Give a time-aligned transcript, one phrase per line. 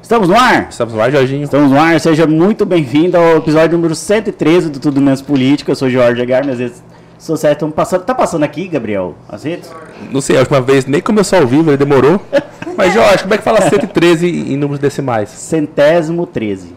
[0.00, 0.68] Estamos no ar?
[0.70, 1.42] Estamos no ar, Jorginho.
[1.42, 5.72] Estamos no ar, seja muito bem-vindo ao episódio número 113 do Tudo Menos Política.
[5.72, 6.80] Eu sou Jorge Agar, minhas redes
[7.18, 8.04] sociais estão passando.
[8.04, 9.16] Tá passando aqui, Gabriel?
[9.28, 9.68] As redes?
[10.12, 12.20] Não sei, a última vez nem começou ao vivo, ele demorou.
[12.76, 15.30] Mas, Jorge, como é que fala 113 em números decimais?
[15.30, 16.72] Centésimo 13.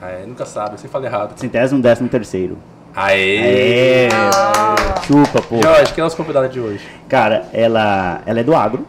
[0.00, 1.36] Ah, é, nunca sabe, você fala errado.
[1.36, 2.56] Centésimo décimo terceiro.
[2.94, 4.06] Aê!
[4.06, 4.08] É,
[5.08, 5.60] chupa, pô.
[5.60, 6.86] Jorge, quem é a nossa convidada de hoje?
[7.08, 8.86] Cara, ela, ela é do agro.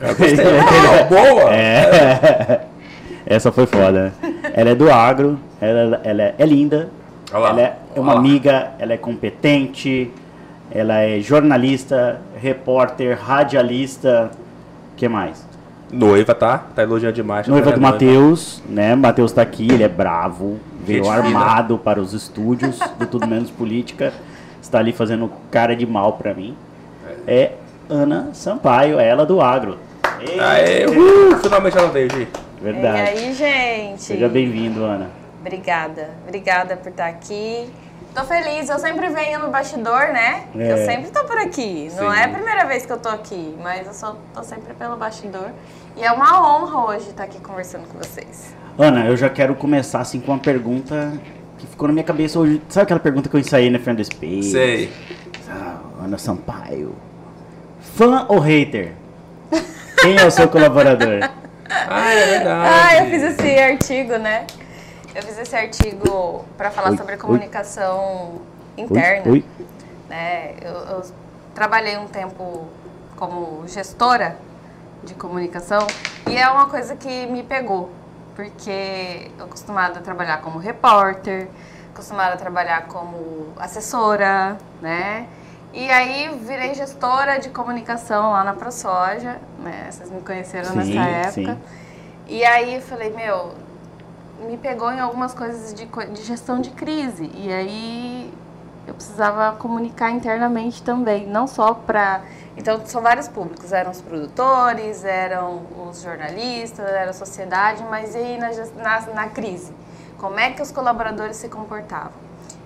[0.00, 0.46] Eu gostei.
[0.58, 1.50] Ah, boa!
[1.54, 2.60] É.
[3.26, 4.12] Essa foi foda.
[4.22, 4.32] né?
[4.54, 6.90] Ela é do agro, ela, ela é, é linda,
[7.32, 8.18] Olha lá, ela é uma lá.
[8.18, 10.10] amiga, ela é competente,
[10.70, 14.30] ela é jornalista, repórter, radialista,
[14.96, 15.46] que mais?
[15.90, 16.58] Noiva, tá?
[16.74, 17.48] Tá elogiando demais.
[17.48, 17.92] Noiva Tá do noiva.
[17.94, 18.94] Matheus, né?
[18.94, 24.12] Matheus tá aqui, ele é bravo, veio armado para os estúdios do Tudo Menos Política,
[24.60, 26.54] está ali fazendo cara de mal pra mim.
[27.26, 27.52] É
[27.88, 29.78] Ana Sampaio, ela do agro.
[30.20, 30.86] Ei, Aê,
[31.42, 32.28] finalmente ela veio, Gi.
[32.60, 32.98] Verdade.
[32.98, 34.02] E aí, gente?
[34.02, 35.10] Seja bem-vindo, Ana.
[35.40, 36.10] Obrigada.
[36.26, 37.68] Obrigada por estar aqui.
[38.14, 40.44] Tô feliz, eu sempre venho no bastidor, né?
[40.56, 40.72] É.
[40.72, 41.90] Eu sempre tô por aqui.
[41.96, 42.18] Não Sim.
[42.18, 45.50] é a primeira vez que eu tô aqui, mas eu só tô sempre pelo bastidor.
[45.96, 48.54] E é uma honra hoje estar aqui conversando com vocês.
[48.78, 51.12] Ana, eu já quero começar assim com uma pergunta
[51.58, 52.62] que ficou na minha cabeça hoje.
[52.68, 54.50] Sabe aquela pergunta que eu ensaiei na Friend Space?
[54.50, 54.92] Sei.
[55.50, 56.94] Ah, Ana Sampaio.
[57.96, 58.92] Fã ou hater?
[60.00, 61.30] Quem é o seu colaborador?
[61.88, 62.70] Ah, é verdade.
[62.72, 64.46] Ah, eu fiz esse artigo, né?
[65.14, 67.18] Eu fiz esse artigo para falar Oi, sobre oi.
[67.18, 68.42] comunicação
[68.76, 69.30] interna.
[69.30, 69.44] Oi.
[70.08, 70.54] né?
[70.60, 71.02] Eu, eu
[71.54, 72.66] trabalhei um tempo
[73.16, 74.36] como gestora
[75.04, 75.86] de comunicação
[76.28, 77.90] e é uma coisa que me pegou,
[78.34, 81.46] porque eu acostumada a trabalhar como repórter,
[81.92, 85.28] acostumada a trabalhar como assessora, né?
[85.74, 89.88] E aí virei gestora de comunicação lá na ProSoja, né?
[89.90, 91.54] Vocês me conheceram Sim, nessa época.
[91.54, 91.58] sim.
[92.28, 93.54] E aí eu falei, meu,
[94.46, 97.28] me pegou em algumas coisas de, de gestão de crise.
[97.34, 98.32] E aí
[98.86, 102.22] eu precisava comunicar internamente também, não só para.
[102.56, 108.18] Então, são vários públicos: eram os produtores, eram os jornalistas, era a sociedade, mas e
[108.18, 109.72] aí na, na, na crise?
[110.18, 112.12] Como é que os colaboradores se comportavam?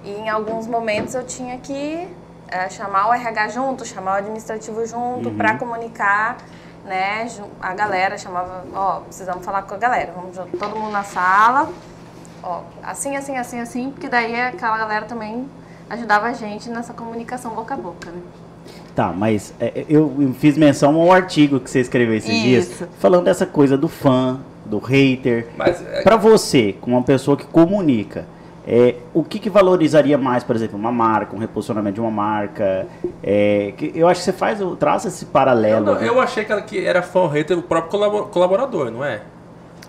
[0.05, 2.07] E em alguns momentos eu tinha que
[2.51, 6.39] eh, chamar o RH junto, chamar o administrativo junto para comunicar,
[6.85, 7.29] né?
[7.61, 11.71] A galera chamava, ó, precisamos falar com a galera, vamos junto, todo mundo na sala,
[12.43, 15.49] ó, assim, assim, assim, assim, porque daí aquela galera também
[15.91, 18.21] ajudava a gente nessa comunicação boca a boca, né?
[18.95, 22.89] Tá, mas é, eu eu fiz menção ao artigo que você escreveu esses dias, Isso.
[22.99, 25.49] falando dessa coisa do fã, do hater.
[25.57, 28.27] Mas, é, Pra você, como uma pessoa que comunica,
[28.71, 32.87] é, o que, que valorizaria mais, por exemplo, uma marca, um reposicionamento de uma marca?
[33.23, 35.87] É, que eu acho que você faz, traça esse eu, paralelo.
[35.87, 36.07] não- né?
[36.07, 39.23] eu achei que, ela, que era fã ou hater o próprio colabo- colaborador, não é?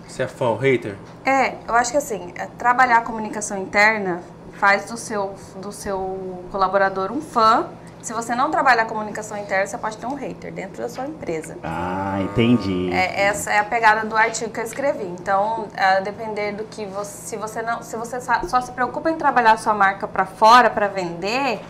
[0.08, 0.94] Você é fã ou hater?
[1.26, 4.22] É, eu acho que assim, é, trabalhar a comunicação interna
[4.54, 7.66] faz do seu, do seu colaborador um fã.
[8.02, 11.06] Se você não trabalhar a comunicação interna, você pode ter um hater dentro da sua
[11.06, 11.58] empresa.
[11.62, 12.90] Ah, entendi.
[12.92, 15.04] É, essa é a pegada do artigo que eu escrevi.
[15.04, 19.16] Então, a depender do que você, se você não, se você só se preocupa em
[19.16, 21.60] trabalhar a sua marca para fora para vender,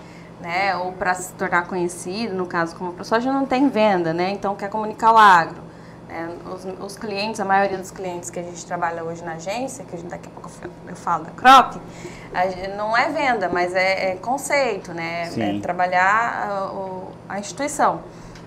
[0.41, 4.31] né, ou para se tornar conhecido, no caso como a ProSoja não tem venda, né?
[4.31, 5.70] Então quer comunicar o agro.
[6.11, 6.29] Né?
[6.53, 9.97] Os, os clientes, a maioria dos clientes que a gente trabalha hoje na agência, que
[9.99, 11.77] daqui a pouco eu fa- eu falo da Croc,
[12.35, 15.27] a não é venda, mas é, é conceito, né?
[15.27, 15.59] Sim.
[15.59, 18.01] É trabalhar a, o- a instituição.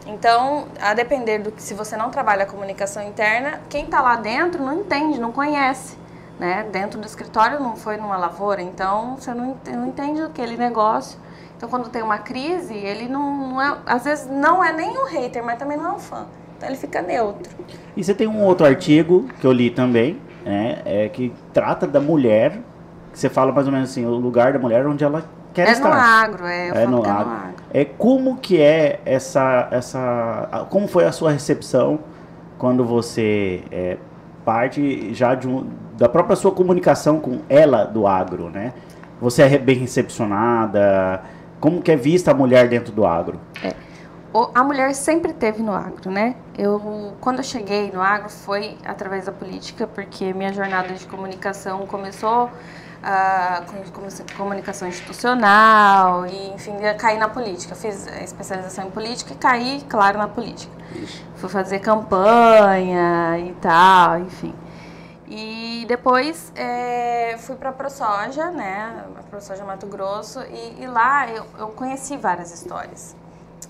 [0.06, 4.18] Então, a depender do que, se você não trabalha a comunicação interna, quem está lá
[4.18, 5.98] dentro não entende, não conhece.
[6.38, 6.66] Né?
[6.72, 11.18] Dentro do escritório não foi numa lavoura, então você não, não entende aquele negócio.
[11.56, 15.06] Então, quando tem uma crise, ele não, não é, às vezes não é nem um
[15.06, 16.26] hater, mas também não é um fã.
[16.64, 17.52] Então, ele fica neutro.
[17.96, 22.00] E você tem um outro artigo que eu li também, né, é, que trata da
[22.00, 22.60] mulher,
[23.12, 25.24] que você fala mais ou menos assim, o lugar da mulher onde ela
[25.54, 25.90] quer é estar.
[25.90, 27.32] no agro, é, É falo no que é no agro.
[27.34, 27.54] agro.
[27.74, 32.00] É como que é essa essa como foi a sua recepção
[32.58, 33.98] quando você é,
[34.46, 35.68] parte já de um,
[35.98, 38.74] da própria sua comunicação com ela do agro, né?
[39.22, 41.22] Você é bem recepcionada?
[41.60, 43.40] Como que é vista a mulher dentro do agro?
[43.64, 43.93] O-
[44.56, 46.36] A mulher sempre teve no agro, né?
[46.58, 51.86] Eu, quando eu cheguei no agro foi através da política, porque minha jornada de comunicação
[51.86, 52.50] começou
[53.04, 57.76] ah, com, com comunicação institucional e, enfim, eu caí na política.
[57.76, 60.74] Fiz a especialização em política e caí, claro, na política.
[61.36, 64.56] Fui fazer campanha e tal, enfim.
[65.28, 69.06] E depois eh, fui para a ProSoja, né?
[69.16, 73.16] A ProSoja Mato Grosso, e, e lá eu, eu conheci várias histórias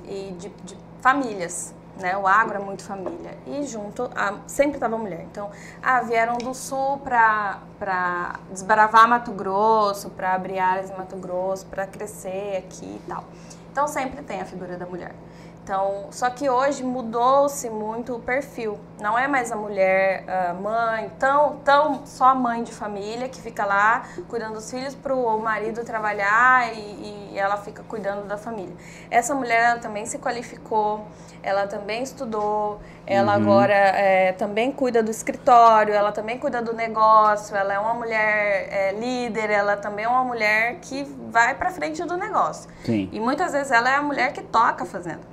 [0.06, 2.18] e de, de famílias, né?
[2.18, 3.38] O agro é muito família.
[3.46, 5.22] E junto, a, sempre estava mulher.
[5.32, 5.52] Então,
[5.82, 11.86] ah, vieram do sul para desbravar Mato Grosso, para abrir áreas em Mato Grosso, para
[11.86, 13.24] crescer aqui e tal.
[13.72, 15.14] Então, sempre tem a figura da mulher.
[15.64, 18.78] Então, só que hoje mudou-se muito o perfil.
[19.00, 23.66] Não é mais a mulher a mãe, tão, tão só mãe de família que fica
[23.66, 28.76] lá cuidando dos filhos para o marido trabalhar e, e, ela fica cuidando da família.
[29.10, 31.08] Essa mulher ela também se qualificou,
[31.42, 33.44] ela também estudou, ela uhum.
[33.44, 38.68] agora é, também cuida do escritório, ela também cuida do negócio, ela é uma mulher
[38.70, 42.70] é, líder, ela também é uma mulher que vai para frente do negócio.
[42.84, 43.10] Sim.
[43.14, 45.33] E muitas vezes ela é a mulher que toca fazendo.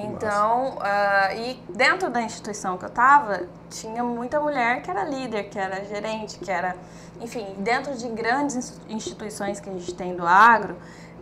[0.00, 5.50] Então, uh, e dentro da instituição que eu estava, tinha muita mulher que era líder,
[5.50, 6.76] que era gerente, que era,
[7.20, 10.76] enfim, dentro de grandes instituições que a gente tem do agro,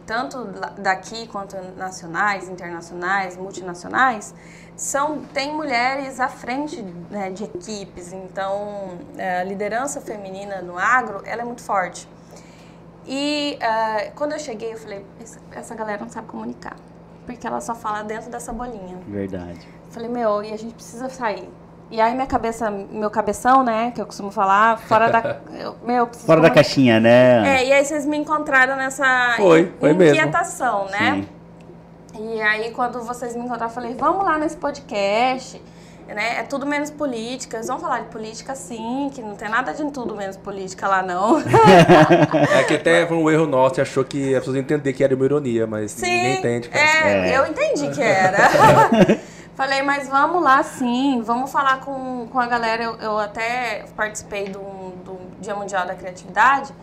[0.06, 0.44] tanto
[0.78, 4.34] daqui quanto nacionais, internacionais, multinacionais,
[4.76, 6.80] são tem mulheres à frente
[7.10, 8.12] né, de equipes.
[8.12, 8.98] Então,
[9.40, 12.08] a liderança feminina no agro, ela é muito forte.
[13.06, 15.04] E uh, quando eu cheguei, eu falei,
[15.52, 16.76] essa galera não sabe comunicar
[17.26, 18.98] porque ela só fala dentro dessa bolinha.
[19.06, 19.66] Verdade.
[19.90, 21.48] Falei, meu, e a gente precisa sair.
[21.90, 25.40] E aí minha cabeça, meu cabeção, né, que eu costumo falar, fora da.
[25.56, 27.60] Eu, meu, fora da caixinha, né?
[27.60, 30.98] É, e aí vocês me encontraram nessa foi, foi inquietação, mesmo.
[30.98, 31.24] né?
[32.12, 32.34] Sim.
[32.34, 35.62] E aí quando vocês me encontraram, eu falei, vamos lá nesse podcast
[36.14, 36.38] né?
[36.38, 37.56] É tudo menos política.
[37.56, 41.02] Eles vão falar de política sim, que não tem nada de tudo menos política lá,
[41.02, 41.38] não.
[42.54, 45.14] é que até foi um erro nosso e achou que as pessoas entender que era
[45.14, 46.70] uma ironia, mas sim, ninguém entende.
[46.72, 48.38] É, é, eu entendi que era.
[49.56, 52.82] Falei, mas vamos lá sim, vamos falar com, com a galera.
[52.82, 54.60] Eu, eu até participei do,
[55.02, 56.74] do Dia Mundial da Criatividade.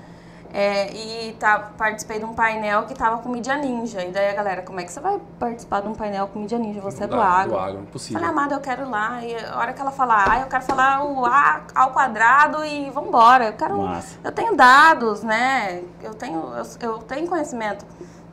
[0.56, 4.04] É, e tá, participei de um painel que tava com mídia ninja.
[4.04, 6.60] E daí a galera, como é que você vai participar de um painel com mídia
[6.60, 6.80] ninja?
[6.80, 7.54] Você é do agro.
[7.54, 8.22] Do agro, impossível.
[8.22, 9.26] Falei, amada, eu quero ir lá.
[9.26, 12.88] E a hora que ela falar, ah, eu quero falar o A ao quadrado e
[12.92, 13.46] vambora.
[13.46, 13.80] Eu quero.
[13.80, 14.20] Massa.
[14.24, 15.82] Eu tenho dados, né?
[16.00, 17.84] Eu tenho, eu, eu, tenho conhecimento.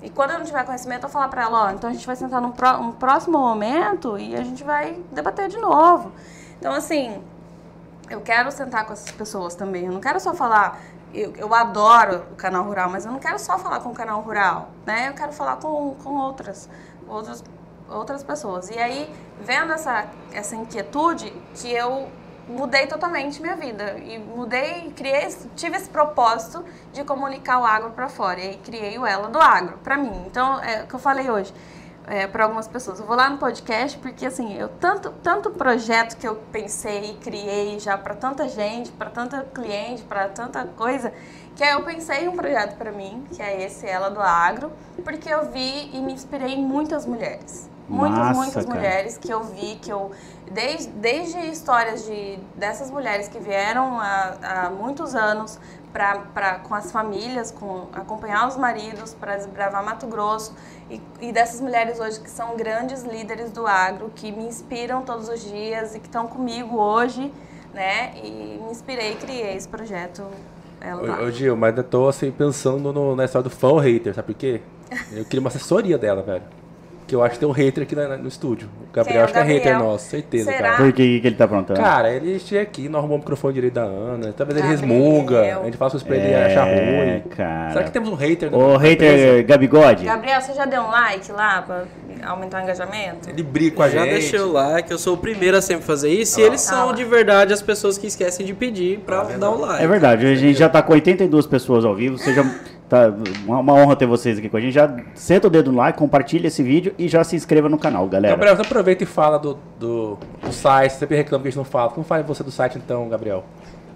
[0.03, 2.07] E quando eu não tiver conhecimento, eu vou falar pra ela, ó, então a gente
[2.07, 6.13] vai sentar num pró um próximo momento e a gente vai debater de novo.
[6.59, 7.23] Então, assim,
[8.11, 9.87] eu quero sentar com essas pessoas também.
[9.87, 10.79] Eu não quero só falar,
[11.13, 14.21] eu, eu adoro o canal rural, mas eu não quero só falar com o canal
[14.21, 15.09] rural, né?
[15.09, 16.69] Eu quero falar com, com outras,
[17.09, 17.45] outras,
[17.89, 18.71] outras pessoas.
[18.71, 22.09] E aí, vendo essa, essa inquietude, que eu
[22.49, 23.99] mudei totalmente minha vida.
[23.99, 28.41] E mudei, criei, tive esse propósito de comunicar o agro para fora.
[28.41, 30.25] E criei o Ela do Agro para mim.
[30.27, 31.53] Então, é o que eu falei hoje
[32.07, 33.01] é, para algumas pessoas.
[33.01, 37.15] Eu vou lá no podcast porque assim, eu tanto tanto projeto que eu pensei e
[37.15, 41.13] criei já para tanta gente, para tanta cliente, para tanta coisa,
[41.55, 44.73] que aí eu pensei um projeto para mim, que é esse ela do agro,
[45.05, 47.69] porque eu vi e me inspirei em muitas mulheres.
[47.91, 48.77] Muitas, Massa, muitas cara.
[48.77, 50.13] mulheres que eu vi, que eu.
[50.49, 55.59] Desde, desde histórias de, dessas mulheres que vieram há, há muitos anos
[55.93, 60.55] pra, pra, com as famílias, com acompanhar os maridos para desbravar Mato Grosso
[60.91, 65.29] e, e, dessas mulheres hoje que são grandes líderes do agro, que me inspiram todos
[65.29, 67.33] os dias e que estão comigo hoje,
[67.73, 68.13] né?
[68.17, 70.25] E me inspirei e criei esse projeto.
[70.83, 74.33] Ô, ô Gil, mas eu tô assim pensando no, na história do fã hater, sabe
[74.33, 74.61] por quê?
[75.13, 76.60] Eu queria uma assessoria dela, velho.
[77.11, 78.69] Que eu acho que tem um hater aqui no estúdio.
[78.89, 80.63] O Gabriel, é acho que é hater nosso, certeza, Será?
[80.63, 80.77] cara.
[80.77, 81.81] Por que, que ele tá aprontando?
[81.81, 84.33] Cara, ele chega aqui, não arrumou o microfone direito da Ana.
[84.33, 85.41] Talvez ele resmunga.
[85.41, 87.21] A gente faz coisas pra ele é, achar ruim.
[87.31, 87.73] Cara.
[87.73, 88.55] Será que temos um hater?
[88.55, 90.05] O hater Gabigode?
[90.05, 91.85] Gabriel, você já deu um like lá pra
[92.23, 93.29] aumentar o engajamento?
[93.29, 94.07] Ele briga com a já gente.
[94.07, 96.39] Já deixei o like, eu sou o primeiro a sempre fazer isso.
[96.39, 99.37] Ah, e eles ah, são de verdade as pessoas que esquecem de pedir pra ah,
[99.37, 99.83] dar o um like.
[99.83, 102.17] É verdade, a gente já tá com 82 pessoas ao vivo.
[102.19, 102.45] Seja.
[102.91, 103.15] Tá
[103.47, 104.73] uma honra ter vocês aqui com a gente.
[104.73, 108.05] Já senta o dedo no like, compartilha esse vídeo e já se inscreva no canal,
[108.09, 108.35] galera.
[108.35, 110.95] Gabriel, você aproveita e fala do, do, do site.
[110.95, 111.91] Sempre reclama que a gente não fala.
[111.91, 113.45] Como fala você do site então, Gabriel?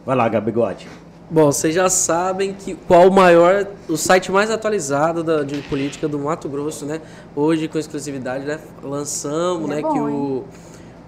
[0.07, 0.87] Vai lá, Gabigode.
[1.29, 6.07] Bom, vocês já sabem que qual o maior, o site mais atualizado da, de política
[6.07, 7.01] do Mato Grosso, né?
[7.35, 8.61] Hoje, com exclusividade, né?
[8.81, 9.83] Lançamos, é né?
[9.83, 10.45] Bom, que o,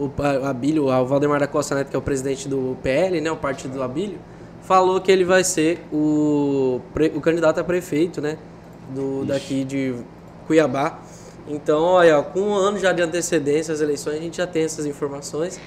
[0.00, 3.30] o, o Abílio, o Valdemar da Costa Neto, que é o presidente do PL, né?
[3.30, 4.18] O partido do Abílio
[4.66, 6.80] falou que ele vai ser o,
[7.14, 8.36] o candidato a prefeito, né?
[8.90, 9.94] Do, daqui de
[10.46, 10.98] Cuiabá.
[11.48, 14.84] Então, olha, com um ano já de antecedência às eleições, a gente já tem essas
[14.84, 15.60] informações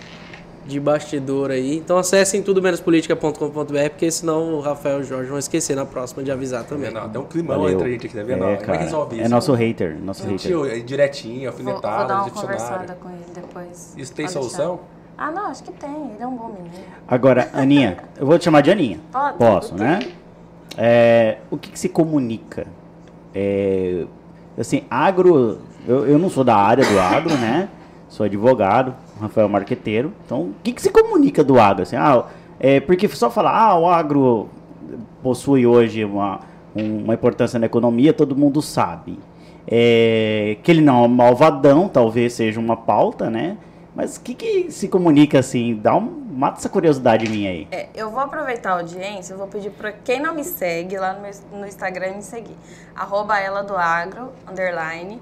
[0.65, 1.77] de bastidor aí.
[1.77, 5.85] Então acessem tudo menos política.com.br, porque senão o Rafael e o Jorge vão esquecer na
[5.85, 6.91] próxima de avisar também.
[6.91, 7.73] Não, tem um climão Valeu.
[7.73, 8.43] entre a gente aqui, tá vendo?
[8.43, 9.25] É, Como é que resolve isso?
[9.25, 10.77] É nosso hater, nosso hater.
[10.77, 13.93] É direitinho, alfinetado, vou, vou dar uma conversada com ele depois.
[13.97, 14.75] Isso tem solução?
[14.75, 14.98] Deixar.
[15.19, 16.11] Ah, não, acho que tem.
[16.13, 16.85] Ele é um bom menino.
[17.05, 18.99] Agora, Aninha, eu vou te chamar de Aninha.
[19.11, 19.99] Pode, Posso, né?
[20.77, 22.65] É, o que, que, se comunica?
[23.35, 24.05] É,
[24.57, 27.67] assim, agro, eu, eu não sou da área do agro, né?
[28.09, 30.11] sou advogado, Rafael Marqueteiro.
[30.25, 31.83] Então, o que, que se comunica do agro?
[31.83, 32.25] Assim, ah,
[32.59, 34.49] é, porque só falar, ah, o agro
[35.21, 36.39] possui hoje uma,
[36.75, 39.19] uma importância na economia, todo mundo sabe.
[39.67, 43.57] É, que ele não é um malvadão, talvez seja uma pauta, né?
[43.99, 45.75] Mas o que, que se comunica assim?
[45.75, 47.67] Dá um, mata essa curiosidade minha aí.
[47.69, 51.11] É, eu vou aproveitar a audiência, eu vou pedir para quem não me segue lá
[51.11, 52.55] no, meu, no Instagram me seguir.
[52.95, 55.21] Arroba ela do agro, underline.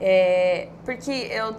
[0.00, 1.56] É, porque eu,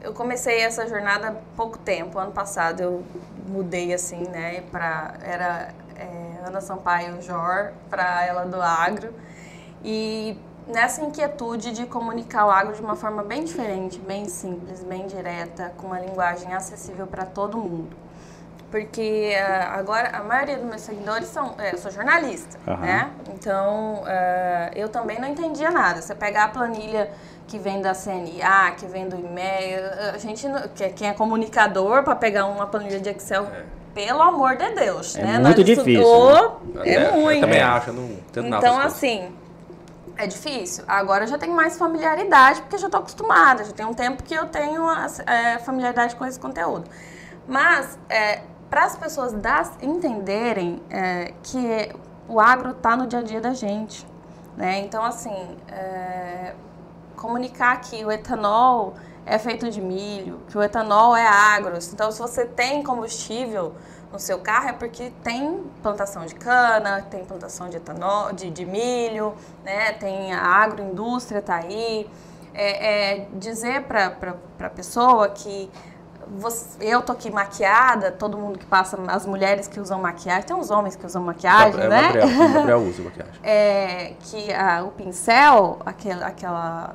[0.00, 2.18] eu comecei essa jornada há pouco tempo.
[2.18, 3.04] Ano passado eu
[3.46, 4.62] mudei assim, né?
[4.70, 9.12] Pra, era é, Ana Sampaio Jor para ela do agro.
[9.84, 10.38] E
[10.68, 15.72] nessa inquietude de comunicar o agro de uma forma bem diferente, bem simples, bem direta,
[15.76, 17.96] com uma linguagem acessível para todo mundo.
[18.70, 21.54] Porque uh, agora a maioria dos meus seguidores são.
[21.56, 22.76] É, eu sou jornalista, uhum.
[22.76, 23.10] né?
[23.32, 26.02] Então uh, eu também não entendia nada.
[26.02, 27.10] Você pegar a planilha
[27.46, 29.80] que vem da CNA, que vem do e-mail,
[30.14, 33.46] a gente, que, quem é comunicador, para pegar uma planilha de Excel.
[33.46, 35.38] É pelo amor de Deus, é né?
[35.40, 36.02] Muito Nós difícil.
[36.02, 36.82] Estudou, né?
[36.84, 37.38] É, é muito.
[37.38, 38.68] Eu também acho, não entendo então, nada.
[38.68, 39.28] Então, assim,
[40.18, 40.84] é difícil.
[40.86, 43.64] Agora eu já tenho mais familiaridade, porque já estou acostumada.
[43.64, 44.84] Já tem um tempo que eu tenho
[45.24, 46.90] é, familiaridade com esse conteúdo.
[47.46, 51.94] Mas, é, para as pessoas das, entenderem é, que
[52.28, 54.04] o agro está no dia a dia da gente.
[54.56, 54.80] Né?
[54.80, 56.54] Então, assim, é,
[57.16, 58.94] comunicar que o etanol
[59.24, 61.78] é feito de milho, que o etanol é agro.
[61.92, 63.74] Então, se você tem combustível
[64.12, 68.64] no seu carro é porque tem plantação de cana, tem plantação de etanol, de, de
[68.64, 69.34] milho,
[69.64, 69.92] né?
[69.92, 72.08] Tem a agroindústria tá aí.
[72.54, 74.16] É, é dizer para
[74.60, 75.70] a pessoa que
[76.36, 80.56] você, eu tô aqui maquiada, todo mundo que passa, as mulheres que usam maquiagem, tem
[80.56, 82.02] uns homens que usam maquiagem, é, né?
[82.12, 83.34] Gabriel, Gabriel usa maquiagem.
[83.42, 86.94] É, que a, o pincel, aquele, aquela,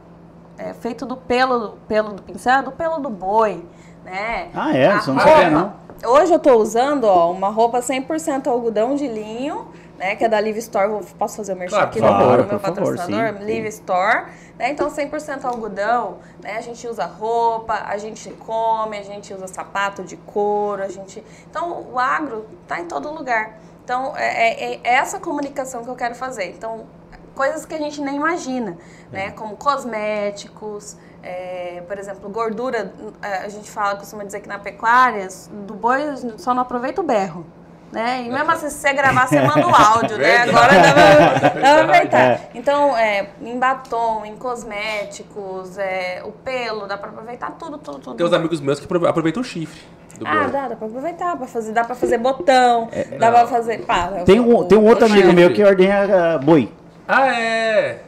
[0.57, 3.65] é feito do pelo, pelo do pincel, é do pelo do boi,
[4.03, 4.49] né?
[4.53, 4.97] Ah, é?
[4.97, 5.73] Isso não sabia não.
[6.05, 10.15] Hoje eu estou usando ó, uma roupa 100% algodão de linho, né?
[10.15, 11.03] Que é da Live Store.
[11.17, 13.33] Posso fazer o merchan claro, aqui claro, no meu patrocinador?
[13.33, 14.25] Favor, Live Store.
[14.57, 14.71] Né?
[14.71, 16.57] Então, 100% algodão, né?
[16.57, 21.23] A gente usa roupa, a gente come, a gente usa sapato de couro, a gente...
[21.49, 23.59] Então, o agro está em todo lugar.
[23.83, 26.51] Então, é, é, é essa comunicação que eu quero fazer.
[26.51, 26.85] Então,
[27.33, 28.77] coisas que a gente nem imagina,
[29.11, 29.31] né?
[29.31, 35.27] Como cosméticos, é, por exemplo, gordura, a gente fala, costuma dizer que na pecuária,
[35.65, 36.01] do boi
[36.37, 37.45] só não aproveita o berro.
[37.93, 38.23] Né?
[38.25, 40.37] E mesmo assim, se você gravar, você manda o áudio, né?
[40.37, 42.19] Agora dá pra, aproveitar.
[42.19, 42.49] É.
[42.55, 48.17] Então, é, em batom, em cosméticos, é, o pelo, dá pra aproveitar tudo, tudo, tudo.
[48.17, 49.79] Tem uns amigos meus que aproveitam o chifre.
[50.25, 53.37] ah, dá, dá pra aproveitar, pra fazer, dá pra fazer botão, é, dá não.
[53.37, 53.85] pra fazer.
[53.85, 55.35] Pá, tem um, tem um outro amigo chifre.
[55.35, 56.71] meu que ordenha uh, boi.
[57.07, 58.01] Ah, é?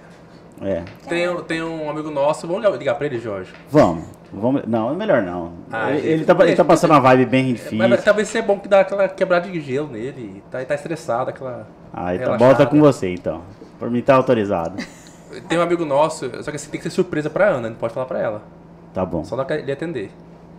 [0.61, 0.83] É.
[1.07, 3.51] Tem, tem um amigo nosso, vamos ligar pra ele, Jorge?
[3.69, 4.05] Vamos.
[4.33, 5.53] Vamos, não, é melhor não.
[5.71, 7.77] Ah, ele, ele, tá, ele tá passando uma vibe bem difícil.
[7.77, 10.43] Mas, mas talvez seja bom que dá aquela quebrada de gelo nele.
[10.51, 11.67] Tá, tá estressado, aquela.
[11.93, 13.41] Ah, então volta com você então.
[13.79, 14.83] Por mim tá autorizado.
[15.47, 17.93] Tem um amigo nosso, só que assim tem que ser surpresa pra Ana, não pode
[17.93, 18.43] falar pra ela.
[18.93, 19.23] Tá bom.
[19.23, 20.11] Só ele atender.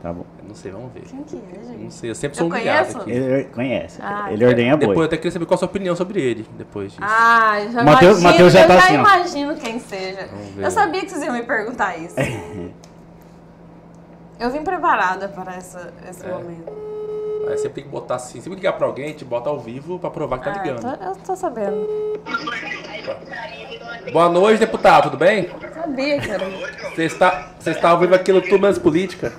[0.02, 0.26] Tá bom.
[0.38, 1.02] Eu não sei, vamos ver.
[1.02, 1.84] Quem que é, gente?
[1.84, 3.00] Não sei, eu sempre sou eu humilhado conheço?
[3.00, 3.10] aqui.
[3.10, 3.98] Ele conhece.
[4.02, 4.88] Ah, ele ordenha boi.
[4.88, 7.02] Depois eu até queria saber qual a sua opinião sobre ele, depois disso.
[7.02, 10.28] Ah, já Mateus, imagino, Mateus já eu tá já assim, imagino quem seja.
[10.58, 12.14] Eu sabia que vocês iam me perguntar isso.
[14.38, 16.28] eu vim preparada para essa, esse é.
[16.28, 16.72] momento.
[17.48, 20.00] Aí você tem que botar assim, se ligar pra alguém, a gente bota ao vivo
[20.00, 20.82] pra provar que tá ah, ligando.
[20.82, 21.86] Tô, eu tô sabendo.
[24.12, 25.48] Boa noite, deputado, tudo bem?
[25.72, 26.44] Sabia, cara.
[26.94, 29.32] Você está, você está ao vivo aqui no Tudo Menos Política.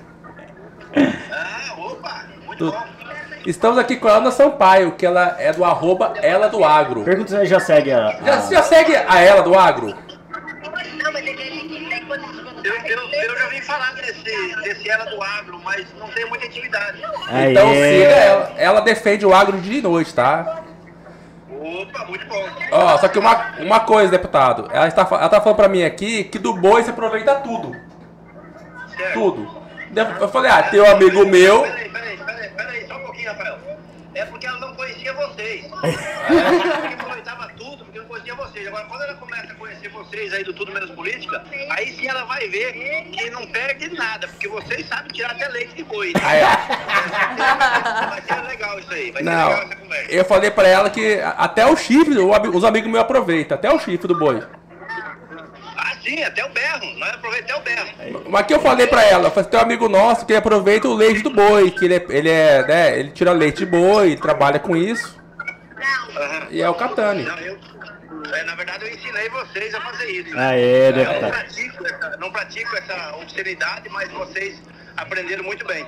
[2.60, 2.98] Bom.
[3.46, 7.04] Estamos aqui com a Ana Sampaio, que ela é do arroba Ela do Agro.
[7.04, 8.20] Pergunta se já segue a...
[8.24, 9.96] Já, já segue a Ela do Agro?
[12.64, 16.46] Eu, eu, eu, já vim falar desse, desse Ela do Agro, mas não tenho muita
[16.46, 17.02] intimidade.
[17.30, 17.52] Aê.
[17.52, 18.54] Então siga ela.
[18.58, 20.64] Ela defende o agro de noite, tá?
[21.50, 22.44] Opa, muito bom.
[22.72, 24.70] Ó, só que uma, uma coisa, deputado.
[24.74, 27.74] Ela está, ela tá falando pra mim aqui que do boi você aproveita tudo.
[28.96, 29.14] Certo.
[29.14, 29.58] Tudo.
[30.20, 31.62] Eu falei, ah, tem um amigo meu.
[31.62, 32.18] Peraí, peraí,
[33.32, 33.60] Rafael.
[34.14, 35.66] É porque ela não conhecia vocês.
[36.28, 36.94] É.
[36.94, 38.68] aproveitava tudo, porque não conhecia vocês.
[38.68, 42.26] Agora, quando ela começa a conhecer vocês aí do Tudo Menos Política, aí sim ela
[42.26, 46.12] vai ver que não perde nada, porque vocês sabem tirar até leite de boi.
[46.22, 46.44] Ah, é.
[48.10, 50.12] Vai ser legal isso aí, vai não, ser legal essa conversa.
[50.12, 54.08] Eu falei pra ela que até o chifre, os amigos meus aproveitam, até o chifre
[54.08, 54.44] do boi.
[56.08, 56.86] Sim, até o berro.
[56.98, 58.24] Nós aproveitamos até o berro.
[58.30, 61.22] Mas que eu falei pra ela, foi tem um amigo nosso que aproveita o leite
[61.22, 64.76] do boi, que ele é, ele é, né, ele tira leite de boi, trabalha com
[64.76, 65.18] isso.
[65.20, 66.48] Uhum.
[66.50, 67.24] E é o Catani.
[67.24, 67.60] Não, eu,
[68.34, 70.34] é, na verdade, eu ensinei vocês a fazer isso.
[70.34, 70.48] Né?
[70.48, 74.62] Aê, eu não pratico, essa, não pratico essa obscenidade, mas vocês
[74.96, 75.86] aprenderam muito bem.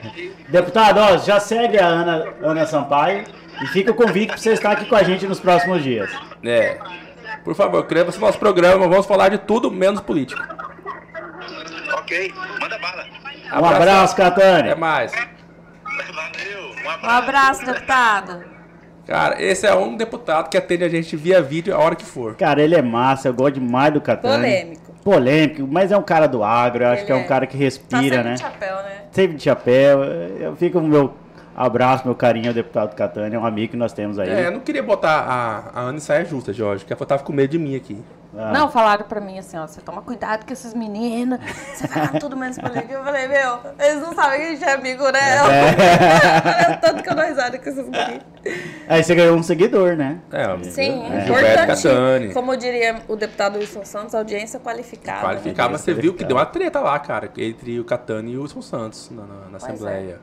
[0.49, 3.23] Deputado, ó, já segue a Ana, Ana Sampaio
[3.61, 6.11] e fica o convite para você estar aqui com a gente nos próximos dias.
[6.43, 6.77] É.
[7.43, 10.47] Por favor, creva no nosso programa, vamos falar de tudo menos política.
[11.97, 13.05] Ok, manda bala.
[13.51, 14.71] Um abraço, Catânia.
[14.71, 15.11] Até mais.
[15.11, 17.05] Valeu, um abraço.
[17.05, 18.43] Um abraço, deputado.
[19.07, 22.35] Cara, esse é um deputado que atende a gente via vídeo a hora que for.
[22.35, 24.37] Cara, ele é massa, eu gosto demais do Catânia.
[24.37, 24.93] Polêmico.
[25.03, 27.23] Polêmico, mas é um cara do agro, eu acho Ele que é um é.
[27.23, 28.33] cara que Tá respira, sempre né?
[28.35, 29.01] de chapéu, né?
[29.11, 30.03] Sempre de chapéu.
[30.03, 31.15] Eu fico o meu
[31.63, 34.29] abraço, meu carinho ao deputado Catânia, é um amigo que nós temos aí.
[34.29, 37.23] É, eu não queria botar a, a Ana em saia justa, Jorge, que ela tava
[37.23, 38.01] com medo de mim aqui.
[38.37, 38.51] Ah.
[38.53, 41.39] Não, falaram pra mim assim, ó, você toma cuidado com esses meninos,
[41.73, 42.93] você fala tudo menos político.
[42.93, 45.19] Eu falei, meu, eles não sabem que a gente é amigo, né?
[45.19, 46.69] É.
[46.73, 48.23] Eu tanto que eu dou risada com esses meninos.
[48.87, 50.19] Aí você ganhou um seguidor, né?
[50.31, 51.23] É, Sim, É.
[51.23, 51.83] Importante.
[51.83, 52.33] Catani.
[52.33, 55.21] Como diria o deputado Wilson Santos, audiência qualificada.
[55.25, 55.77] Qualificava, né?
[55.79, 59.09] você viu que deu uma treta lá, cara, entre o Catani e o Wilson Santos
[59.09, 60.19] na, na- na Pois Assembleia.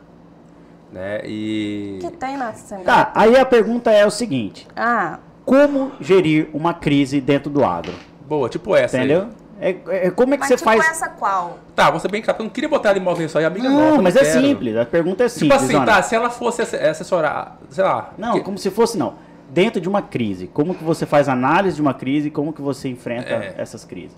[0.92, 1.20] Né?
[1.24, 1.98] E.
[2.00, 2.84] que tem na Assembleia?
[2.86, 7.92] Tá, aí a pergunta é o seguinte: Ah, como gerir uma crise dentro do agro?
[8.28, 8.96] Boa, tipo essa.
[8.96, 9.04] aí.
[9.04, 9.28] Entendeu?
[9.58, 9.76] É,
[10.06, 10.86] é- como é que mas você tipo faz.
[10.90, 11.58] essa qual?
[11.74, 13.90] Tá, você bem claro, eu não queria botar ela em modo só, e amiga Não,
[13.90, 14.40] nossa, mas eu é quero.
[14.46, 14.76] simples.
[14.76, 15.62] A pergunta é Tipo simples.
[15.62, 15.86] assim, Ana.
[15.86, 18.10] tá, se ela fosse ass- assessorar, sei lá.
[18.18, 19.14] Não, que- como se fosse não.
[19.48, 22.88] Dentro de uma crise, como que você faz análise de uma crise, como que você
[22.88, 23.54] enfrenta É.
[23.56, 24.14] essas crises?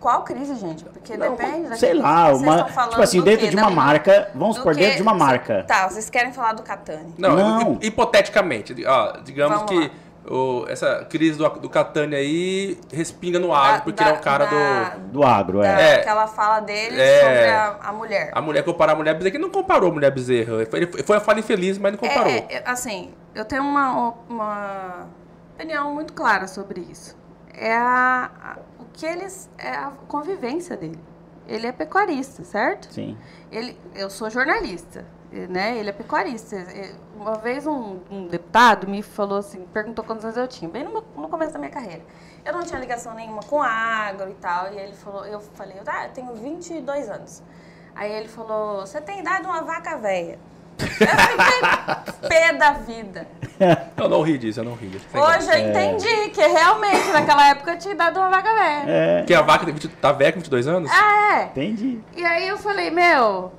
[0.00, 0.84] Qual crise, gente?
[0.84, 3.50] Porque Não, depende da sei lá, Vocês uma, estão falando tipo assim, dentro quê?
[3.50, 5.64] de uma Da- marca, vamos do supor, dentro de uma marca.
[5.66, 7.14] Tá, vocês querem falar do Catani.
[7.18, 7.72] Não, Não.
[7.74, 9.92] hi- hipoteticamente, ó, digamos Vamos que
[10.30, 14.20] o- essa crise do, do Catania aí respinga no agro, Da- porque ele é um
[14.20, 15.08] cara da- do.
[15.08, 15.74] Do agro, é.
[15.74, 15.94] Da, É.
[15.96, 17.20] Aquela fala dele É.
[17.20, 18.30] sobre a, a mulher.
[18.32, 20.54] A mulher comparar a mulher bezerra, que ele não comparou a mulher bezerra.
[20.56, 22.30] Ele foi, ele foi uma fala infeliz, mas não comparou.
[22.32, 25.06] É, é, assim, eu tenho uma, uma
[25.56, 27.16] opinião muito clara sobre isso.
[27.52, 28.56] É a, a-
[28.98, 30.98] que eles é a convivência dele.
[31.46, 32.92] Ele é pecuarista, certo?
[32.92, 33.16] Sim.
[33.50, 35.06] Ele, eu sou jornalista,
[35.48, 35.78] né?
[35.78, 36.56] Ele é pecuarista.
[37.16, 40.90] Uma vez um, um deputado me falou assim, perguntou quantos anos eu tinha, bem no,
[40.90, 42.02] meu- no começo da minha carreira.
[42.44, 46.06] Eu não tinha ligação nenhuma com agro e tal, e ele falou, eu falei, ah,
[46.06, 47.42] eu tenho 22 anos.
[47.94, 50.38] Aí ele falou, você tem idade de uma vaca velha.
[50.78, 50.86] Eu
[52.18, 53.26] fiquei pé da vida.
[53.96, 55.06] Eu não ri disso, eu não ri disso.
[55.12, 58.84] Hoje eu entendi que realmente naquela época eu tinha de uma vaca velha.
[58.86, 60.90] É, Que a vaca tem 20 tá velha com 22 anos?
[60.92, 61.44] É.
[61.46, 62.00] entendi.
[62.16, 63.52] E aí eu falei, meu,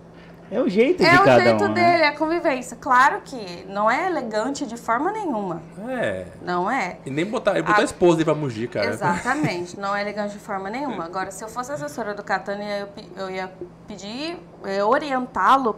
[0.49, 2.01] É o jeito É de o cada jeito um, dele, né?
[2.03, 2.77] é a convivência.
[2.79, 5.61] Claro que não é elegante de forma nenhuma.
[5.89, 6.25] É.
[6.41, 6.97] Não é.
[7.05, 8.87] E nem botar, ele botou a, A- esposa dele pra mugir, cara.
[8.87, 11.03] Exatamente, não é elegante de forma nenhuma.
[11.11, 13.51] Agora, se eu fosse assessora do Catania, eu, eu ia
[13.85, 14.39] pedir,
[14.87, 15.73] orientá-lo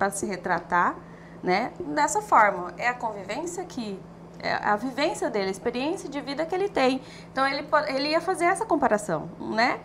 [0.00, 0.96] para se retratar,
[1.42, 1.72] né?
[1.94, 2.72] Dessa forma.
[2.78, 4.00] É a convivência que.
[4.42, 7.02] É a vivência dele, a experiência de vida que ele tem.
[7.30, 9.78] Então, ele, ele ia fazer essa comparação, né?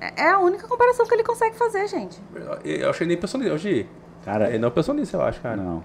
[0.00, 2.18] É é a única comparação que ele consegue fazer, gente.
[2.64, 3.86] Eu achei nem pensou nisso, Gi.
[4.24, 5.56] Cara, Ele não pensou nisso, eu acho, cara.
[5.56, 5.84] não.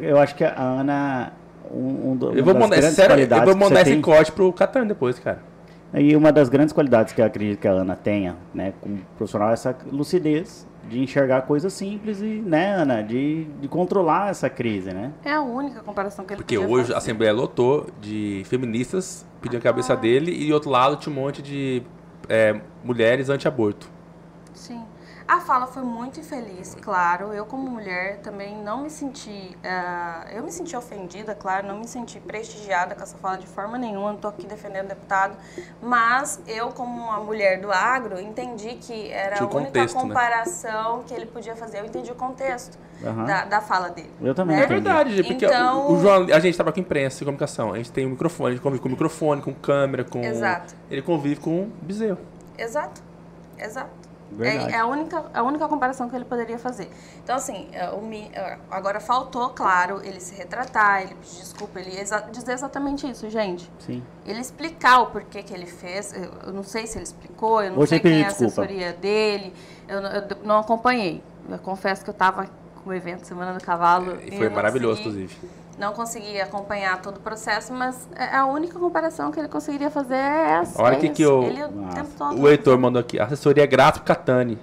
[0.00, 1.32] Eu acho que a Ana.
[1.70, 4.52] Um, um do- Eu vou mandar, é sério, eu vou mandar esse tem- corte pro
[4.52, 5.38] Catan depois, cara.
[5.94, 9.50] E uma das grandes qualidades que eu acredito que a Ana tenha, né, como profissional,
[9.50, 14.92] é essa lucidez de enxergar coisas simples e, né, Ana, de, de controlar essa crise,
[14.92, 15.12] né?
[15.24, 16.94] É a única comparação que ele Porque podia hoje fazer.
[16.94, 21.20] a Assembleia lotou de feministas pedindo a cabeça dele e do outro lado tinha um
[21.20, 21.82] monte de
[22.28, 23.90] é, mulheres anti-aborto.
[25.26, 27.32] A fala foi muito infeliz, claro.
[27.32, 29.56] Eu, como mulher, também não me senti.
[29.64, 33.78] ah, eu me senti ofendida, claro, não me senti prestigiada com essa fala de forma
[33.78, 34.08] nenhuma.
[34.08, 35.36] Não estou aqui defendendo o deputado.
[35.80, 40.02] Mas eu, como uma mulher do agro, entendi que era Tinha a única contexto, né?
[40.02, 41.78] comparação que ele podia fazer.
[41.80, 43.24] Eu entendi o contexto Aham.
[43.24, 44.10] da, da fala dele.
[44.20, 44.64] Eu também né?
[44.64, 47.72] É verdade, porque Então- o, o João, a gente trabalha com imprensa e comunicação.
[47.72, 50.20] A gente tem um microfone, a gente convive com microfone, com câmera, com.
[50.22, 50.74] Exato.
[50.90, 52.18] Ele convive com bezerro.
[52.58, 53.00] Exato,
[53.58, 54.01] exato.
[54.36, 54.72] Verdade.
[54.72, 56.90] É, é a, única, a única comparação que ele poderia fazer.
[57.22, 61.98] Então, assim, é, o é, agora faltou, claro, ele se retratar, ele pedir desculpa, ele
[61.98, 63.70] exa dizer exatamente isso, gente.
[63.78, 64.02] Sim.
[64.26, 67.78] Ele explicar o porquê que ele fez, eu, não sei se ele explicou, eu não
[67.78, 68.62] Hoje sei quem é a desculpa.
[68.62, 69.54] assessoria dele,
[69.88, 71.22] eu, não- eu não acompanhei.
[71.48, 72.48] Eu confesso que eu estava
[72.82, 74.18] com o evento Semana do Cavalo.
[74.22, 75.61] E eu foi maravilhoso, consegui- inclusive.
[75.78, 80.14] Não consegui acompanhar todo o processo, mas é- a única comparação que ele conseguiria fazer
[80.14, 80.80] é essa.
[80.82, 81.14] Olha é que isso.
[81.14, 83.18] que eu- Ele o O Heitor mandou aqui.
[83.18, 84.58] Assessoria grátis pro Catani.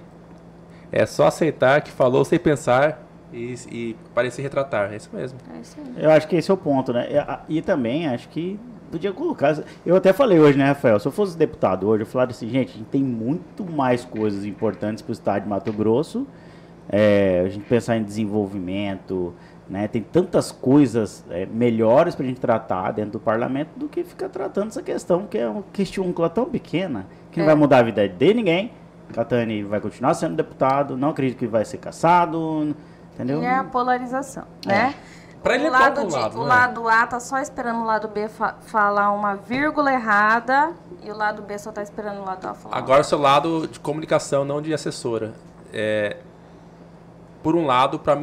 [0.92, 4.92] É só aceitar que falou sem pensar e, e parecer retratar.
[4.92, 5.38] É isso mesmo.
[5.56, 6.04] É isso aí.
[6.04, 7.08] Eu acho que esse é o ponto, né?
[7.10, 8.58] E, a- E também acho que
[8.90, 9.56] podia colocar.
[9.84, 10.98] Eu até falei hoje, né, Rafael?
[10.98, 14.44] Se eu fosse deputado hoje, eu falaria assim, gente, a gente tem muito mais coisas
[14.44, 16.26] importantes para o estado de Mato Grosso.
[16.92, 19.32] É, a gente pensar em desenvolvimento,
[19.70, 19.86] né?
[19.88, 24.28] Tem tantas coisas é, melhores para a gente tratar dentro do parlamento do que ficar
[24.28, 27.46] tratando essa questão, que é uma questão tão pequena, que não É.
[27.46, 28.72] vai mudar a vida de ninguém,
[29.14, 32.74] Catani vai continuar sendo deputado, não acredito que vai ser caçado,
[33.14, 33.40] entendeu?
[33.42, 34.94] E é a polarização, né?
[35.42, 36.48] Pra ele o é lado, de, lado, o né?
[36.48, 41.16] lado A tá só esperando o lado B fa- falar uma vírgula errada e o
[41.16, 42.76] lado B só tá esperando o lado A falar.
[42.76, 45.32] Agora, o seu lado de comunicação, não de assessora.
[45.72, 46.18] É,
[47.42, 48.14] por um lado, para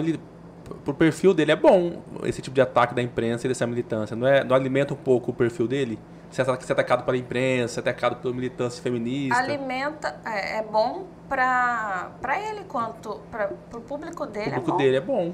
[0.86, 4.16] o perfil dele é bom esse tipo de ataque da imprensa e dessa militância.
[4.16, 6.00] Não, é, não alimenta um pouco o perfil dele?
[6.32, 9.38] Ser ata- ser atacado pela imprensa, ser atacado pela militância feminista.
[9.40, 14.52] Alimenta, é, é bom pra, pra ele quanto pra, pro público o dele.
[14.52, 14.78] público é bom.
[14.78, 15.34] dele é bom.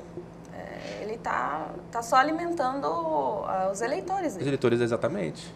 [1.02, 4.50] Ele tá, tá só alimentando ah, os eleitores Os dele.
[4.50, 5.54] eleitores, exatamente.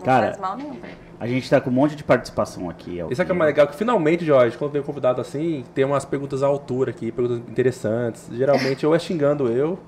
[0.00, 0.98] Não Cara, faz mal nenhum pra ele.
[1.20, 2.98] A gente tá com um monte de participação aqui.
[2.98, 5.64] ao Isso é que é mais legal, que finalmente, Jorge, quando vem um convidado assim,
[5.74, 8.28] tem umas perguntas à altura aqui, perguntas interessantes.
[8.32, 9.78] Geralmente ou é xingando eu,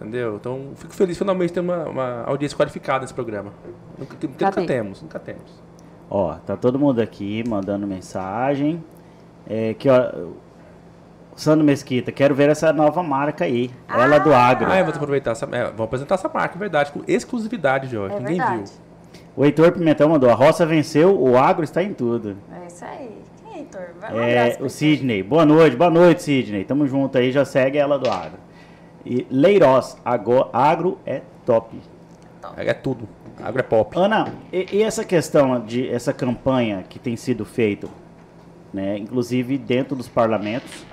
[0.00, 0.34] entendeu?
[0.36, 3.52] Então, fico feliz finalmente ter uma, uma audiência qualificada nesse programa.
[3.96, 4.66] Nunca, nunca Cadê?
[4.66, 5.62] temos, nunca temos.
[6.10, 8.82] Ó, tá todo mundo aqui mandando mensagem.
[9.48, 10.30] É, que, ó,
[11.36, 13.70] Sandro Mesquita, quero ver essa nova marca aí.
[13.88, 14.68] Ela do Agro.
[14.68, 15.44] Ah, eu vou aproveitar essa.
[15.52, 18.16] É, vamos apresentar essa marca, é verdade, com exclusividade, Jorge.
[18.16, 18.56] É Ninguém verdade.
[18.64, 18.85] viu.
[19.36, 22.36] O Heitor Pimentão mandou, a roça venceu, o agro está em tudo.
[22.62, 23.10] É isso aí.
[23.44, 23.80] Quem é, Heitor?
[24.00, 24.68] Vai É, o.
[24.70, 26.64] Sidney, boa noite, boa noite, Sidney.
[26.64, 28.38] Tamo junto aí, já segue ela do agro.
[29.04, 31.78] E Leiroz, ago- agro é top.
[32.56, 33.06] É, é tudo.
[33.42, 33.92] Agro é pop.
[33.98, 37.88] Ana, e, e essa questão de essa campanha que tem sido feita,
[38.72, 40.86] né, inclusive dentro dos parlamentos,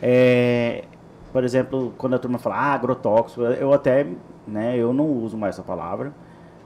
[0.00, 0.84] é,
[1.32, 4.06] por exemplo, quando a turma fala ah, agrotóxico, eu até,
[4.46, 6.12] né, eu não uso mais essa palavra,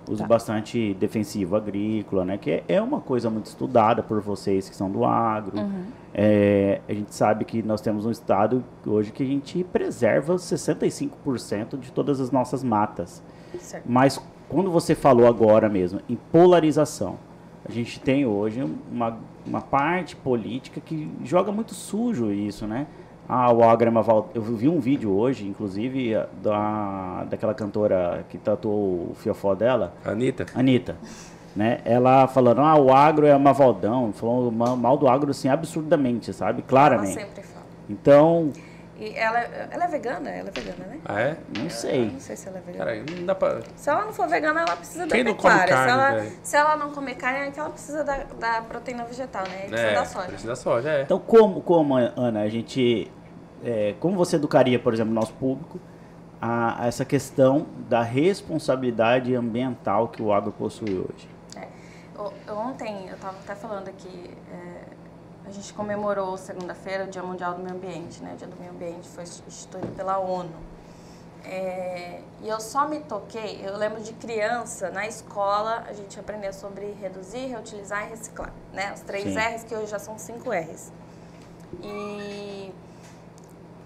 [0.09, 0.27] uso Tá.
[0.29, 5.05] bastante defensivo agrícola, né, que é, uma coisa muito estudada por vocês que são do
[5.05, 5.57] agro.
[6.13, 11.79] É, a gente sabe que nós temos um estado hoje que a gente preserva 65%
[11.79, 13.23] de todas as nossas matas.
[13.59, 13.85] Certo.
[13.87, 17.17] Mas quando você falou agora mesmo em polarização,
[17.67, 18.63] a gente tem hoje
[18.93, 22.87] uma, uma parte política que joga muito sujo isso, né?
[23.29, 28.25] Ah, o agro é uma val- Eu vi um vídeo hoje, inclusive, da, daquela cantora
[28.29, 30.47] que tatuou o fiofó dela, Anitta.
[30.55, 30.97] Anitta.
[31.57, 31.79] Né?
[31.85, 36.33] Ela falando, ah, o agro é uma Valdão, falou ma- mal do agro assim absurdamente,
[36.33, 36.59] sabe?
[36.61, 37.15] Ela Claramente.
[37.15, 37.65] sempre fala.
[37.89, 38.51] Então,
[38.97, 40.31] E ela, ela é vegana?
[40.31, 41.01] Ela é vegana, né?
[41.05, 41.37] Ah, é?
[41.59, 42.11] não sei.
[42.13, 42.85] Não sei se ela é vegana.
[42.85, 43.61] Cara, não dá pra.
[43.75, 45.75] Se ela não for vegana, ela precisa Quem da não come pecuária.
[45.75, 49.05] carne, se, ela, se ela não comer carne, é que ela precisa da, da proteína
[49.05, 49.67] vegetal, né?
[49.67, 50.27] Precisa É, da soja.
[50.29, 51.03] precisa da soja, é.
[51.03, 53.11] Então, como, como Ana, a gente.
[53.65, 55.81] é, como você educaria, por exemplo, o nosso público
[56.41, 61.29] a, a essa questão da responsabilidade ambiental que o agro possui hoje?
[61.57, 61.67] É.
[62.53, 64.94] Ontem, eu estava até falando aqui, é,
[65.47, 68.33] a gente comemorou segunda-feira o Dia Mundial do Meio Ambiente, né?
[68.33, 70.55] O Dia do Meio Ambiente foi instituído pela ONU.
[71.45, 76.55] É, e eu só me toquei, eu lembro de criança, na escola, a gente aprendeu
[76.55, 78.95] sobre reduzir, reutilizar e reciclar, né?
[78.95, 79.39] Os três Sim.
[79.39, 80.91] R's que hoje já são cinco R's.
[81.83, 82.73] E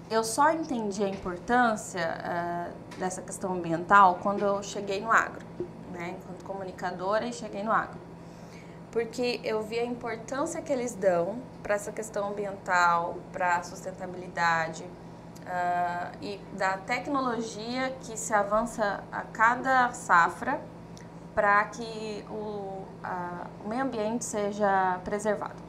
[0.08, 5.44] eu só entendi a importância ah, dessa questão ambiental quando eu cheguei no agro,
[5.92, 6.16] né?
[6.16, 8.07] Enquanto comunicadora e cheguei no agro.
[8.98, 14.84] Porque eu vi a importância que eles dão para essa questão ambiental, para a sustentabilidade
[15.46, 20.60] ah, e da tecnologia que se avança a cada safra
[21.32, 25.62] para que o, a- o meio ambiente seja preservado.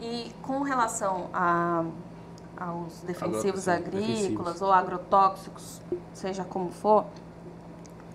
[0.00, 1.84] E com relação a,
[2.56, 4.62] aos defensivos Agro- agrícolas defensivos.
[4.62, 5.82] ou agrotóxicos,
[6.14, 7.04] seja como for,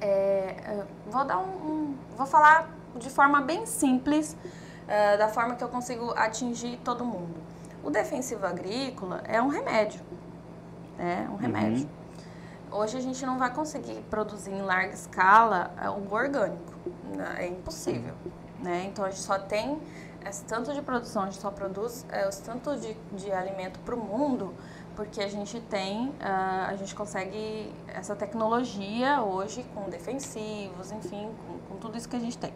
[0.01, 4.36] é, vou dar um, um- vou falar de forma bem simples,
[4.88, 7.36] é, da forma que eu consigo atingir todo mundo.
[7.84, 10.02] O defensivo agrícola é um remédio,
[10.97, 11.88] é um remédio.
[12.71, 16.73] Hoje a gente não vai conseguir produzir em larga escala é, o orgânico,
[17.15, 17.36] né?
[17.39, 18.13] é impossível,
[18.60, 18.86] né?
[18.86, 19.80] Então a gente só tem
[20.28, 23.95] esse tanto de produção, a gente só produz é, esse tanto de, de alimento para
[23.95, 24.54] o mundo
[24.99, 31.30] porque a gente tem, a gente consegue essa tecnologia hoje com defensivos, enfim,
[31.79, 32.53] tudo isso que a gente tem.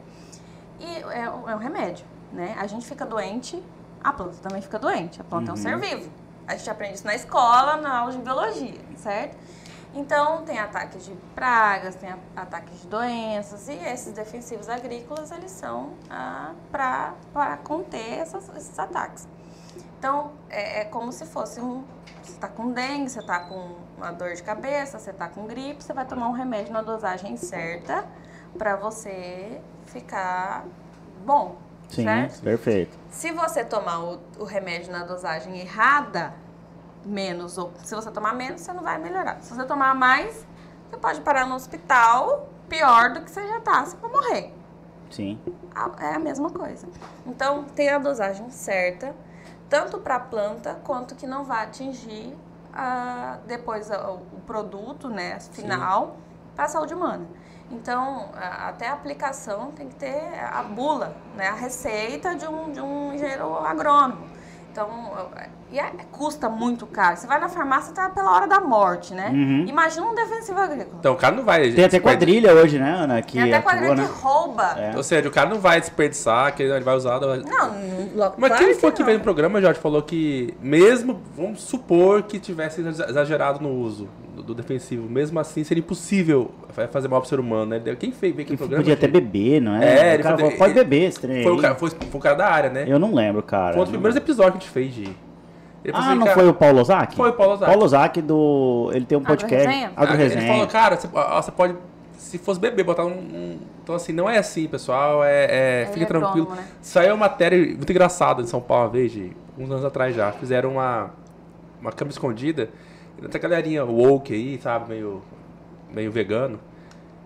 [0.80, 2.56] E é, um- é um remédio, né?
[2.60, 3.62] A gente fica doente,
[4.04, 5.22] a planta também fica doente.
[5.22, 6.10] A planta é um ser vivo.
[6.48, 9.38] A gente aprende isso na escola, na aula de biologia, certo?
[9.96, 15.92] Então, tem ataques de pragas, tem ataques de doenças, e esses defensivos agrícolas, eles são
[16.10, 19.28] ah, para conter essas- esses ataques.
[20.00, 21.84] Então, é, é como se fosse um.
[22.24, 25.84] Você está com dengue, você está com uma dor de cabeça, você está com gripe,
[25.84, 28.04] você vai tomar um remédio na dosagem certa
[28.58, 30.66] para você ficar
[31.26, 31.58] bom.
[31.90, 32.42] Sim, certo?
[32.42, 32.98] perfeito.
[33.12, 36.34] Se você tomar o, o remédio na dosagem errada,
[37.06, 39.42] menos, ou se você tomar menos, você não vai melhorar.
[39.42, 40.46] Se você tomar mais,
[40.90, 44.54] você pode parar no hospital pior do que você já tá, você vai morrer.
[45.12, 45.40] Sim.
[46.00, 46.88] É a mesma coisa.
[47.26, 49.14] Então, tem a dosagem certa.
[49.70, 52.36] tanto para a planta quanto que não vai atingir
[52.74, 56.18] a, depois a, o produto né, final
[56.56, 57.26] para a saúde humana.
[57.74, 62.80] Então, até a aplicação tem que ter a bula, né, a receita de um, de
[62.80, 64.30] um engenheiro agrônomo.
[64.72, 65.12] Então,
[65.74, 67.18] e é, custa muito caro.
[67.18, 69.30] Você vai na farmácia, tá pela hora da morte, né?
[69.34, 69.66] Uhum.
[69.68, 70.98] Imagina um defensivo agrícola.
[71.00, 71.72] Então o cara não vai.
[71.72, 73.22] Tem até quadrilha hoje, né, Ana?
[73.24, 74.04] Que Tem até atua, quadrilha né?
[74.06, 74.76] que rouba.
[74.78, 74.94] É.
[74.96, 77.20] Ou seja, o cara não vai desperdiçar, que ele vai usar.
[77.20, 77.74] Não,
[78.16, 79.24] logo Mas quem foi que que veio no não.
[79.24, 85.10] programa, Jorge, falou que mesmo, vamos supor que tivesse exagerado no uso do, do defensivo,
[85.10, 86.52] mesmo assim seria impossível
[86.92, 87.80] fazer mal pro ser humano, né?
[88.00, 88.84] Quem fez veio aqui Que no programa?
[88.84, 89.14] podia até gente?
[89.22, 89.86] beber, não é?
[89.86, 92.20] É, o ele cara pode ele- beber esse trem Foi o, cara, foi, foi o
[92.20, 92.86] cara da área, né?
[92.88, 93.74] Eu não lembro, cara.
[93.74, 94.32] Foi um dos Não primeiros lembro.
[94.32, 95.33] episódios que a gente fez de.
[95.84, 97.16] Ele falou Ah, assim, não cara, foi o Paulo Ozaki?
[97.16, 97.72] Foi o Paulo Ozaki.
[97.72, 98.90] Paulo Ozaki do...
[98.94, 99.68] Ele tem um podcast.
[99.96, 100.48] Agro Ele Resenha.
[100.54, 101.76] falou, cara, você, pode.
[102.18, 103.10] Se fosse beber, botar um.
[103.12, 105.24] um- então, assim, não é assim, pessoal.
[105.26, 106.48] É, é, Ele fique é tranquilo.
[106.48, 106.68] agrônomo, né?
[106.82, 110.32] Saiu uma matéria muito engraçada em São Paulo uma vez, de uns anos atrás já.
[110.32, 111.12] Fizeram uma,
[111.82, 112.70] uma câmera escondida.
[113.22, 114.90] E Tem galerinha woke aí, sabe?
[114.90, 115.22] Meio,
[115.94, 116.60] meio vegano.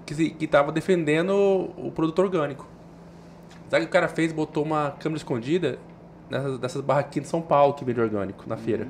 [0.03, 1.29] Que, que tava defendendo
[1.77, 2.65] o, o produto orgânico.
[3.69, 4.31] Sabe o que o cara fez?
[4.33, 5.77] Botou uma câmera escondida
[6.29, 8.87] nessas, dessas barraquinhas de São Paulo que vende orgânico na feira.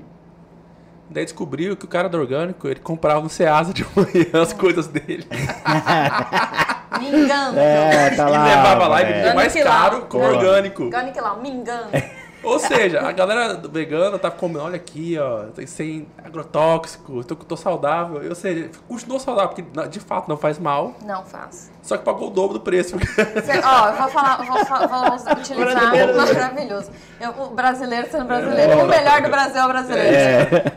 [1.09, 4.87] Daí descobriu que o cara do orgânico, ele comprava no Ceasa de manhã as coisas
[4.87, 5.25] dele.
[6.99, 7.57] Me engano.
[7.57, 8.43] É, tá e lá.
[8.45, 10.89] levava lá e vendia mais Orgânico caro com orgânico.
[10.89, 11.89] Que lá, me engano.
[12.43, 17.57] Ou seja, a galera do vegana tá comendo, olha aqui, ó, sem agrotóxico, tô, tô
[17.57, 18.21] saudável.
[18.27, 21.71] Ou seja, continuou saudável, porque de fato não faz mal, Não faço.
[21.87, 22.97] Só que pagou o dobro do preço.
[22.99, 26.91] Cê- ó, eu vou falar, vou, vou utilizar maravilhoso.
[27.17, 28.83] Eu, o brasileiro sendo brasileiro.
[28.83, 30.11] O melhor do Brasil é o brasileiro.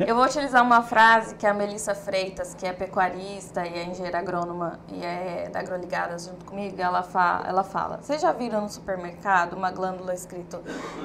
[0.07, 4.21] Eu vou utilizar uma frase que a Melissa Freitas, que é pecuarista e é engenheira
[4.21, 7.99] agrônoma e é da Agroligadas junto comigo, ela, fa, ela fala.
[8.01, 10.61] Vocês já viram no supermercado uma glândula escrito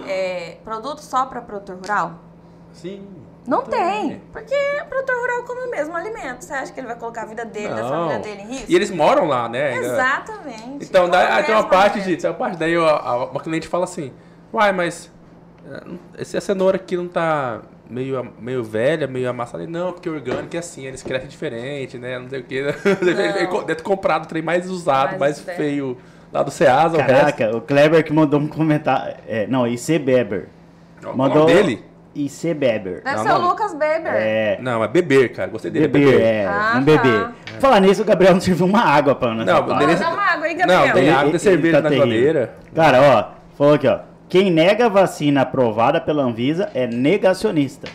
[0.08, 2.12] é, produto só para produtor rural?
[2.74, 3.08] Sim.
[3.48, 6.44] Não tem, porque o produtor rural come o mesmo alimento.
[6.44, 8.66] Você acha que ele vai colocar a vida dele, da família dele em risco?
[8.72, 9.76] E eles moram lá, né?
[9.78, 10.86] Exatamente.
[10.86, 12.16] Então, daí, ah, tem uma parte alimento.
[12.16, 12.22] de.
[12.22, 14.12] Tem uma parte daí a- uma cliente fala assim,
[14.52, 15.12] uai, mas
[15.70, 19.66] eh, não- esse, a cenoura aqui não tá meio, meio velha, meio amassada?
[19.68, 22.18] Não, porque orgânico é assim, eles crescem diferente, né?
[22.18, 22.64] Não sei o quê.
[23.04, 23.64] Deve Não.
[23.64, 25.98] ter comprado o trem mais usado, mais, Mais feio
[26.34, 27.38] lá do Ceasa, o resto.
[27.38, 29.16] Caraca, o Kleber que mandou um comentário.
[29.28, 30.50] É, não, IC Beber.
[31.06, 31.84] O Mandou nome
[32.16, 32.26] dele?
[32.26, 33.02] IC Beber.
[33.04, 33.42] Deve Não, ser não.
[33.46, 34.14] o Lucas Beber.
[34.14, 34.58] É.
[34.62, 35.50] Não, é beber, cara.
[35.50, 35.88] Gostei dele.
[35.88, 36.46] Beber, é.
[36.48, 37.10] Ah, um bebê.
[37.20, 37.34] tá.
[37.60, 39.46] Falar nisso, o Gabriel não serviu uma água pra Ana.
[39.46, 39.86] Não, parte.
[39.86, 40.86] dele- Dá uma água aí, Gabriel.
[40.88, 42.08] Não, tem água, tem cerveja na terrível.
[42.10, 42.54] geladeira.
[42.74, 44.00] Cara, ó, falou aqui, ó.
[44.28, 47.88] Quem nega a vacina aprovada pela Anvisa é negacionista.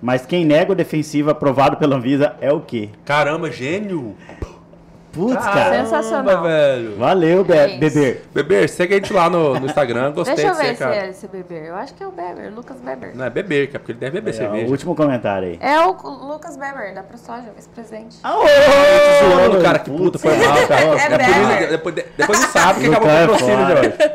[0.00, 2.90] Mas quem nega o defensivo aprovado pela Anvisa é o quê?
[3.04, 4.14] Caramba, gênio!
[5.14, 5.84] Putz, Caramba, cara.
[5.84, 6.42] Sensacional.
[6.42, 6.96] velho.
[6.96, 7.78] Valeu, Be É isso.
[7.78, 8.24] beber.
[8.34, 10.12] Beber, segue a gente lá no, no Instagram.
[10.12, 10.96] Gostei Deixa eu de você, ver se cara.
[10.96, 11.64] é esse Beber.
[11.66, 13.14] Eu acho que é o Beber, Lucas Beber.
[13.14, 14.66] Não é beber, cara, porque ele deve beber É, cerveja.
[14.66, 15.58] o último comentário aí.
[15.60, 15.92] É o
[16.26, 18.16] Lucas Beber, da ProSoja, vice-presidente.
[18.24, 20.82] Ah, Tô zoando, cara, que puta, foi mal, cara.
[20.84, 21.68] É por isso- Beber.
[21.70, 23.74] depois, depois não sabe que Lucas acabou o é patrocínio, foda.
[23.74, 24.14] Jorge.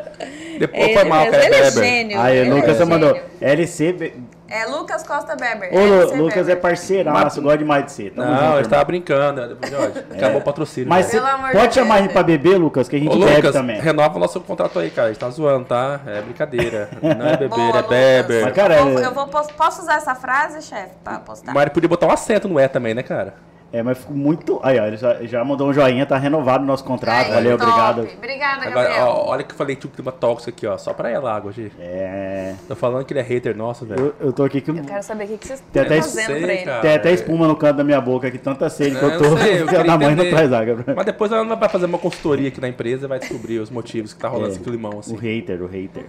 [0.60, 1.44] Depois Ele foi mal, cara.
[1.46, 1.84] ele é Beber.
[1.84, 2.20] gênio.
[2.20, 3.08] Aí, ele o Lucas é mandou.
[3.14, 3.24] gênio.
[3.40, 3.92] LC.
[3.94, 4.12] Be...
[4.50, 5.70] É Lucas Costa Beber.
[5.72, 6.52] Ô, Lu- Lucas Beber.
[6.52, 8.10] é parceiraço, gosta demais de você.
[8.10, 8.70] Tamo Não, junto, ele irmão.
[8.70, 9.40] tava brincando.
[9.46, 9.56] né?
[9.70, 10.88] Jorge, acabou o patrocínio.
[10.88, 11.10] Mas Jorge.
[11.18, 13.20] cê Pelo amor pode de chamar Deus, ele pra beber, Lucas, que a gente Ô,
[13.20, 13.80] bebe Lucas, também.
[13.80, 15.06] renova o nosso contrato aí, cara.
[15.08, 16.00] A gente tá zoando, tá?
[16.04, 16.88] É brincadeira.
[17.00, 18.44] Não é beber, Boa, é beber.
[18.44, 21.54] Mas, cara, eu vou, é- eu vou pos- posso usar essa frase, chefe, pra postar?
[21.54, 23.34] Mas ele podia botar um acento no é também, né, cara?
[23.72, 24.58] É, mas ficou muito.
[24.64, 27.26] Aí, ó, ele já, já mandou um joinha, tá renovado o nosso contrato.
[27.26, 27.70] Aí, Valeu, top.
[27.70, 28.08] obrigado.
[28.18, 29.06] Obrigada, Agora, Gabriel.
[29.06, 30.76] ó, olha que eu falei que um clima tóxico aqui, ó.
[30.76, 31.72] Só pra ela água, gente.
[31.78, 32.54] É.
[32.66, 34.12] Tô falando que ele é hater nosso, velho.
[34.20, 34.72] Eu, eu tô aqui com.
[34.72, 36.64] Eu quero saber o que, que vocês estão fazendo sei, pra ele.
[36.64, 36.80] cara.
[36.80, 39.24] Tem até espuma no canto da minha boca aqui, tanta sede que É, eu tô.
[39.24, 40.78] eu sei, eu da mãe não traz água.
[40.96, 44.12] Mas depois ela vai fazer uma consultoria aqui na empresa e vai descobrir os motivos
[44.12, 44.50] que tá rolando É.
[44.52, 45.16] esse climão, O assim.
[45.16, 46.04] hater, o hater.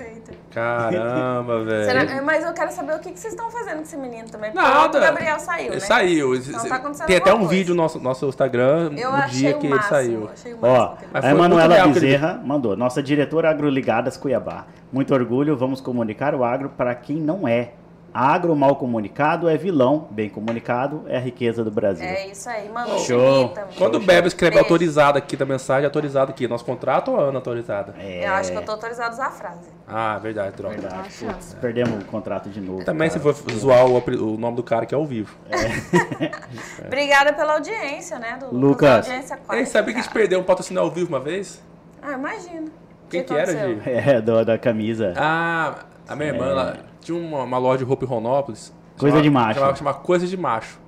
[0.52, 1.86] Caramba, velho.
[1.86, 4.52] Será- mas eu quero saber o que, que vocês estão fazendo com esse menino também.
[4.52, 4.98] Porque Nada.
[4.98, 5.74] o Gabriel saiu, né?
[5.74, 6.36] Ele saiu.
[6.36, 7.51] Então tá acontecendo Tem até um.
[7.52, 10.30] Vídeo no nosso, nosso Instagram Eu no dia que máximo, ele saiu.
[10.62, 12.76] Ó, a Emanuela ele- Bezerra mandou.
[12.76, 14.66] Nossa diretora Agroligadas Cuiabá.
[14.92, 17.72] Muito orgulho, vamos comunicar o agro para quem não é.
[18.14, 22.06] Agro mal comunicado é vilão, bem comunicado é a riqueza do Brasil.
[22.06, 23.00] É isso aí, mano.
[23.00, 23.54] Show.
[23.78, 24.66] Quando o Bebe escreve Beijo.
[24.66, 26.46] autorizado aqui da mensagem, autorizado aqui.
[26.46, 27.96] Nosso contrato ou a Ana autorizada?
[27.98, 29.70] É, Eu acho que eu tô autorizado a usar a frase.
[29.88, 30.76] Ah, verdade, droga.
[30.78, 31.10] verdade.
[31.26, 32.84] Putz, perdemos o contrato de novo.
[32.84, 33.34] Também se cara.
[33.34, 33.98] for zoar o,
[34.34, 35.34] o nome do cara que é ao vivo.
[36.86, 39.08] Obrigada pela audiência, né, do Lucas.
[39.08, 41.62] Audiência Ei, sabe que a gente perdeu um patrocínio ao vivo uma vez?
[42.02, 42.68] Ah, imagino.
[43.10, 43.82] Quem O que era, aconteceu?
[43.82, 43.90] Gi?
[44.10, 45.14] É, do- da camisa.
[45.18, 45.76] Ah,
[46.08, 48.74] a minha irmã, ela tinha uma, uma loja de roupa em Ronópolis.
[48.98, 49.60] Coisa chamava- de macho.
[49.60, 50.80] Chamava, chamava Coisa de Macho.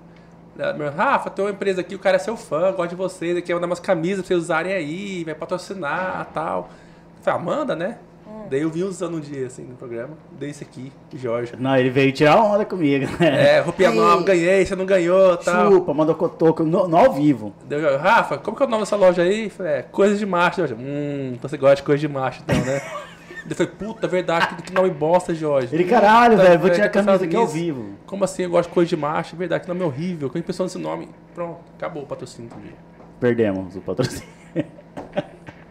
[0.77, 3.51] Meu, Rafa, tem uma empresa aqui, o cara é seu fã, gosta de vocês, aqui
[3.53, 6.69] mandar umas camisas pra vocês usarem aí, vai patrocinar e tal.
[7.17, 7.97] Eu falei, ah, manda, né?
[8.27, 8.43] Hum.
[8.51, 10.11] Daí eu vi usando um dia, assim, no programa.
[10.37, 11.53] Dei isso aqui, Jorge.
[11.57, 13.07] Não, ele veio tirar onda comigo.
[13.19, 13.95] É, roupinha Aí.
[13.95, 15.71] nova, ganhei, você não ganhou, tal.
[15.71, 17.51] Chupa, mandou cotoco no, no ao vivo.
[17.65, 19.49] Deu, Rafa, como que é o nome dessa loja aí?
[19.49, 20.75] Falei, é, coisas de macho, Jorge.
[20.75, 22.79] Hum, então você gosta de coisa de macho, então, né?
[23.45, 25.75] Ele falei, puta, verdade, que, que nome bosta, Jorge.
[25.75, 27.95] Ele, caralho, Puta, velho, vou tirar a que eu camisa aqui ao vivo.
[28.05, 29.35] Como assim eu gosto de coisa de macho?
[29.35, 30.29] Verdade, que nome horrível.
[30.29, 31.09] Quem pensou nesse nome?
[31.35, 32.73] Pronto, acabou o patrocínio do dia.
[33.19, 34.27] Perdemos o patrocínio.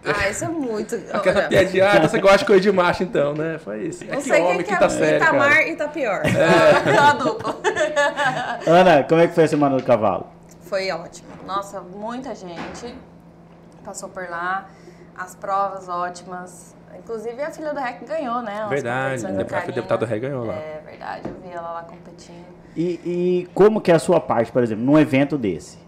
[0.04, 0.96] Ah, isso é muito.
[1.14, 3.58] Aquela Olha, piadinha, ah, você gosta de coisa de macho, então, né?
[3.58, 4.02] Foi isso.
[4.02, 5.62] É Não que sei homem, que quinta é série, Itamar cara.
[5.62, 6.22] e Itapior.
[6.26, 6.98] É.
[6.98, 7.56] a dupla.
[8.66, 10.26] Ana, como é que foi a semana do cavalo?
[10.62, 11.28] Foi ótimo.
[11.46, 12.92] Nossa, muita gente
[13.84, 14.68] passou por lá.
[15.16, 16.74] As provas ótimas.
[16.98, 18.62] Inclusive a filha do REC ganhou, né?
[18.62, 20.54] as Verdade, a deputada REC ganhou lá.
[20.54, 22.44] É verdade, eu vi ela lá competindo.
[22.76, 25.78] E, e como que é a sua parte, por exemplo, num evento desse?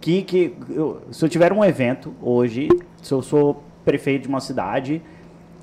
[0.00, 2.68] Que, que eu- se eu tiver um evento hoje,
[3.02, 5.02] se eu sou prefeito de uma cidade,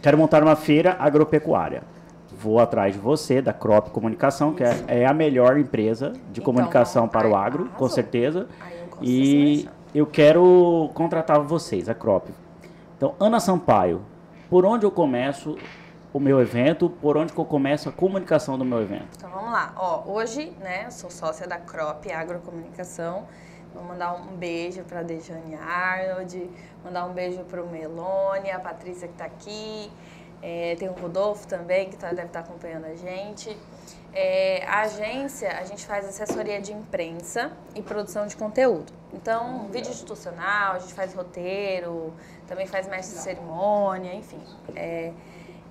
[0.01, 1.83] quero montar uma feira agropecuária.
[2.39, 6.43] Vou atrás de você, da Crop Comunicação, que é, é a melhor empresa de Então,
[6.43, 8.47] comunicação para o agro, com certeza.
[8.61, 12.29] Aí eu E eu quero contratar vocês, a Crop.
[12.95, 14.01] Então, Ana Sampaio,
[14.49, 15.57] por onde eu começo
[16.13, 16.89] o meu evento?
[16.89, 19.07] Por onde que eu começo a comunicação do meu evento?
[19.17, 19.73] Então vamos lá.
[19.75, 23.25] Ó, hoje, né, sou sócia da Crop Agrocomunicação.
[23.73, 26.49] Vou mandar um beijo para Dejane Arnold,
[26.83, 29.91] mandar um beijo para o Melone, a Patrícia que está aqui.
[30.41, 33.55] É, tem o Rodolfo também, que tá- deve estar acompanhando a gente.
[34.13, 38.91] É, a agência, a gente faz assessoria de imprensa e produção de conteúdo.
[39.13, 42.13] Então, vídeo institucional, a gente faz roteiro,
[42.47, 44.41] também faz mestre de cerimônia, enfim.
[44.75, 45.11] É,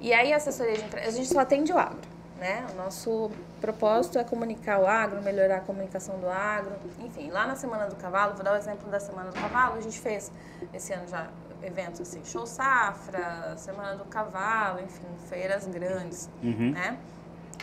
[0.00, 1.98] e aí, a assessoria de imprensa, a gente só atende o agro,
[2.38, 2.64] né?
[2.72, 6.72] O nosso propósito é comunicar o agro, melhorar a comunicação do agro.
[7.00, 9.80] Enfim, lá na Semana do Cavalo, vou dar o exemplo da Semana do Cavalo, a
[9.80, 10.30] gente fez
[10.72, 11.28] esse ano já
[11.62, 16.70] eventos assim, Show Safra, Semana do Cavalo, enfim, feiras grandes, Uhum.
[16.72, 16.96] né?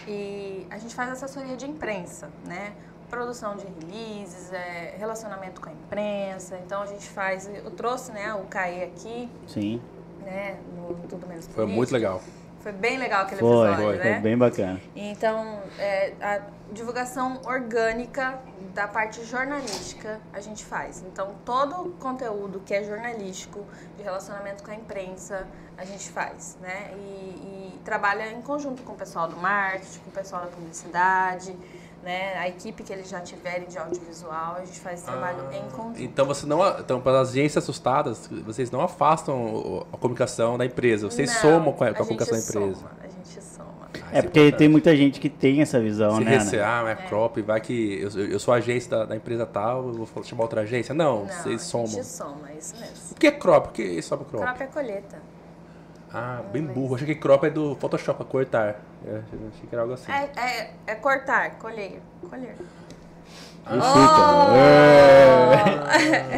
[0.08, 2.74] E a gente faz assessoria de imprensa, né?
[3.10, 6.58] Produção de releases, é, relacionamento com a imprensa.
[6.66, 7.48] Então a gente faz.
[7.48, 9.82] Eu trouxe né, o CAE aqui, Sim.
[10.24, 10.58] né?
[10.76, 11.76] No Tudo Menos Foi Política.
[11.76, 12.22] muito legal.
[12.62, 14.14] Foi bem legal aquele Foi, episódio, foi, né?
[14.14, 14.82] foi bem bacana.
[14.96, 18.40] Então, é, a divulgação orgânica
[18.74, 21.04] da parte jornalística a gente faz.
[21.06, 23.66] Então, todo o conteúdo que é jornalístico,
[23.98, 25.46] de relacionamento com a imprensa,
[25.78, 26.92] a gente faz, né?
[26.96, 31.56] E, e trabalha em conjunto com o pessoal do marketing, com o pessoal da publicidade,
[32.04, 32.36] né?
[32.38, 36.02] A equipe que eles já tiverem de audiovisual, a gente faz esse trabalho em conjunto.
[36.02, 41.10] Então você não, então para as agências assustadas, vocês não afastam a comunicação da empresa,
[41.10, 42.76] vocês Não, somam com a, com a comunicação da empresa.
[42.76, 43.74] soma, a gente soma.
[44.12, 46.38] É porque tem muita gente que tem essa visão, Se né?
[46.38, 50.24] Recear, é crop, vai que eu, eu sou agência da, da empresa tal, eu vou
[50.24, 50.94] chamar outra agência.
[50.94, 51.88] Não, Não, vocês a somam.
[51.88, 52.96] gente soma, é isso mesmo.
[53.12, 53.70] O que é crop?
[53.70, 54.44] O que é sobre crop?
[54.44, 55.33] Crop é colheita.
[56.14, 56.96] Ah, bem burro.
[56.96, 58.82] Achei que crop é do Photoshop, a cortar.
[59.06, 60.12] Eu achei que era algo assim.
[60.12, 62.00] É, é, é cortar, colher.
[62.30, 62.56] Colher.
[63.66, 64.54] E fica.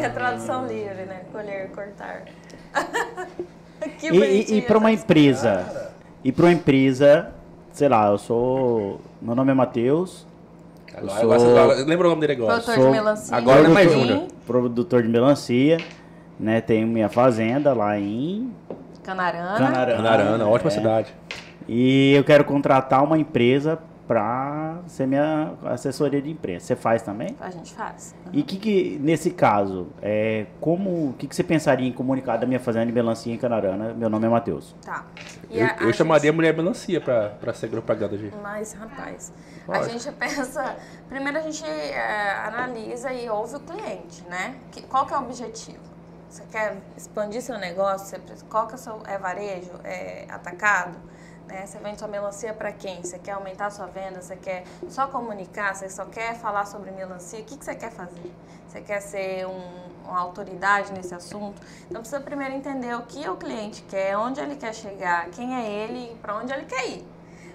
[0.04, 1.22] É tradução livre, né?
[1.32, 2.22] Colher, cortar.
[3.98, 5.92] que E, e, bonitinho para uma empresa,
[6.24, 7.32] e para uma empresa,
[7.72, 10.26] sei lá, eu sou, meu nome é Matheus,
[10.94, 12.54] Agora, sou- agora- lembra o nome dele agora?
[12.54, 13.36] Produtor sou- de melancia.
[13.36, 13.92] agora não é mais.
[13.92, 14.28] Júnior.
[14.46, 15.78] produtor de melancia,
[16.40, 16.60] né?
[16.62, 18.50] Tenho minha fazenda lá em
[19.06, 19.56] Canarana.
[19.58, 19.96] Canarana.
[20.02, 20.74] Canarana, ótima é.
[20.74, 21.14] cidade.
[21.68, 26.66] E eu quero contratar uma empresa para ser minha assessoria de imprensa.
[26.66, 27.34] Você faz também?
[27.40, 28.14] A gente faz.
[28.32, 32.46] E que, que nesse caso, é, como, o que, que você pensaria em comunicar da
[32.46, 33.92] minha fazenda de melancia em Canarana?
[33.94, 34.76] Meu nome é Matheus.
[34.84, 35.04] Tá.
[35.50, 38.32] E Eu, a- eu a chamaria a gente- mulher melancia pra ser propaganda de.
[38.40, 39.32] Mas, rapaz,
[39.66, 39.98] a Lógico.
[39.98, 40.76] gente pensa.
[41.08, 44.54] Primeiro a gente é, analisa e ouve o cliente, né?
[44.70, 45.95] Que- qual que é o objetivo?
[46.36, 48.08] Você quer expandir seu negócio?
[48.08, 49.70] Você, que é seu é varejo?
[49.82, 50.98] É atacado?
[51.46, 51.64] Né?
[51.64, 53.02] Você vende sua melancia para quem?
[53.02, 54.20] Você quer aumentar sua venda?
[54.20, 55.74] Você quer só comunicar?
[55.74, 57.40] Você só quer falar sobre melancia?
[57.40, 58.34] O que, que você quer fazer?
[58.68, 61.62] Você quer ser um- uma autoridade nesse assunto?
[61.86, 65.66] Então precisa primeiro entender o que o cliente quer, onde ele quer chegar, quem é
[65.66, 67.08] ele e para onde ele quer ir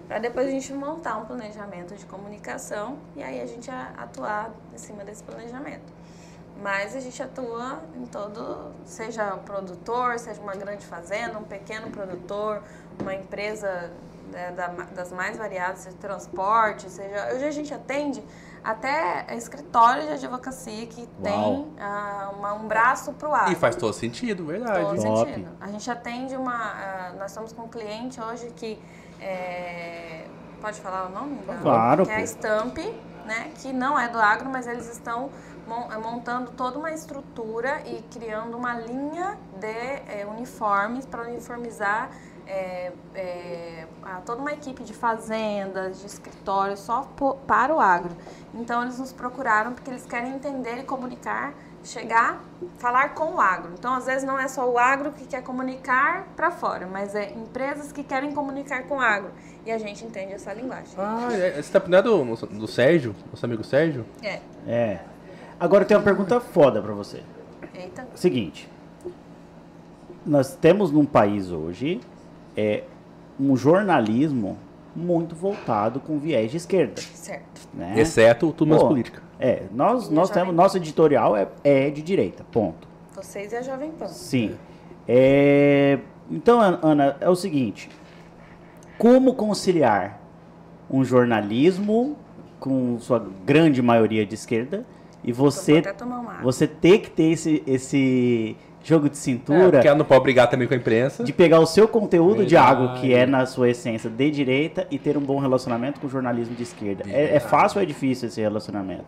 [0.07, 4.77] para depois a gente montar um planejamento de comunicação e aí a gente atuar em
[4.77, 6.00] cima desse planejamento.
[6.61, 12.61] Mas a gente atua em todo, seja produtor, seja uma grande fazenda, um pequeno produtor,
[12.99, 13.91] uma empresa
[14.31, 17.33] né, da- das mais variadas, seja transporte, seja.
[17.33, 18.23] Hoje a gente atende
[18.63, 21.09] até escritórios de advocacia que Uau.
[21.23, 23.51] tem ah, uma- um braço para o ar.
[23.51, 24.85] E faz todo sentido, verdade.
[24.85, 25.29] Todo Top.
[25.29, 25.49] sentido.
[25.59, 26.53] A gente atende uma.
[26.53, 28.79] ah, nós estamos com um cliente hoje que.
[29.19, 30.25] é,
[30.61, 31.41] pode falar o nome?
[31.47, 31.57] Não?
[31.57, 32.21] Claro, Que é a.
[32.23, 32.77] Stamp,
[33.25, 33.51] né?
[33.61, 35.29] Que não é do agro, mas eles estão
[36.03, 42.09] montando toda uma estrutura e criando uma linha de eh, uniformes para uniformizar
[42.51, 43.85] é, é,
[44.25, 47.07] toda uma equipe de fazendas, de escritórios só
[47.47, 48.15] para o agro.
[48.53, 51.53] Então eles nos procuraram porque eles querem entender e comunicar,
[51.83, 52.43] chegar,
[52.77, 53.71] falar com o agro.
[53.77, 57.31] Então às vezes não é só o agro que quer comunicar para fora, mas é
[57.31, 59.31] empresas que querem comunicar com o agro.
[59.65, 60.93] E a gente entende essa linguagem.
[60.97, 64.05] Ah, é, esse tá, não é do, do Sérgio, nosso amigo Sérgio?
[64.21, 64.41] É.
[64.67, 65.10] É.
[65.61, 67.21] Agora eu tenho uma pergunta foda para você.
[67.75, 68.07] Eita.
[68.15, 68.67] Seguinte.
[70.25, 72.01] Nós temos num país hoje
[72.57, 72.83] é
[73.39, 74.57] um jornalismo
[74.95, 76.99] muito voltado com viés de esquerda.
[76.99, 77.69] Certo.
[77.75, 77.93] Né?
[77.95, 79.21] Exceto o mais Política.
[79.39, 82.87] É, nós, nós temos, nosso editorial é, é de direita, ponto.
[83.13, 84.07] Vocês e a Jovem Pan.
[84.07, 84.55] Sim.
[85.07, 85.99] É,
[86.29, 87.87] então, Ana, é o seguinte,
[88.97, 90.19] como conciliar
[90.89, 92.17] um jornalismo
[92.59, 94.83] com sua grande maioria de esquerda
[95.23, 95.83] e você,
[96.41, 99.67] você ter que ter esse, esse jogo de cintura.
[99.67, 101.23] É, porque ela não pode brigar também com a imprensa.
[101.23, 102.49] De pegar o seu conteúdo Verdade.
[102.49, 106.07] de algo que é na sua essência de direita e ter um bom relacionamento com
[106.07, 107.03] o jornalismo de esquerda.
[107.07, 109.05] É, é, fácil ou é difícil esse relacionamento?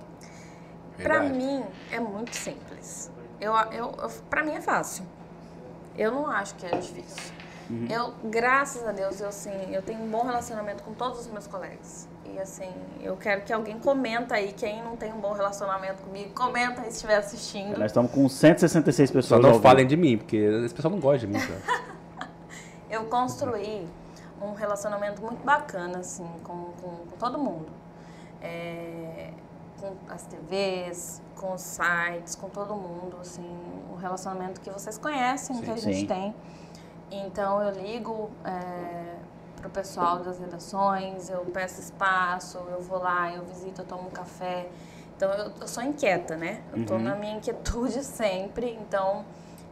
[1.01, 3.11] Para mim é muito simples.
[3.41, 5.05] Eu, eu, eu para mim é fácil.
[5.97, 7.33] Eu não acho que é difícil.
[7.69, 7.87] Uhum.
[7.89, 11.47] Eu, graças a Deus, eu sim, eu tenho um bom relacionamento com todos os meus
[11.47, 12.07] colegas.
[12.25, 12.71] E assim,
[13.01, 16.89] eu quero que alguém comenta aí, quem não tem um bom relacionamento comigo, comenta aí
[16.89, 17.77] se estiver assistindo.
[17.77, 19.41] Nós estamos com 166 pessoas.
[19.41, 21.39] Só não falem de mim, porque esse pessoal não gosta de mim.
[22.89, 23.87] eu construí
[24.41, 27.67] um relacionamento muito bacana, assim, com, com, com todo mundo.
[28.41, 29.31] É,
[29.79, 33.45] com as TVs, com os sites, com todo mundo, assim,
[33.91, 36.07] um relacionamento que vocês conhecem, sim, que a gente sim.
[36.07, 36.35] tem.
[37.11, 39.02] Então eu ligo é,
[39.63, 44.07] para o pessoal das redações, eu peço espaço, eu vou lá, eu visito, eu tomo
[44.07, 44.67] um café.
[45.15, 46.61] Então eu, eu sou inquieta, né?
[46.73, 47.03] Eu estou uhum.
[47.03, 49.23] na minha inquietude sempre, então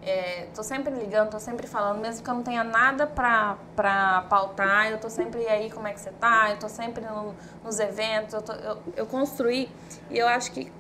[0.02, 4.88] estou é, sempre ligando, estou sempre falando, mesmo que eu não tenha nada para pautar,
[4.90, 8.34] eu estou sempre aí, como é que você está, eu estou sempre no, nos eventos,
[8.34, 9.70] eu, tô, eu, eu, construí,
[10.10, 10.72] e eu acho que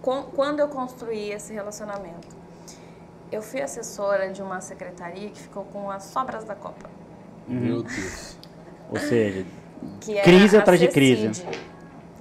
[0.00, 2.36] com, quando eu construí esse relacionamento,
[3.32, 6.88] eu fui assessora de uma secretaria que ficou com as sobras da Copa.
[7.48, 8.37] Meu Deus.
[8.90, 9.46] Ou seja,
[10.24, 11.44] crise atrás de crise.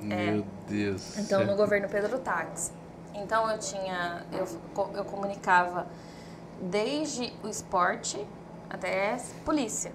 [0.10, 0.32] É.
[0.32, 1.18] Meu Deus.
[1.18, 2.74] Então, no governo Pedro Tax.
[3.14, 4.26] Então, eu tinha.
[4.32, 4.48] Eu,
[4.94, 5.88] eu comunicava
[6.62, 8.26] desde o esporte
[8.70, 9.92] até polícia.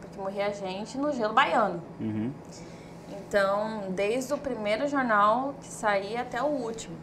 [0.00, 1.82] Porque morria gente no gelo baiano.
[2.00, 2.32] Uhum.
[3.08, 6.96] Então, desde o primeiro jornal que saía até o último.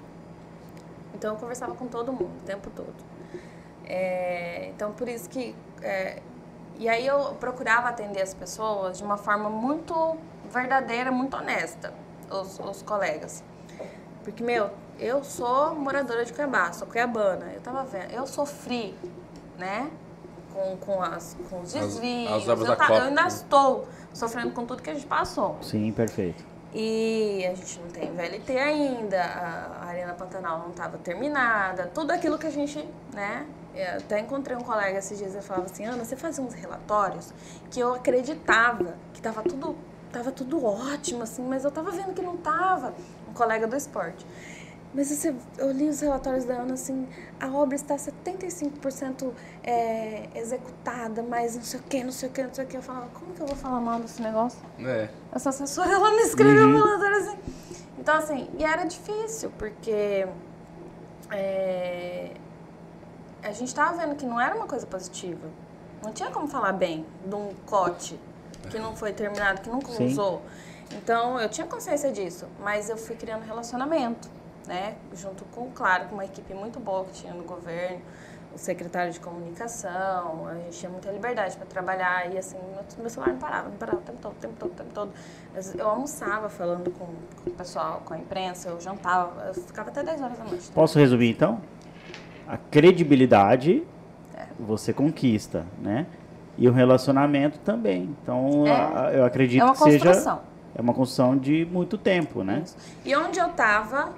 [1.14, 2.94] Então, eu conversava com todo mundo o tempo todo.
[3.86, 6.22] É, então, por isso que é,
[6.80, 10.18] e aí eu procurava atender as pessoas de uma forma muito
[10.50, 11.94] verdadeira, muito honesta,
[12.32, 13.44] os, os colegas.
[14.24, 17.52] Porque, meu, eu sou moradora de Cuiabá, sou cuiabana.
[17.54, 18.96] Eu tava vendo, eu sofri,
[19.58, 19.92] né?
[20.54, 22.32] Com, com, as, com os desvios.
[22.32, 25.58] As, as eu, tá, eu ainda estou sofrendo com tudo que a gente passou.
[25.62, 26.46] Sim, perfeito.
[26.74, 32.38] E a gente não tem VLT ainda, a Arena Pantanal não estava terminada, tudo aquilo
[32.38, 33.46] que a gente, né,
[33.76, 37.34] eu até encontrei um colega esses dias e falava assim, Ana, você fazia uns relatórios
[37.70, 39.76] que eu acreditava que tava tudo,
[40.12, 42.94] tava tudo ótimo, assim, mas eu tava vendo que não tava.
[43.30, 44.26] Um colega do esporte.
[44.92, 47.08] Mas você, eu li os relatórios da Ana, assim,
[47.40, 49.32] a obra está 75%
[49.64, 52.78] é, executada, mas não sei o que, não sei o que, não sei o que.
[52.78, 54.60] Eu falava, como que eu vou falar mal desse negócio?
[54.80, 55.10] É.
[55.32, 56.76] Essa assessora, ela me escreveu uhum.
[56.76, 57.38] um relatório assim.
[58.00, 60.28] Então, assim, e era difícil, porque
[61.32, 62.32] é,
[63.44, 65.48] a gente estava vendo que não era uma coisa positiva.
[66.04, 68.20] Não tinha como falar bem de um cote
[68.70, 70.08] que não foi terminado, que nunca Sim.
[70.08, 70.42] usou.
[70.92, 74.30] Então, eu tinha consciência disso, mas eu fui criando relacionamento,
[74.66, 74.96] né?
[75.14, 78.02] Junto com, claro, com uma equipe muito boa que tinha no governo,
[78.54, 82.58] o secretário de comunicação, a gente tinha muita liberdade para trabalhar e, assim,
[82.98, 85.12] meu, celular não parava, não parava o tempo todo, o tempo todo, o tempo todo.
[85.78, 90.04] Eu almoçava falando com, com o pessoal, com a imprensa, eu jantava, eu ficava até
[90.04, 90.72] 10 horas da noite.
[90.72, 91.62] Posso resumir, então?
[92.50, 93.84] A credibilidade
[94.36, 94.48] é.
[94.60, 96.08] você conquista, né?
[96.58, 98.16] E o relacionamento também.
[98.22, 100.42] Então, é, a, eu acredito é que seja
[100.76, 102.62] é uma construção de muito tempo, né?
[102.66, 102.76] Isso.
[103.06, 104.10] E onde eu tava,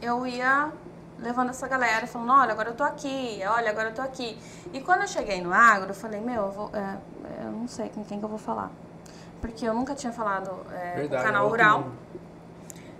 [0.00, 0.70] eu ia
[1.18, 4.38] levando essa galera, falando, olha, agora eu tô aqui, olha, agora eu tô aqui.
[4.72, 6.96] E quando eu cheguei no agro, eu falei, meu, eu, vou, é,
[7.44, 8.70] eu não sei com quem que eu vou falar.
[9.40, 11.86] Porque eu nunca tinha falado é, Verdade, com o canal rural.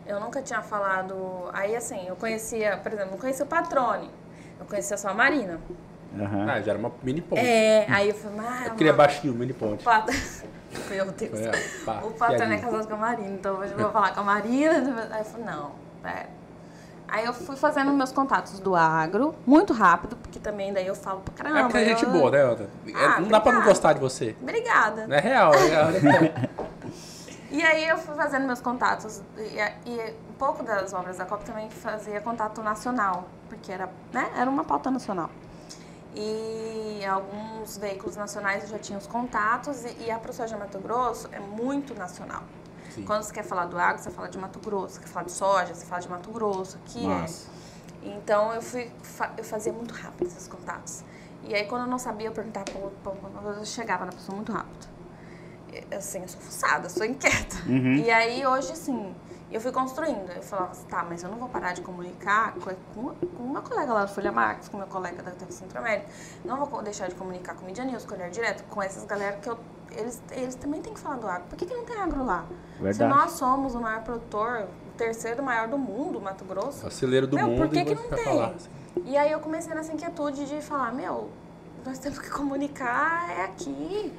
[0.05, 1.15] Eu nunca tinha falado.
[1.53, 4.11] Aí assim, eu conhecia, por exemplo, não conhecia o Patrone.
[4.63, 5.59] Eu conhecia só a Marina.
[6.17, 6.49] Uhum.
[6.49, 7.41] Ah, já era uma mini ponte.
[7.45, 9.83] É, aí eu falei, ah, Eu queria baixinho, mini ponte.
[9.83, 10.07] Pat...
[10.89, 11.39] Meu Deus.
[11.41, 11.51] É,
[11.85, 14.25] pá, o patrão é casado com a Marina, então hoje eu vou falar com a
[14.25, 15.09] Marina.
[15.11, 16.29] Aí eu falei, não, pera.
[17.09, 21.21] Aí eu fui fazendo meus contatos do agro, muito rápido, porque também daí eu falo
[21.21, 21.59] pra caramba.
[21.61, 22.65] É porque é gente eu- boa, né, Elton?
[22.87, 23.65] É, Ah, não dá pra não obrigada.
[23.69, 24.35] gostar de você.
[24.41, 25.07] Obrigada.
[25.07, 25.89] Não é real, é real.
[27.51, 29.21] E aí eu fui fazendo meus contatos.
[29.37, 33.29] E, e um pouco das obras da COP também fazia contato nacional,
[33.63, 35.31] porque era, né, era uma pauta nacional.
[36.15, 41.29] E alguns veículos nacionais eu já tinha os contatos, e, e a ProSoja Mato Grosso
[41.31, 42.43] é muito nacional.
[42.91, 43.05] Sim.
[43.05, 45.01] Quando você quer falar do agro, você fala de Mato Grosso.
[45.01, 46.77] Quer falar de soja, você fala de Mato Grosso.
[46.85, 47.49] Aqui Massa.
[48.03, 48.09] é.
[48.09, 48.91] Então eu fui,
[49.39, 51.03] eu fazia muito rápido esses contatos.
[51.45, 54.53] E aí quando eu não sabia, eu perguntava para outro, eu chegava na pessoa muito
[54.53, 54.89] rápido.
[55.97, 57.57] Assim, eu sou fuçada, sou inquieta.
[57.67, 57.95] Uhum.
[57.95, 59.15] E aí hoje, assim,
[59.53, 60.31] eu fui construindo.
[60.31, 63.93] Eu falava assim, tá, mas eu não vou parar de comunicar com, com, uma colega
[63.93, 66.09] lá do Folha Marques, com meu colega da TV Centro América.
[66.45, 69.05] Não vou deixar de comunicar com o Mídia News, com o Olhar Direto, com essas
[69.05, 69.59] galera que eu,
[69.91, 71.45] eles, eles também têm que falar do agro.
[71.49, 72.47] Por que, que não tem agro lá?
[72.77, 73.15] Se Verdade.
[73.15, 76.87] nós somos o maior produtor, o terceiro maior do mundo, Mato Grosso.
[76.87, 78.25] O celeiro do Meu, mundo por que e que não tem?
[78.25, 78.55] falar.
[78.57, 78.69] assim.
[79.05, 81.31] E aí eu comecei nessa inquietude de falar, meu,
[81.85, 84.13] nós temos que comunicar é aqui.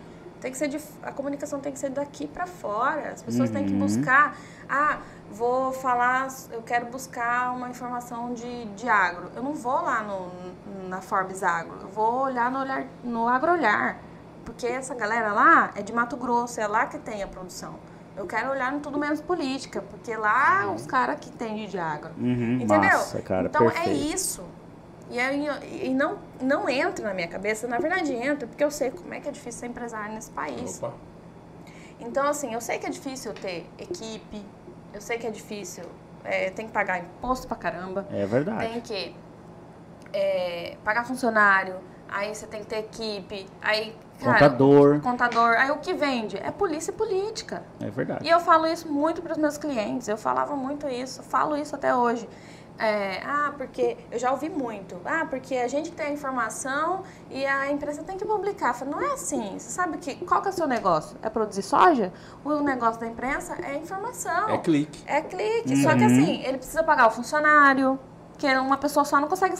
[0.44, 3.14] Tem que ser de, a comunicação tem que ser daqui para fora.
[3.14, 3.80] As pessoas têm que Uhum.
[3.80, 4.36] buscar.
[4.68, 4.98] Ah,
[5.32, 9.32] vou falar, eu quero buscar uma informação de, de agro.
[9.38, 11.78] Eu não vou lá no, na Forbes Agro.
[11.84, 14.00] Eu vou olhar no, olhar, no AgroOlhar.
[14.44, 17.76] Porque essa galera lá é de Mato Grosso, é lá que tem a produção.
[18.18, 22.12] Eu quero olhar no Tudo Menos Política, porque lá os caras que entendem de agro.
[22.18, 22.80] Uhum, Entendeu?
[22.98, 24.14] Massa, cara, então é perfeito.
[24.14, 24.44] isso.
[25.14, 25.48] E, aí,
[25.84, 29.20] e não, não entra na minha cabeça, na verdade entra, porque eu sei como é
[29.20, 30.82] que é difícil ser empresário nesse país.
[30.82, 30.96] Opa.
[32.00, 34.44] Então, assim, eu sei que é difícil ter equipe,
[34.92, 35.84] eu sei que é difícil,
[36.24, 38.68] é, tem que pagar imposto pra caramba, É verdade.
[38.68, 39.16] tem que
[40.12, 41.76] é, pagar funcionário,
[42.10, 45.00] aí você tem que ter equipe, aí, cara, Contador.
[45.02, 46.38] contador, aí o que vende?
[46.38, 47.62] É polícia e política.
[47.80, 48.26] É verdade.
[48.26, 51.76] E eu falo isso muito para os meus clientes, eu falava muito isso, falo isso
[51.76, 52.28] até hoje.
[52.80, 55.00] É, ah, porque eu já ouvi muito.
[55.06, 58.74] Ah, porque a gente tem a informação e a empresa tem que publicar.
[58.74, 59.54] Falo, não é assim.
[59.58, 61.16] Você sabe que qual que é o seu negócio?
[61.22, 62.12] É produzir soja?
[62.44, 64.50] O negócio da imprensa é informação.
[64.50, 65.04] É clique.
[65.06, 65.84] É clique.
[65.84, 68.00] Só que assim, ele precisa pagar o funcionário,
[68.38, 69.56] que uma pessoa só não consegue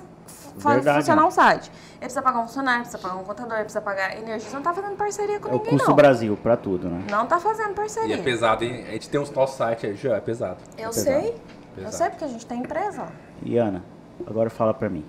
[0.56, 0.98] Verdade.
[1.00, 1.72] funcionar um site.
[1.92, 4.50] Ele precisa pagar um funcionário, precisa pagar um contador, ele precisa pagar energia.
[4.50, 5.96] Você não tá fazendo parceria com É o ninguém, custo não.
[5.96, 7.04] Brasil pra tudo, né?
[7.10, 8.16] Não tá fazendo E parceria.
[8.16, 8.86] é pesado, hein?
[8.88, 10.58] A gente tem os nossos sites aí, já é pesado.
[10.78, 10.94] Eu Pesado.
[11.22, 11.36] sei.
[11.78, 11.96] Eu Pesado.
[11.96, 13.08] sei porque a gente tem empresa.
[13.44, 13.84] E Ana,
[14.28, 15.04] agora fala pra mim.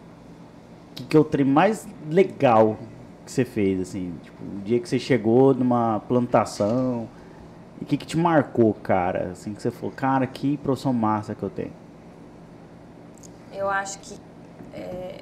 [0.91, 2.77] O que, que é o trem mais legal
[3.25, 4.15] que você fez, assim?
[4.23, 7.09] Tipo, o dia que você chegou numa plantação.
[7.81, 9.31] E o que, que te marcou, cara?
[9.33, 11.73] Assim, que você falou, cara, que profissão massa que eu tenho.
[13.53, 14.17] Eu acho que
[14.73, 15.21] é,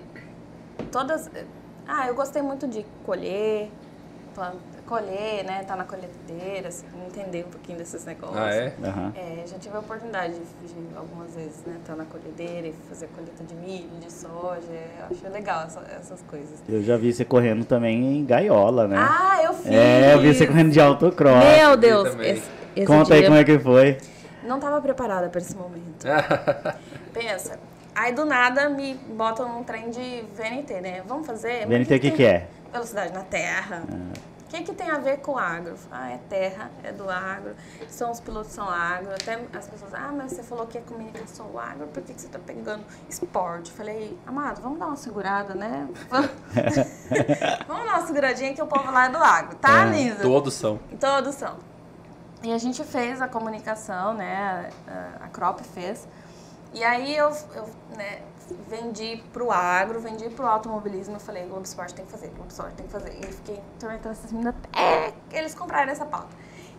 [0.90, 1.30] todas.
[1.86, 3.70] Ah, eu gostei muito de colher,
[4.34, 4.54] plan-
[5.02, 5.64] colher, né?
[5.66, 8.36] Tá na colhedeira, assim, entender um pouquinho desses negócios.
[8.38, 8.74] Ah, é?
[8.84, 9.12] Aham.
[9.16, 11.76] É, já tive a oportunidade de, de algumas vezes, né?
[11.80, 14.60] Estar na colhedeira e fazer colheita de milho, de soja.
[14.70, 16.62] Eu acho legal essa- essas coisas.
[16.68, 18.96] Eu já vi você correndo também em gaiola, né?
[18.98, 19.72] Ah, eu fiz!
[19.72, 21.42] é, eu vi você correndo de autocross.
[21.56, 22.08] Meu Deus!
[22.20, 22.42] Esse,
[22.76, 23.96] esse Conta aí como é que foi.
[24.44, 26.04] Não estava preparada para esse momento.
[27.14, 27.58] Pensa.
[27.94, 31.02] Aí do nada me botam num trem de VNT, né?
[31.06, 31.66] Vamos fazer?
[31.66, 32.46] VNT o que, tem- que é?
[32.72, 33.82] Velocidade na terra.
[33.86, 35.74] O que, que tem a ver com agro?
[35.90, 37.54] Ah, é terra, é do agro,
[37.88, 39.10] são os pilotos são agro.
[39.14, 42.28] Até as pessoas, ah, mas você falou que é comunicação agro, por que, que você
[42.28, 43.70] tá pegando esporte?
[43.70, 45.88] Eu falei, amado, vamos dar uma segurada, né?
[46.10, 46.30] Vamos,
[47.66, 50.22] vamos dar uma seguradinha que o povo lá é do agro, tá, Lisa?
[50.22, 50.78] Todos são.
[51.00, 51.56] Todos são.
[52.42, 54.70] E a gente fez a comunicação, né?
[54.86, 56.06] A, a Crop fez.
[56.74, 58.20] E aí eu, eu né,
[58.68, 61.16] vendi pro agro, vendi pro automobilismo.
[61.16, 63.18] Eu falei, Globo Esporte tem que fazer, Globo Esporte tem que fazer.
[63.18, 66.28] E fiquei tormentando essas meninas até eles compraram essa pauta.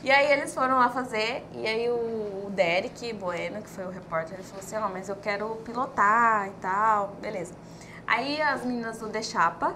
[0.04, 4.34] E aí eles foram lá fazer, e aí o, Derek Bueno, que foi o repórter,
[4.34, 7.54] ele falou assim, ó, mas eu quero pilotar e tal, beleza.
[8.06, 9.74] Aí as meninas do The Chapa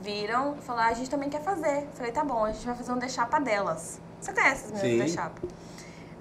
[0.00, 1.84] viram e falaram, ah, a gente também quer fazer.
[1.84, 4.00] Eu falei, tá bom, a gente vai fazer um The Chapa delas.
[4.20, 5.16] Você conhece as meninas do Sim.
[5.16, 5.40] Chapa?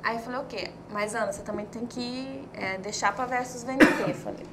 [0.03, 0.71] Aí eu falei, o quê?
[0.91, 4.09] Mas Ana, você também tem que é, The Chapa versus VNT.
[4.09, 4.45] Eu falei,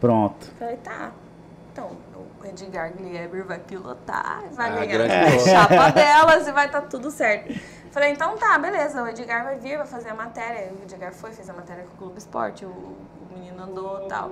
[0.00, 0.46] Pronto.
[0.58, 1.12] falei, tá.
[1.72, 1.90] Então,
[2.40, 7.10] o Edgar Glieber vai pilotar, vai Ah, ganhar a chapa delas e vai estar tudo
[7.10, 7.52] certo.
[7.90, 10.72] Falei, então tá, beleza, o Edgar vai vir, vai fazer a matéria.
[10.72, 12.96] O Edgar foi, fez a matéria com o Clube Esporte, o, o
[13.32, 14.30] menino andou e tal.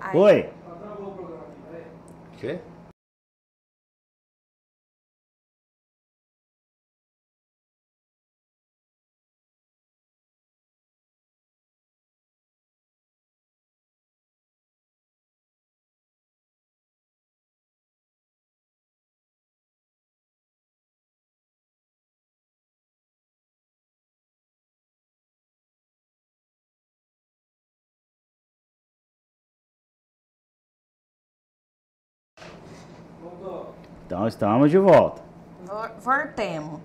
[0.00, 0.50] Aí- Oi.
[2.32, 2.58] O quê?
[34.14, 35.20] Então estamos de volta.
[36.00, 36.80] Voltemos.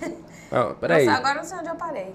[0.52, 1.06] Ah, peraí.
[1.06, 2.12] Nossa, agora não sei onde eu parei.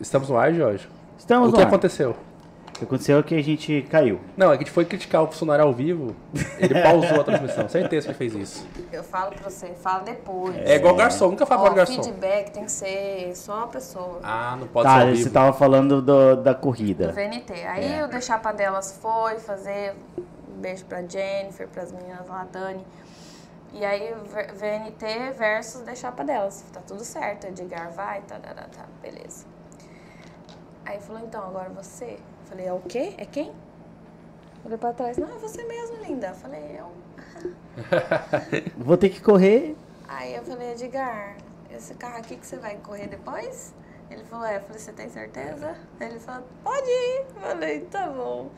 [0.00, 0.88] Estamos no ar, Jorge?
[1.16, 1.68] Estamos o no que ar.
[1.68, 2.10] aconteceu?
[2.10, 4.18] O que aconteceu é que a gente caiu.
[4.36, 6.16] Não, é que a gente foi criticar o funcionário ao vivo,
[6.58, 7.68] ele pausou a transmissão.
[7.70, 8.66] Certeza que ele fez isso.
[8.92, 10.56] Eu falo pra você, fala depois.
[10.56, 12.02] É igual garçom, nunca fala igual garçom.
[12.02, 14.18] feedback tem que ser só a pessoa.
[14.24, 17.12] Ah, não pode Tá, ser ao você tava falando do- da Do corrida.
[17.12, 17.52] VNT.
[17.52, 18.04] Aí É.
[18.04, 22.84] o Deixar pra Delas foi fazer um beijo pra Jennifer, pras meninas lá, Dani.
[23.74, 24.14] E aí
[24.54, 26.64] VNT versus Deixar pra Delas.
[26.72, 29.44] Tá tudo certo, Edgar vai, tá, tá, tá, tá, beleza.
[30.86, 32.20] Aí falou, então, agora você?
[32.44, 33.14] Falei, é o quê?
[33.18, 33.52] É quem?
[34.64, 36.32] Olhei pra trás, não, é você mesmo, linda.
[36.34, 36.92] Falei, eu.
[38.78, 39.76] Vou ter que correr.
[40.06, 41.36] Aí eu falei, Edgar,
[41.68, 43.74] esse carro aqui que você vai correr depois?
[44.10, 44.56] Ele falou, é.
[44.56, 45.74] Eu falei, você tem certeza?
[46.00, 47.24] Ele falou, pode ir.
[47.34, 48.50] Eu falei, tá bom.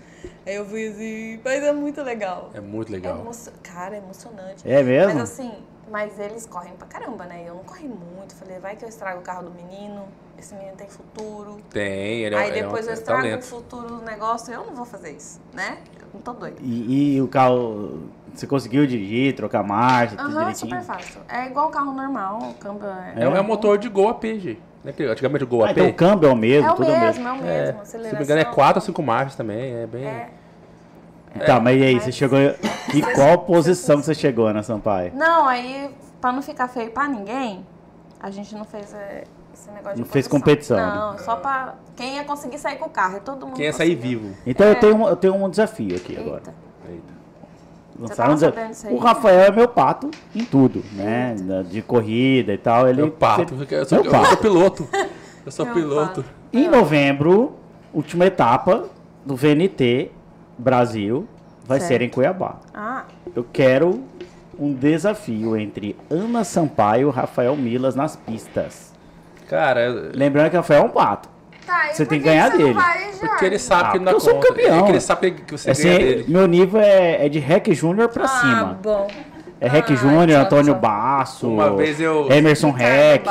[0.47, 2.51] Aí eu fui assim, mas é muito legal.
[2.55, 3.21] É muito É legal.
[3.21, 3.31] emo-
[3.63, 4.69] Cara, é emocionante.
[4.69, 5.15] É mesmo?
[5.15, 5.53] Mas assim,
[5.91, 7.45] mas eles correm pra caramba, né?
[7.47, 8.35] Eu não corri muito.
[8.35, 10.07] Falei, vai que eu estrago o carro do menino.
[10.39, 11.57] Esse menino tem futuro.
[11.71, 13.45] Tem, ele é Aí ele é um- depois eu é estrago o talento.
[13.47, 14.53] futuro do negócio.
[14.53, 15.79] Eu não vou fazer isso, né?
[15.99, 16.57] Eu não tô doida.
[16.61, 18.03] E, e o carro.
[18.35, 20.57] Você conseguiu dirigir, trocar marcha, tudo Aham, direitinho?
[20.71, 21.23] super fácil.
[21.27, 23.15] É igual carro normal, o câmbio é...
[23.17, 24.55] É, é um motor de Gol AP, G.
[24.57, 25.79] Que Antigamente o Gol Ah, AP.
[25.79, 27.39] então o câmbio é o mesmo, É o tudo é o mesmo, mesmo.
[27.39, 27.81] é o é, mesmo.
[27.85, 29.75] se não me engano, é 4 ou 5 marchas também.
[29.75, 30.05] É bem.
[30.07, 30.29] É.
[31.45, 32.39] Tá, mas e aí, você Mas- chegou.
[32.39, 35.13] E qual posição que você chegou na Sampaio?
[35.15, 37.67] Não, aí, pra não ficar feio pra ninguém,
[38.19, 42.17] a gente não fez é, esse negócio de Não fez competição, Não, só pra quem
[42.17, 43.21] ia conseguir sair com o carro.
[43.21, 44.35] Todo mundo Quem ia sair vivo?
[44.47, 44.77] Então eu, É.
[44.77, 46.37] tenho, um- eu tenho um desafio aqui agora.
[46.37, 46.51] Eita.
[46.51, 46.66] Eita.
[47.99, 48.95] Lançaram um?
[48.95, 51.35] O Rafael é meu pato em tudo, né?
[51.69, 52.89] De corrida e tal.
[52.89, 53.55] Ele Eu pato.
[53.71, 54.29] Eu sou, Meu eu pato.
[54.29, 54.89] sou piloto.
[55.45, 56.23] Eu sou Meu piloto.
[56.23, 56.25] pato.
[56.53, 57.55] Em novembro,
[57.93, 58.85] última etapa
[59.25, 60.11] do VNT
[60.59, 61.27] Brasil
[61.65, 61.89] vai Certo.
[61.89, 62.57] ser em Cuiabá.
[62.75, 64.03] Ah, Eu quero
[64.59, 68.93] um desafio entre Ana Sampaio e Rafael Milas nas pistas.
[69.49, 71.29] Cara, eu- Lembrando que o Rafael é um pato.
[71.67, 71.89] Tá.
[71.93, 72.75] Você tem que ganhar você dele.
[72.75, 74.49] Não vai, porque ele sabe Ah, que ele não porque eu dá sou conta.
[74.63, 74.79] campeão.
[74.79, 76.25] É que ele sabe que você Assim, ganha dele.
[76.29, 78.79] meu nível é, é de Rec Júnior pra Ah, cima.
[78.83, 79.09] bom.
[79.61, 81.49] É Rec Ah, Júnior, só- Antônio Basso.
[81.51, 83.27] Uma vez eu- Emerson Rec.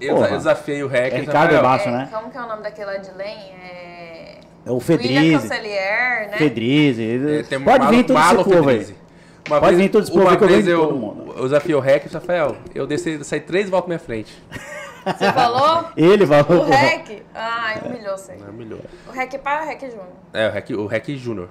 [0.00, 1.12] Eu, desafiei o Rec.
[1.12, 2.08] É ele Ricardo Rafael, Basso, É, né?
[2.12, 3.36] Como que é o nome daquele lá de Lem?
[3.62, 4.34] É...
[4.64, 5.32] É o Fedrize.
[5.48, 6.36] Cancelier, né?
[6.38, 7.02] Fedrize.
[7.40, 8.78] É, tem Pode vir todo esse povo aí.
[8.78, 8.94] Fedrizi.
[9.48, 11.34] Uma Pode vez, vir todo esse povo que eu venho eu, todo mundo.
[11.36, 12.56] eu desafiei o Rec e Rafael.
[12.74, 14.32] Eu desci, saí três voltas na minha frente.
[15.04, 15.84] Você falou?
[15.96, 16.62] Ele falou.
[16.66, 17.22] O REC?
[17.34, 18.34] Ah, humilhou você.
[18.44, 18.80] Não, melhor.
[19.08, 20.06] O REC para o REC Júnior.
[20.32, 21.48] É, o Rec, o Rec Júnior.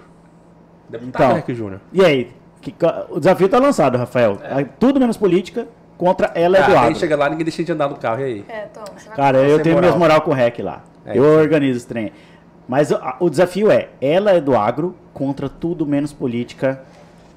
[0.89, 1.35] Deputado Então.
[1.35, 1.81] Rec Júnior.
[1.93, 2.31] E aí?
[2.61, 2.75] Que-
[3.09, 4.37] o desafio tá lançado, Rafael.
[4.79, 6.87] Tudo menos política contra ela Ah, Eduardo.
[6.89, 8.21] aí chega lá, ninguém deixa de andar no carro.
[8.21, 8.45] E aí?
[8.47, 9.89] É, Tom, você vai Cara, eu tenho moral.
[9.91, 10.83] minhas moral com o REC lá.
[11.05, 11.39] É eu isso.
[11.41, 12.11] organizo esse trem.
[12.67, 16.83] Mas o, o desafio é, ela é do agro contra tudo menos política.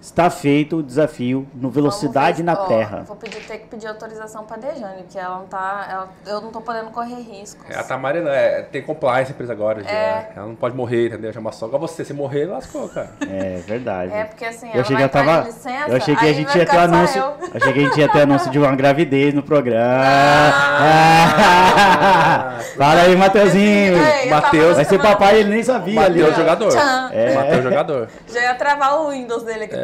[0.04, 3.04] Está feito o desafio no Velocidade ver- na ó, Terra.
[3.06, 5.86] Vou pedir, ter que pedir autorização pra Dejane, porque ela não tá.
[5.90, 7.64] ela- eu não tô podendo correr riscos.
[7.70, 9.82] É, a Tamara é, tem compliance a empresa agora.
[9.82, 9.88] já.
[9.90, 10.32] É.
[10.36, 11.32] Ela não pode morrer, entendeu?
[11.32, 11.66] Chama só.
[11.66, 13.12] Igual você, se morrer, lascou, cara.
[13.26, 14.12] É verdade.
[14.12, 15.40] É, porque assim, Eu ela achei vai que eu tava.
[15.46, 17.22] licença, eu achei que a gente ia ter anúncio.
[17.22, 17.34] eu.
[17.54, 20.04] Achei que a gente ia ter anúncio de uma gravidez no programa.
[20.04, 21.14] Ah.
[22.76, 23.96] Fala aí, Mateuzinho.
[23.96, 26.18] Ei, eu tava Mateus- Vai ser papai, ele nem sabia ali.
[26.20, 26.40] Mateus ó.
[26.40, 26.68] jogador.
[26.68, 27.10] Tchan.
[27.12, 27.34] É.
[27.34, 28.08] Mateus jogador.
[28.28, 29.74] Já ia travar o Windows dele aqui.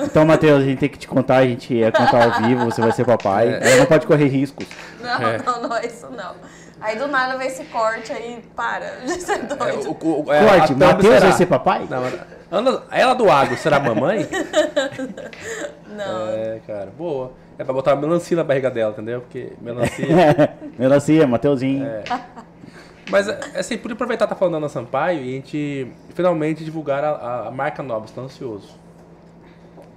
[0.00, 2.80] Então, Matheus, a gente tem que te contar, a gente ia contar ao vivo, você
[2.80, 3.48] vai ser papai.
[3.48, 3.70] É.
[3.72, 4.66] Ela não pode correr riscos.
[5.00, 5.38] Não, É.
[5.44, 6.34] não, não é isso não.
[6.80, 8.98] Aí do nada vem esse corte aí, para.
[9.04, 9.96] Você é É, doido.
[10.00, 11.88] o, o, é, Corte, Matheus será- vai ser papai?
[11.90, 12.02] Não,
[12.50, 14.26] Ana, ela do agro será mamãe?
[15.96, 16.28] Não.
[16.30, 17.32] É, cara, boa.
[17.58, 19.20] É pra botar melancia na barriga dela, entendeu?
[19.22, 20.06] Porque melancia.
[20.78, 21.84] Melancia, Mateuzinho.
[21.84, 22.04] É.
[23.10, 27.02] Mas, assim, por aproveitar que tá falando da Ana Sampaio e a gente finalmente divulgar
[27.02, 28.04] a, a- a marca nova.
[28.04, 28.68] Estou ansioso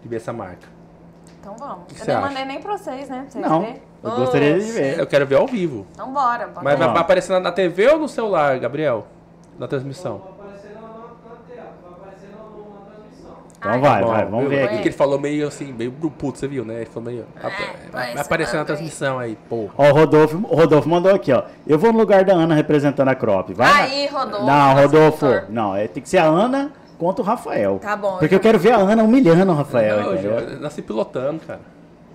[0.02, 0.68] de ver essa marca.
[1.39, 1.86] Então vamos.
[1.88, 2.28] que eu nem acha?
[2.28, 3.22] mandei nem pra vocês, né?
[3.22, 3.82] Pra vocês Não, verem.
[4.04, 4.99] eu gostaria de ver.
[4.99, 5.88] Eu quero ver ao vivo.
[5.91, 6.62] Então bora, bora.
[6.64, 6.93] Mas vai, Não.
[6.93, 9.08] vai aparecer na, TV ou no celular, Gabriel?
[9.58, 10.22] Na transmissão.
[13.58, 14.78] Então vai, Bom, vai, vamos ver É aqui.
[14.80, 16.78] que ele falou meio assim, meio puto, você viu, né?
[16.78, 17.28] Ele falou meio.
[17.36, 17.52] É, vai,
[17.91, 18.66] vai vai aparecer na aí.
[18.66, 19.70] transmissão aí, pô.
[19.78, 21.43] Ó, o Rodolfo, o Rodolfo mandou aqui, ó.
[21.68, 23.54] Eu vou no lugar da Ana representando a Crop.
[23.54, 25.26] Vai Aí, Rodolfo, Não, Rodolfo.
[25.49, 26.72] Não, é, tem que ser a Ana
[27.02, 27.80] contra o Rafael.
[27.82, 30.32] Tá bom, Porque eu eu quero ver a Ana humilhando o Rafael, Não, entendeu?
[30.39, 31.60] eu nasci pilotando, cara.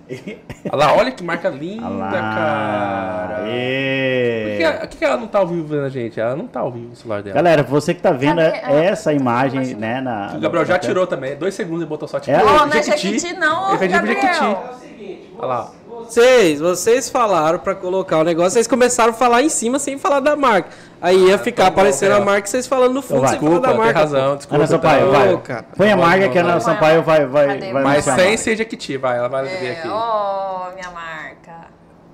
[0.71, 2.11] Olha lá, olha que marca linda, Olha lá.
[2.11, 3.35] cara.
[3.39, 4.57] Por Aê.
[4.57, 6.17] que, por que ela não tá ao vivo vendo a gente?
[6.17, 7.35] Ela não tá ao vivo no celular dela.
[7.35, 9.79] Galera, você que tá vendo que- ah, essa imagem, imagina.
[9.95, 10.33] né, na...
[10.37, 11.35] o Gabriel já tirou também.
[11.35, 12.35] Dois segundos e botou só tipo.
[12.37, 12.41] É?
[12.41, 13.33] Ô, não é Jequiti.
[13.33, 14.63] Não, Ele tipo Gabriel.
[14.81, 15.29] Jequiti.
[15.37, 15.71] Olha lá.
[16.13, 20.19] Vocês, vocês falaram pra colocar o negócio, vocês começaram a falar em cima sem falar
[20.19, 20.69] da marca.
[21.01, 22.25] Aí ia ficar tá bom, aparecendo a cara.
[22.25, 23.29] marca e vocês falando no fundo vai.
[23.31, 23.99] sem falar Desculpa, da tem marca.
[23.99, 24.55] razão, desculpa.
[24.55, 25.11] Ana Sampaio, então.
[25.11, 25.37] vai.
[25.41, 25.65] Cara.
[25.77, 26.59] Põe a marca que a Ana.
[26.59, 29.87] Sampaio vai, vai, vai Mas a sem ser Jequiti, vai, ela vai ver É, aqui.
[29.87, 31.67] ô, minha marca.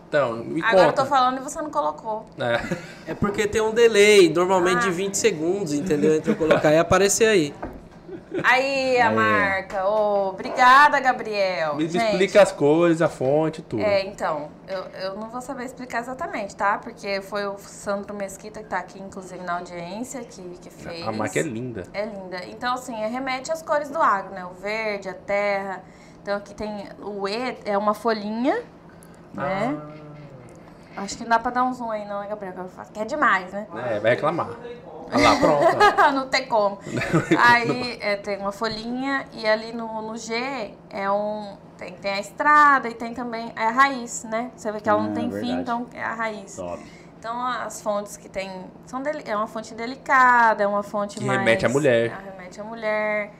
[0.09, 1.05] Então, me Agora eu tô conta.
[1.05, 2.25] falando e você não colocou.
[2.39, 3.11] É.
[3.11, 4.89] É porque tem um delay, normalmente Ah.
[4.89, 6.15] de 20 segundos, entendeu?
[6.15, 7.53] Entre eu colocar e aparecer aí.
[8.43, 9.85] Aí a marca.
[9.87, 11.75] Ô, obrigada, Gabriel.
[11.75, 13.83] Me, me explica as cores, a fonte, tudo.
[13.83, 16.77] É, então, eu, eu não vou saber explicar exatamente, tá?
[16.77, 21.07] Porque foi o Sandro Mesquita que tá aqui, inclusive, na audiência, que, que fez.
[21.07, 21.83] A marca é linda.
[21.93, 22.43] É linda.
[22.45, 24.45] Então, assim, remete às cores do agro, né?
[24.45, 25.83] O verde, a terra.
[26.21, 28.63] Então, aqui tem o E, é uma folhinha,
[29.33, 29.77] né?
[30.95, 32.53] Acho que não dá pra dar um zoom aí, não, né, Gabriel?
[32.93, 33.67] Que é demais, né?
[33.89, 34.49] É, vai reclamar.
[35.13, 35.77] Olha lá, pronto.
[36.13, 36.79] não tem como.
[37.37, 41.57] Aí é, tem uma folhinha e ali no, no G é um.
[41.77, 44.51] Tem, tem a estrada e tem também a raiz, né?
[44.55, 45.61] Você vê que ela não Ah, tem fim, verdade.
[45.61, 46.55] então é a raiz.
[46.55, 46.81] Top.
[47.19, 48.49] Então as fontes que tem.
[48.85, 51.39] São deli- é uma fonte delicada, é uma fonte Que mais.
[51.39, 52.13] remete à mulher.
[52.15, 53.31] Ah, remete à mulher.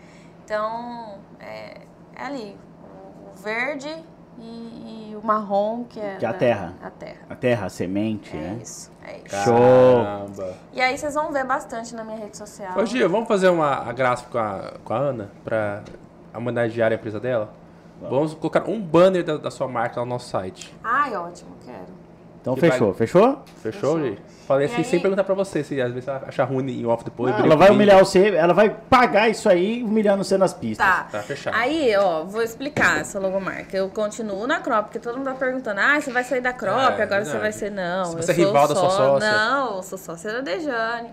[0.44, 1.78] Então, é,
[2.16, 2.58] é ali.
[3.32, 3.94] O verde
[4.40, 6.16] e, e o marrom, que é.
[6.18, 6.74] Que é a terra.
[6.84, 7.20] A terra.
[7.30, 8.60] A terra, a semente, É né?
[8.62, 8.92] isso.
[9.06, 9.44] É isso.
[9.44, 10.04] Show.
[10.04, 10.54] Caramba.
[10.74, 12.78] E aí vocês vão ver bastante na minha rede social.
[12.78, 15.84] Ô, Gia, vamos fazer uma a gráfica com a, com a Ana pra
[16.36, 17.54] homenagear a empresa dela?
[18.02, 20.76] Vamos colocar um banner da, da sua marca lá no nosso site.
[20.84, 22.03] Ai, ótimo, quero.
[22.44, 23.42] Então fechou, vai- fechou?
[23.62, 24.00] Fechou, Fechou.
[24.04, 24.18] Gi?
[24.46, 26.86] Falei E assim, aí- sem perguntar pra você, se às vezes ela achar ruim em
[26.86, 27.32] off depois.
[27.34, 27.76] Briga ela vai comigo.
[27.82, 30.86] humilhar você, ela vai pagar isso aí humilhando você nas pistas.
[30.86, 31.08] Tá.
[31.10, 31.56] Tá fechado.
[31.56, 33.78] Aí, ó, vou explicar essa logomarca.
[33.78, 36.76] Eu continuo na Crop, porque todo mundo tá perguntando: ah, você vai sair da Crop,
[37.00, 37.40] É, agora você verdade.
[37.40, 37.72] vai ser.
[37.72, 39.32] Não, Você eu vai ser sou rival da sua só- sócia.
[39.32, 41.10] Não, eu sou sócia da Dejane.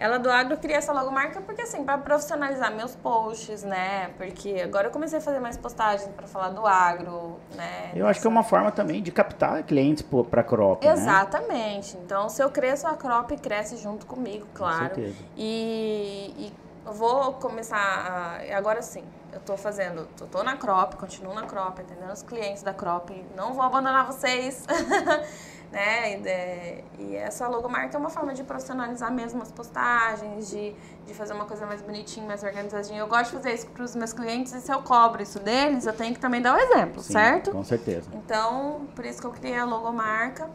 [0.00, 4.08] Ela do agro, criei essa logomarca porque, assim, pra profissionalizar meus posts, né?
[4.16, 7.92] Porque agora eu comecei a fazer mais postagens pra falar do agro, né?
[7.94, 10.90] Eu acho que é uma forma também de captar clientes pô, pra crop, né?
[10.90, 11.98] Exatamente.
[11.98, 14.94] Então, se eu cresço, a Crop cresce junto comigo, claro.
[14.94, 15.16] certeza.
[15.36, 16.52] E, e
[16.86, 19.04] eu vou começar a, agora sim.
[19.32, 23.10] Eu tô fazendo, tô, tô na Crop, continuo na Crop, atendendo os clientes da Crop.
[23.36, 24.64] Não vou abandonar vocês.
[25.70, 26.18] né?
[26.18, 30.74] E, é, e essa logomarca é uma forma de profissionalizar mesmo as postagens, de,
[31.06, 32.98] de fazer uma coisa mais bonitinha, mais organizadinha.
[32.98, 35.86] Eu gosto de fazer isso para os meus clientes e se eu cobro isso deles,
[35.86, 37.52] eu tenho que também dar o exemplo, Sim, certo?
[37.52, 38.10] Com certeza.
[38.12, 40.50] Então, por isso que eu criei a logomarca.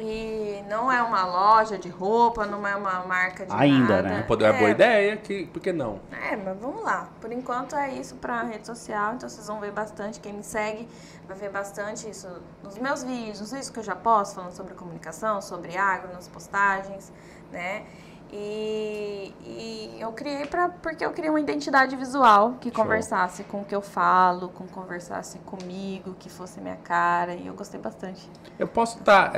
[0.00, 4.08] E não é uma loja de roupa, não é uma marca de Ainda, nada.
[4.08, 4.22] né?
[4.26, 6.00] Pode- É uma boa É, ideia, que, por que não?
[6.10, 7.08] É, mas vamos lá.
[7.20, 10.18] Por enquanto é isso pra rede social, então vocês vão ver bastante.
[10.20, 10.88] Quem me segue
[11.28, 12.26] vai ver bastante isso
[12.62, 17.12] nos meus vídeos, vídeos que eu já posto falando sobre comunicação, sobre agro, nas postagens,
[17.52, 17.84] né?
[18.32, 22.82] E, e eu criei pra, porque eu criei uma identidade visual que Show.
[22.82, 27.54] conversasse com o que eu falo, com conversasse comigo, que fosse minha cara, e eu
[27.54, 28.28] gostei bastante.
[28.58, 29.32] Eu posso estar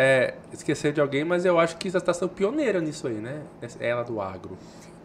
[0.52, 3.42] esquecer de alguém, mas eu acho que você está sendo pioneira nisso aí, né?
[3.80, 4.58] Ela do agro.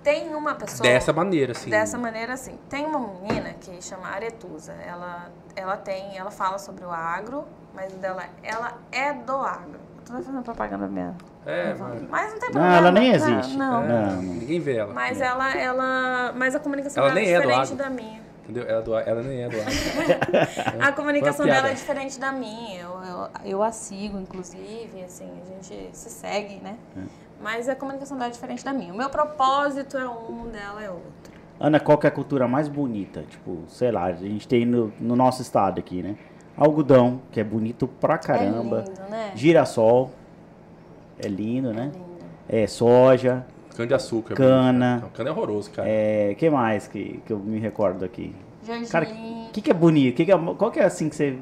[0.04, 0.88] Tem uma pessoa.
[0.88, 1.70] Dessa maneira, assim.
[1.70, 2.58] Dessa maneira, assim.
[2.70, 4.72] Tem uma menina que chama Aretusa.
[4.74, 9.87] Ela, ela tem, ela fala sobre o agro, mas dela, ela é do agro.
[10.08, 11.16] Tô fazendo propaganda mesmo.
[11.46, 12.78] É, mas, Mas não tem Não, problema.
[12.78, 13.58] ela nem Não, existe.
[13.58, 13.84] Não.
[13.84, 14.22] é, Não, não.
[14.22, 14.94] ninguém vê ela.
[14.94, 16.34] Mas ela, ela.
[16.34, 18.22] Mas a comunicação Ela dela é é diferente da minha.
[18.44, 18.64] Entendeu?
[18.66, 19.58] Ela, do, ela nem é do.
[20.82, 22.82] A comunicação dela é diferente da minha.
[22.82, 26.78] Eu, eu, eu a sigo, inclusive, assim, a gente se segue, né?
[26.96, 27.02] É.
[27.42, 28.94] Mas a comunicação dela é diferente da minha.
[28.94, 31.34] O meu propósito é um, dela é outro.
[31.60, 33.24] Ana, qual que é a cultura mais bonita?
[33.24, 36.16] Tipo, sei lá, a gente tem no, no nosso estado aqui, né?
[36.58, 38.80] Algodão, que é bonito pra caramba.
[38.80, 39.32] É lindo, né?
[39.36, 40.12] Girassol,
[41.20, 41.92] é lindo, É né?
[41.94, 42.08] lindo.
[42.50, 43.46] É soja,
[43.76, 44.34] Cana de açúcar.
[44.36, 44.98] Cana.
[45.02, 45.88] Não, cana é horroroso, cara.
[45.88, 46.34] é...
[46.36, 48.34] que mais que, que eu me recordo aqui?
[48.92, 49.48] Cara, Gergelim.
[49.48, 50.16] o que, que é bonito?
[50.16, 51.38] Que que é, qual que é assim que você,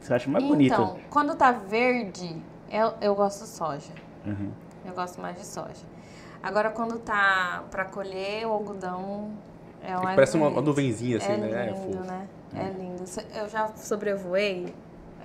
[0.00, 0.72] você acha mais bonito?
[0.72, 2.36] Então, quando tá verde,
[2.70, 3.92] eu, eu gosto de soja.
[4.24, 4.50] Uhum.
[4.86, 5.84] Eu gosto mais de soja.
[6.42, 9.30] Agora, quando tá pra colher, o algodão
[9.82, 11.50] é É mais parece uma, uma nuvenzinha, assim, é né?
[11.50, 12.04] É, lindo, fofo.
[12.06, 12.26] né?
[12.54, 13.04] É lindo.
[13.34, 14.74] Eu já sobrevoei.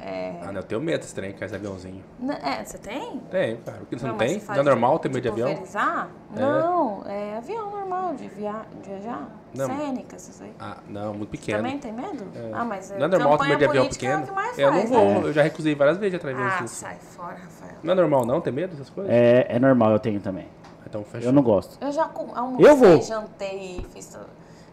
[0.01, 2.03] É, Ah, não, eu tenho medo desse trem, com esse aviãozinho.
[2.19, 3.17] N- é, você tem?
[3.31, 3.81] Tem, cara.
[3.81, 4.39] O que você não, mas tem?
[4.39, 5.47] você Não faz é normal ter medo de tipo, avião?
[5.47, 6.09] pulverizar?
[6.35, 6.39] É.
[6.41, 8.61] Não, é avião normal de, via...
[8.83, 9.29] de viajar.
[9.55, 9.65] Não.
[9.67, 10.51] Cênica, essas aí.
[10.59, 11.59] Ah, não, muito pequeno.
[11.59, 12.25] Também tem medo?
[12.53, 14.27] Ah, mas Não é normal ter medo de avião política é o pequeno?
[14.27, 15.19] que mais eu não faz, vou, né?
[15.23, 16.75] eu já recusei várias vezes de atrás Ah, disso.
[16.75, 17.75] sai fora, Rafael.
[17.81, 19.11] Não é normal não ter medo dessas coisas?
[19.13, 20.47] É, é normal, eu tenho também.
[20.85, 21.29] Então fechou.
[21.29, 21.77] Eu não gosto.
[21.81, 23.01] Eu já almocei, Eu vou.
[23.01, 24.27] jantei, fiz tudo.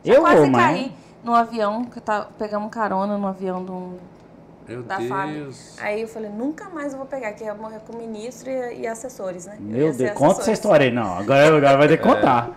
[0.05, 0.92] Já Eu quase vou, mas- caí
[1.23, 3.99] no avião, que tá, pegamos carona no avião do,
[4.68, 5.45] Meu da Fábio.
[5.45, 5.77] Deus.
[5.81, 8.81] Aí eu falei, nunca mais eu vou pegar, que ia morrer com o ministro e,
[8.81, 9.57] e assessores, né?
[9.59, 10.59] Eu Meu Deus, conta essa assessores.
[10.59, 10.93] história aí.
[10.93, 12.51] Não, agora, agora vai ter que contar.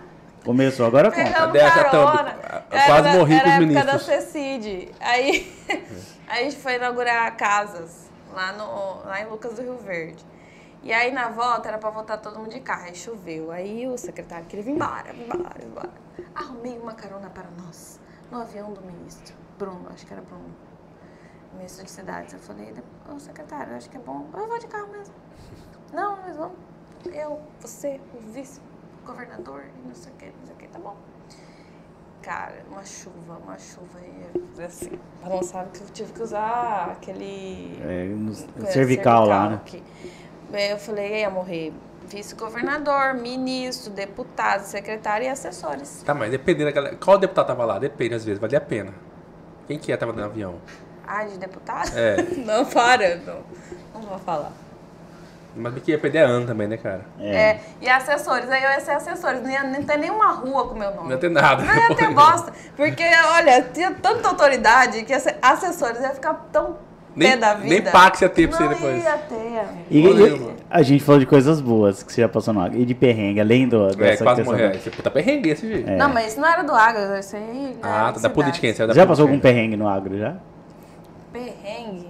[0.44, 1.24] Começou, agora conta.
[1.24, 2.24] Pegamos Dessa carona.
[2.24, 2.36] thumb.
[2.70, 4.02] Eu Era quase da- morri com os Era a época da ministros.
[4.04, 4.88] CECID.
[5.00, 5.86] Aí, aí
[6.40, 8.06] a gente foi inaugurar casas.
[8.34, 10.24] lá, no, lá em Lucas do Rio Verde.
[10.82, 13.50] E aí na volta era pra voltar todo mundo de carro, aí choveu.
[13.50, 15.90] Aí o secretário queria vir embora, vir embora, vir embora.
[16.32, 17.98] Arrumei uma carona para nós,
[18.30, 20.44] no avião do ministro, Bruno, acho que era Bruno,
[21.54, 22.32] ministro de cidades.
[22.34, 22.74] Eu falei,
[23.12, 25.14] ô secretário, acho que é bom, eu vou de carro mesmo.
[25.92, 26.56] Não, nós vamos,
[27.12, 30.96] eu, você, o vice-governador, e não sei o que, não sei o que, tá bom.
[32.22, 37.78] Cara, uma chuva, uma chuva e assim, balançava que eu tive que usar aquele.
[37.80, 38.32] É, no
[38.66, 39.56] É, cervical lá, né?
[39.56, 39.80] aqui.
[40.52, 41.72] Eu falei, ia morrer
[42.08, 46.02] vice-governador, ministro, deputado, secretário e assessores.
[46.04, 46.96] Tá, mas dependendo da galera.
[46.96, 47.78] Qual deputado tava lá?
[47.78, 48.92] Depende, às vezes, valia a pena.
[49.66, 50.56] Quem que é tava no avião?
[51.06, 51.90] Ah, de deputado?
[51.96, 52.16] É.
[52.44, 53.40] Não, para, não.
[53.94, 54.52] Não vou falar.
[55.54, 57.00] Mas que ia perder a ano também, né, cara?
[57.18, 57.60] É.
[57.80, 60.90] e assessores, aí eu ia ser assessores, não ia nem ter nenhuma rua com meu
[60.90, 61.04] nome.
[61.04, 61.62] Não ia ter nada.
[61.64, 62.52] Não ia ter bosta.
[62.76, 63.02] Porque,
[63.32, 66.76] olha, tinha tanta autoridade que asse- assessores ia ficar tão
[67.16, 67.68] Nem- pé da vida.
[67.68, 69.02] nem Pax ia ter pra você depois.
[69.04, 69.62] ia ter.
[69.90, 72.78] E, e- a gente falou de coisas boas que você já passou no água.
[72.78, 74.70] E de perrengue, além do, É, dessa quase questão morreu.
[74.76, 75.88] Esse puta perrengue esse jeito.
[75.88, 75.96] É.
[75.96, 79.06] Não, mas isso não era do agro, isso aí Ah, tá da política, é Já
[79.06, 80.36] passou algum perrengue no agro, já?
[81.32, 82.08] Perrengue?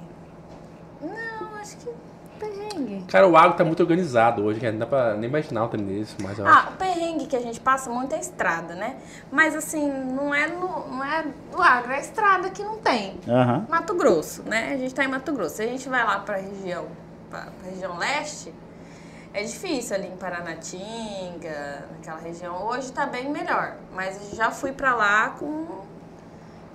[1.01, 1.89] Não, acho que
[2.39, 3.05] perrengue.
[3.17, 4.73] Cara, o agro tá muito organizado hoje, cara.
[4.73, 6.55] Não dá pra nem imaginar o trem desse, mas eu acho.
[6.55, 8.97] Ah, o perrengue que a gente passa muito é estrada, né?
[9.33, 13.19] Mas assim, não é, no, não é do agro, é estrada que não tem.
[13.27, 13.65] Aham.
[13.71, 14.75] Mato Grosso, né?
[14.75, 15.57] A gente tá em Mato Grosso.
[15.57, 16.85] Se a gente vai lá pra região,
[17.31, 18.53] pra, pra região leste,
[19.33, 22.67] é difícil ali em Paranatinga, naquela região.
[22.67, 25.87] Hoje tá bem melhor, mas eu já fui pra lá com...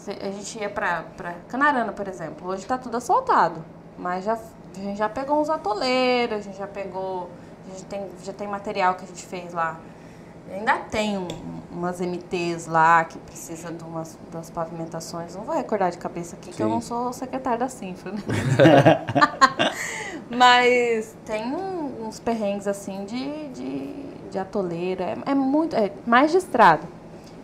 [0.08, 2.50] A gente ia pra, pra Canarana, por exemplo.
[2.50, 3.64] Hoje tá tudo asfaltado,
[3.96, 4.40] mas já,
[4.80, 7.30] a gente já pegou uns atoleiros, a gente já pegou...
[7.68, 9.80] A gente tem, já tem material que a gente fez lá.
[10.52, 11.28] Ainda tem um-
[11.72, 15.36] umas MTs lá que precisa de umas, das pavimentações.
[15.36, 16.74] Não vou recordar de cabeça aqui, que eu Sim.
[16.74, 18.20] não sou secretária da Sinfra, né?
[20.30, 23.94] Mas tem uns perrengues assim de, de,
[24.32, 25.04] de atoleiro.
[25.04, 25.76] É, é muito.
[25.76, 26.84] É mais de estrada.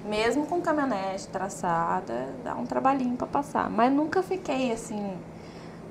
[0.05, 3.69] Mesmo com caminhonete traçada, dá um trabalhinho pra passar.
[3.69, 5.13] Mas nunca fiquei assim.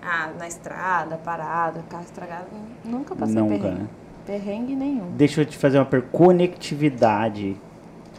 [0.03, 2.45] Ah, na estrada, parado, carro estragado.
[2.85, 3.81] Nunca passei Nunca, perrengue.
[3.81, 3.87] né?
[4.27, 5.11] Perrengue nenhum.
[5.17, 6.13] Deixa eu te fazer uma pergunta.
[6.17, 7.57] Conectividade.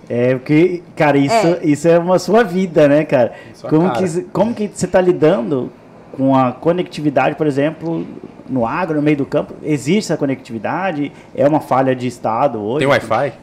[0.09, 1.65] É, porque, cara, isso é, É.
[1.67, 3.33] isso é uma sua vida, né, cara?
[3.53, 4.07] Sua Como cara.
[4.07, 5.69] que, como que você tá lidando
[6.15, 8.05] com a conectividade, por exemplo,
[8.47, 9.53] no agro, no meio do campo?
[9.61, 11.11] Existe essa conectividade?
[11.35, 12.79] É uma falha de Estado hoje?
[12.79, 13.33] Tem Wi-Fi?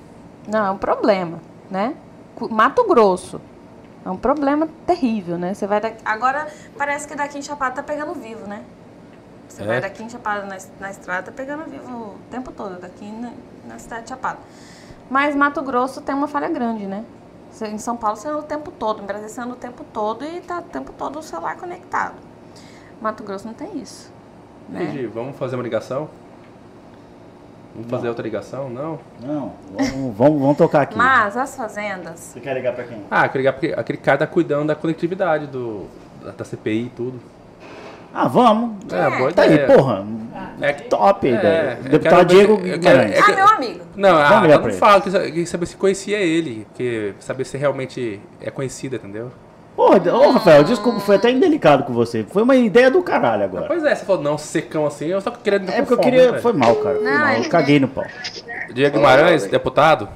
[0.50, 1.38] Não, é um problema,
[1.70, 1.94] né?
[2.50, 3.40] Mato Grosso.
[4.04, 5.54] É um problema terrível, né?
[5.54, 6.02] Você vai daqui...
[6.04, 6.46] Agora
[6.76, 8.62] parece que daqui em Chapada tá pegando vivo, né?
[9.48, 9.66] Você É?
[9.66, 13.32] vai daqui em Chapada na, na estrada, tá pegando vivo o tempo todo, daqui na,
[13.66, 14.38] na cidade de Chapada.
[15.08, 17.04] Mas Mato Grosso tem uma falha grande, né?
[17.50, 19.84] Você- Em São Paulo você anda o tempo todo, em Brasília você anda o tempo
[19.84, 22.14] todo e tá o tempo todo o celular conectado.
[23.00, 24.12] Mato Grosso não tem isso.
[24.68, 24.82] Né?
[24.84, 25.06] Entendi.
[25.06, 26.08] Vamos fazer uma ligação?
[27.74, 28.70] Vamos fazer outra ligação?
[28.70, 28.98] Não?
[29.20, 30.96] Não, vamos, vamos, vamos tocar aqui.
[30.96, 32.98] Mas as fazendas, Você quer ligar pra quem?
[33.10, 35.86] Ah, aquele, aquele, aquele cara tá cuidando da conectividade do,
[36.22, 37.20] da, da CPI e tudo.
[38.14, 38.76] Ah, vamos.
[38.92, 39.66] É, boa Tá aí, ideia.
[39.76, 40.06] porra.
[40.60, 43.10] É, Top é, Deputado quero Diego quero- Guimarães.
[43.18, 43.84] é que- ah, meu amigo.
[43.96, 47.56] Não, ah, ligar eu não falo, queria queria saber se conhecia ele, porque saber se
[47.56, 49.32] realmente é conhecido, entendeu?
[49.76, 52.24] Porra, ô Rafael, desculpa, foi até indelicado com você.
[52.24, 53.66] Foi uma ideia do caralho agora.
[53.66, 56.38] Pois é, você falou não, secão assim, eu só querendo É porque eu queria.
[56.40, 56.96] Foi mal, cara.
[56.96, 57.32] Foi mal.
[57.32, 58.04] Eu ele- caguei no pau.
[58.72, 60.08] Diego Guimarães, deputado,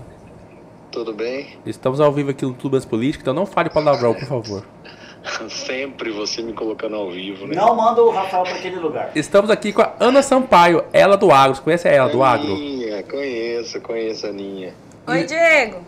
[0.92, 1.58] Tudo bem?
[1.66, 4.64] estamos ao vivo aqui no Tubas Política, então não fale palavrão, por favor.
[5.50, 7.54] Sempre você me colocando ao vivo, né?
[7.56, 9.10] Não manda o Rafael pra aquele lugar.
[9.14, 11.56] Estamos aqui com a Ana Sampaio, ela do Agro.
[11.56, 12.52] Você conhece ela do Agro?
[12.52, 14.72] Aninha, conheço, conheço a Aninha.
[15.06, 15.80] Oi, Diego.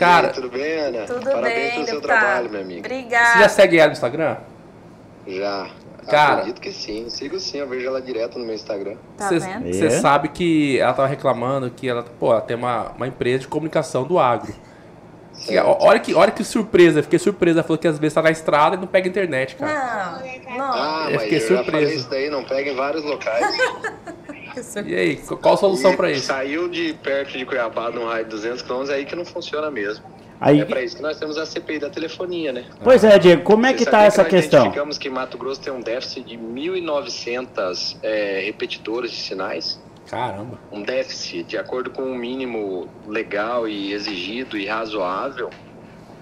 [0.00, 1.06] Cara, aí, tudo bem, Ana?
[1.06, 2.18] Tudo Parabéns bem, pelo seu deputado?
[2.20, 2.80] trabalho, minha amiga.
[2.80, 3.32] Obrigada.
[3.32, 4.36] você já segue ela no Instagram?
[5.26, 5.70] Já.
[6.08, 6.32] Cara.
[6.32, 7.08] Acredito que sim.
[7.10, 8.96] Sigo sim, eu vejo ela direto no meu Instagram.
[9.16, 9.68] Tá Você vendo?
[9.68, 9.72] É.
[9.72, 13.48] você sabe que ela tava reclamando que ela, pô, ela tem uma, uma empresa de
[13.48, 14.52] comunicação do agro.
[15.48, 17.60] E, ó, olha, que, olha que surpresa, fiquei surpresa.
[17.60, 20.20] Ela falou que às vezes tá na estrada e não pega internet, cara.
[20.48, 20.72] Não, não.
[20.72, 23.46] Ah, Eu mas fiquei eu falei isso daí, não pega em vários locais.
[24.86, 26.26] E aí, qu- qual a solução pra isso?
[26.26, 29.70] Saiu de perto de Cuiabá, num raio de 200 km, é aí que não funciona
[29.70, 30.04] mesmo.
[30.40, 32.64] Aí, É pra isso que nós temos a CPI da telefonia, né?
[32.82, 34.60] pois é, Diego, como é que Você tá sabia essa nós questão?
[34.60, 39.78] identificamos que Mato Grosso tem um déficit de 1.900 é, repetidores de sinais.
[40.08, 40.58] Caramba.
[40.72, 45.50] Um déficit, de acordo com o mínimo legal e exigido e razoável,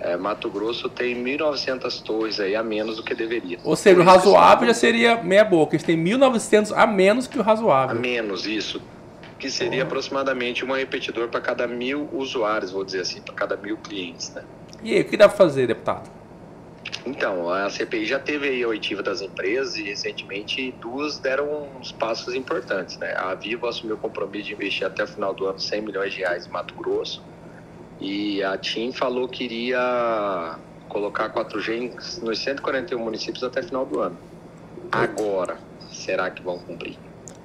[0.00, 3.58] é, Mato Grosso tem 1.900 torres aí a menos do que deveria.
[3.64, 5.74] Ou seja, o razoável já seria meia boca.
[5.74, 8.00] Eles têm 1.900 a menos que o A razoável.
[8.00, 8.80] menos isso,
[9.38, 13.76] que seria aproximadamente um repetidor para cada mil usuários, vou dizer assim, para cada mil
[13.76, 14.44] clientes, né?
[14.82, 16.08] E aí, o que dá pra fazer, deputado?
[17.04, 21.90] Então, a CPI já teve aí a oitiva das empresas e recentemente duas deram uns
[21.90, 23.14] passos importantes, né?
[23.16, 26.20] A Vivo assumiu o compromisso de investir até o final do ano 100 milhões de
[26.20, 27.22] reais em Mato Grosso
[28.00, 30.56] e a TIM falou que iria
[30.88, 34.16] colocar 4G nos 141 municípios até o final do ano.
[34.90, 35.58] Agora,
[35.90, 36.98] será que vão cumprir?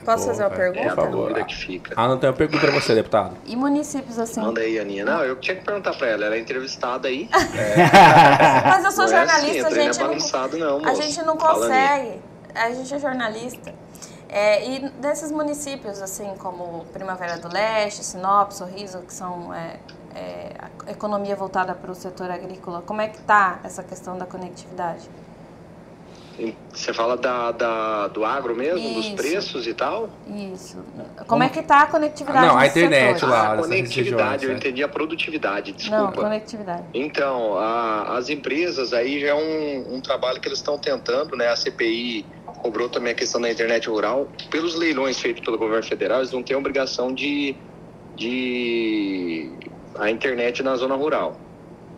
[0.06, 0.80] Posso fazer uma pergunta?
[0.80, 1.93] É a dúvida que fica.
[1.95, 3.38] Ah, não tenho uma pergunta pra você, deputado.
[3.45, 4.41] E municípios assim?
[4.41, 5.06] Manda aí, Aninha.
[5.06, 6.26] Não, eu tinha que perguntar pra ela.
[6.26, 7.30] Ela é entrevistada aí.
[8.66, 11.22] Mas eu sou Não é jornalista, assim, a gente é não, bagunçado, não, a gente
[11.24, 12.22] não consegue.
[12.54, 13.74] A gente é jornalista.
[14.28, 19.78] É, e desses municípios, assim como Primavera do Leste, Sinop, Sorriso, que são é,
[20.16, 20.53] é,
[20.86, 25.09] a economia voltada para o setor agrícola, como é que está essa questão da conectividade?
[26.74, 29.16] Você fala da, da- do agro mesmo, dos Isso.
[29.16, 30.09] preços e tal?
[30.26, 30.84] Isso.
[31.28, 33.22] Como, é que está a conectividade Ah, não, a internet setores?
[33.22, 33.45] lá.
[33.51, 34.55] a nessas conectividade, regiões, eu né?
[34.55, 36.22] entendi a produtividade, Não, desculpa.
[36.24, 36.88] conectividade.
[36.91, 41.49] Então, a- as empresas aí já é um, um trabalho que eles estão tentando, né?
[41.49, 44.32] A CPI cobrou também a questão da internet rural.
[44.49, 47.57] Pelos leilões feitos pelo governo federal, eles não têm obrigação de,
[48.16, 49.59] de
[49.98, 51.39] a internet na zona rural.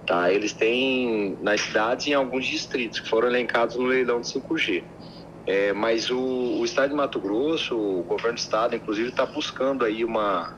[0.06, 0.32] Tá?
[0.32, 4.84] Eles têm nas cidades e em alguns distritos que foram elencados no leilão de 5G.
[5.48, 9.86] É, mas o, o estado de Mato Grosso, o governo do estado, inclusive, está buscando
[9.86, 10.56] aí uma,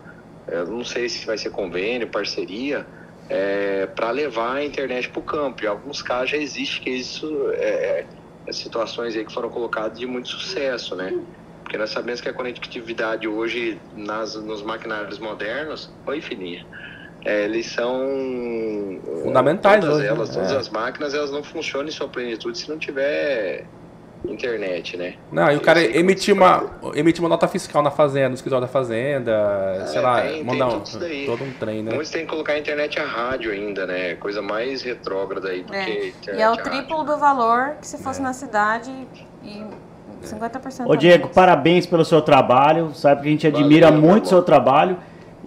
[0.47, 2.85] eu não sei se vai ser convênio, parceria,
[3.95, 5.63] para levar a internet para o campo.
[5.63, 8.05] Em alguns casos já existe que isso é,
[8.45, 11.21] é situações aí que foram colocadas de muito sucesso, né?
[11.63, 16.65] Porque nós sabemos que a conectividade hoje nas, nos maquinários modernos, oi fininha,
[17.27, 20.13] é, eles são é, Fundamentais todas hoje, né?
[20.13, 20.57] elas, todas É.
[20.57, 23.65] as máquinas elas não funcionam em sua plenitude se não tiver
[24.27, 25.13] internet, né?
[25.31, 26.63] Não, e o cara emitir uma,
[26.95, 30.67] emitir uma nota fiscal na fazenda, no escritório da fazenda, sei lá, tem- tem mandar
[30.69, 31.25] um, isso daí.
[31.25, 31.91] todo um trem, né?
[31.93, 34.15] Muitos têm que colocar a internet a rádio ainda, né?
[34.15, 36.07] Coisa mais retrógrada aí do que É.
[36.07, 36.63] internet E é o a rádio.
[36.71, 38.91] triplo do valor que se fosse na cidade
[39.43, 39.63] e
[40.23, 42.91] 50% Ô a Diego, parabéns pelo seu trabalho.
[42.95, 44.97] Sabe que a gente Valeu, admira meu muito o seu trabalho.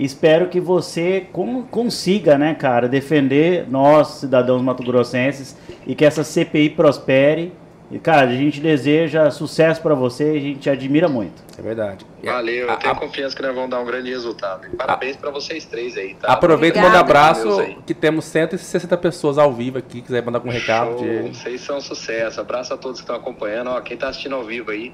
[0.05, 6.71] Espero que você con- consiga, né, cara, defender nós, cidadãos mato-grossenses, e que essa CPI
[6.71, 7.53] prospere.
[7.93, 11.43] E, cara, a gente deseja sucesso pra você e a gente admira muito.
[11.59, 12.07] É verdade.
[12.23, 14.65] Valeu, eu a- tenho a- confiança que nós vamos dar um grande resultado.
[14.73, 16.33] E parabéns pra vocês três aí, tá?
[16.33, 17.77] Aproveita e manda abraço, Deus aí.
[17.85, 20.91] que temos 160 pessoas ao vivo aqui, quiser mandar algum recado.
[20.93, 21.35] Show, Diego.
[21.35, 22.41] Vocês são um sucesso.
[22.41, 23.71] Abraço a todos que estão acompanhando.
[23.71, 24.93] Ó, quem está assistindo ao vivo aí.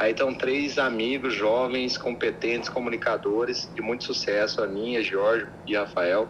[0.00, 4.62] Aí estão três amigos jovens, competentes, comunicadores de muito sucesso.
[4.62, 6.26] Aninha, Jorge e Rafael.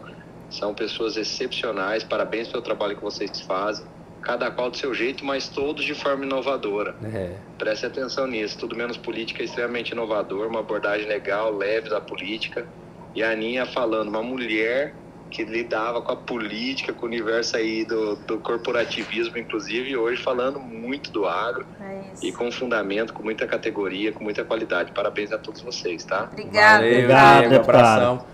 [0.49, 2.03] São pessoas excepcionais.
[2.03, 3.85] Parabéns pelo trabalho que vocês fazem.
[4.23, 6.97] Cada qual do seu jeito, mas todos de forma inovadora.
[7.01, 7.37] É.
[7.57, 8.57] Preste atenção nisso.
[8.59, 12.67] Tudo menos política é extremamente inovador, uma abordagem legal, leve da política.
[13.15, 14.93] E a Aninha falando, uma mulher
[15.31, 20.21] que lidava com a política, com o universo aí do, do corporativismo, inclusive, e hoje
[20.21, 22.25] falando muito do agro É isso.
[22.25, 24.91] e com fundamento, com muita categoria, com muita qualidade.
[24.91, 26.27] Parabéns a todos vocês, tá?
[26.31, 26.83] Obrigada.
[26.83, 27.55] Valeu, Obrigado, Diego.
[27.63, 28.25] Abração.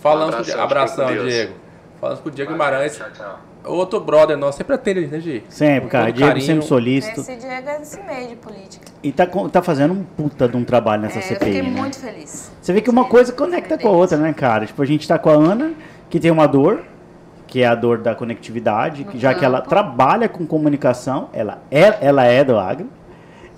[0.00, 0.60] Falamos com o Diego.
[0.60, 1.28] Abração, Abração, fica com.
[1.28, 1.52] Diego.
[2.00, 2.96] Falamos com o Diego Guimarães.
[2.96, 3.40] Tchau, tchau.
[3.64, 5.44] Outro brother nosso, sempre atende, né, Gi?
[5.48, 6.12] Sempre, Com cara.
[6.12, 6.46] Diego carinho.
[6.46, 7.20] sempre solícito.
[7.20, 8.86] Esse Diego é esse meio de política.
[9.02, 11.62] E tá, com- tá fazendo um puta de um trabalho nessa É, eu CPI, fiquei
[11.62, 11.68] né?
[11.80, 12.52] muito feliz.
[12.62, 14.64] Você vê que uma coisa conecta com a outra, né, cara?
[14.64, 15.72] Tipo, a gente tá com a Ana,
[16.10, 16.82] que tem uma dor,
[17.46, 19.70] que é a dor da conectividade, que já que ela campo.
[19.70, 22.86] trabalha com comunicação, ela é, ela é do agro.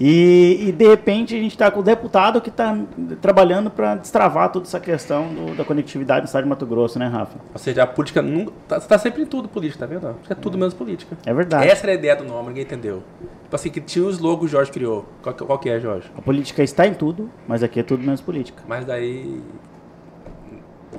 [0.03, 2.75] E, e, de repente a gente tá com o deputado que tá
[3.21, 7.07] trabalhando para destravar toda essa questão do- da conectividade no estado de Mato Grosso, né,
[7.07, 7.37] Rafa?
[7.53, 8.51] Ou seja, a política nunca.
[8.67, 10.09] Tá, tá sempre em tudo política, tá vendo?
[10.09, 11.19] Acho que é tudo menos política.
[11.27, 11.69] É verdade.
[11.69, 13.03] Essa era a ideia do nome, ninguém entendeu.
[13.43, 15.05] Tipo assim, que tinha os logos que o Jorge criou.
[15.23, 16.11] Qual, qual que é, Jorge?
[16.17, 18.63] A política está em tudo, mas aqui é tudo menos política.
[18.67, 19.39] Mas daí.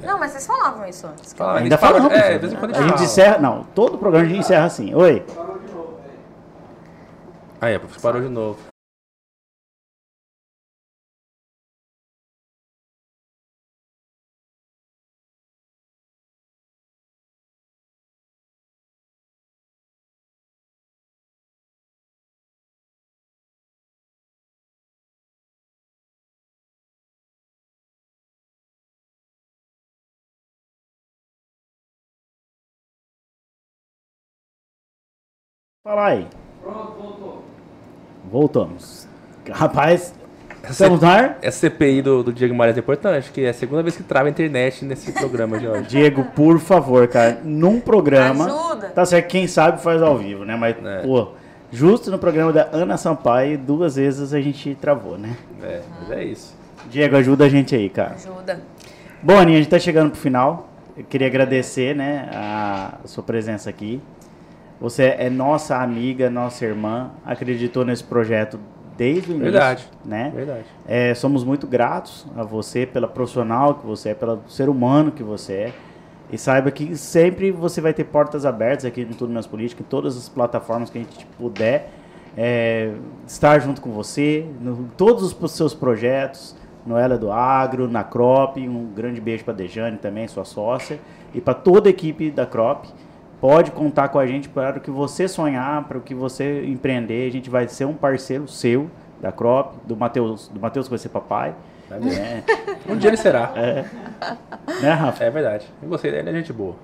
[0.03, 1.35] Não, mas vocês falavam isso antes.
[1.39, 2.11] Ainda falamos.
[2.11, 3.03] É, de vez em quando a gente fala.
[3.03, 4.93] encerra, não, todo programa a gente encerra assim.
[4.93, 5.25] Oi.
[7.59, 8.70] Aí, é, parou de novo.
[35.83, 36.27] Fala aí.
[36.61, 37.43] Pronto, voltou.
[38.31, 39.07] Voltamos.
[39.49, 40.13] Rapaz,
[40.69, 41.39] estamos no ar?
[41.41, 44.27] Essa CPI do, do Diego Guimarães é importante, que é a segunda vez que trava
[44.27, 45.87] a internet nesse programa, Jorge.
[45.89, 48.45] Diego, por favor, cara, num programa.
[48.45, 48.89] Ajuda.
[48.89, 50.55] Tá certo, quem sabe faz ao vivo, né?
[50.55, 51.01] Mas, É.
[51.01, 51.29] pô,
[51.71, 55.35] justo no programa da Ana Sampaio, duas vezes a gente travou, né?
[55.63, 56.55] É, mas é isso.
[56.91, 58.11] Diego, ajuda a gente aí, cara.
[58.13, 58.61] Ajuda.
[59.23, 60.69] Bom, Aninha, a gente tá chegando pro final.
[60.95, 63.99] Eu queria agradecer, né, a sua presença aqui.
[64.81, 68.59] Você é nossa amiga, nossa irmã, acreditou nesse projeto
[68.97, 69.51] desde o início.
[69.51, 69.87] Verdade.
[70.03, 70.31] Né?
[70.35, 70.65] Verdade.
[70.87, 75.21] É, somos muito gratos a você pela profissional que você é, pelo ser humano que
[75.21, 75.73] você é.
[76.31, 79.85] E saiba que sempre você vai ter portas abertas aqui no Tudo Menos Política, em
[79.85, 81.91] todas as plataformas que a gente puder
[82.35, 82.93] é,
[83.27, 86.55] estar junto com você, em todos os seus projetos,
[86.85, 88.57] no Ela do Agro, na Crop.
[88.57, 90.99] Um grande beijo para Dejane também, sua sócia,
[91.33, 92.87] e para toda a equipe da Crop.
[93.41, 97.27] Pode contar com a gente para o que você sonhar, para o que você empreender.
[97.27, 98.87] A gente vai ser um parceiro seu
[99.19, 101.55] da Crop, do Matheus, do Matheus que vai ser papai.
[101.91, 102.43] É.
[102.87, 103.51] Um dia ele será.
[103.55, 103.83] É.
[104.81, 105.23] Né, Rafa?
[105.23, 105.67] É verdade.
[105.81, 106.75] Eu gostei dele, é gente boa.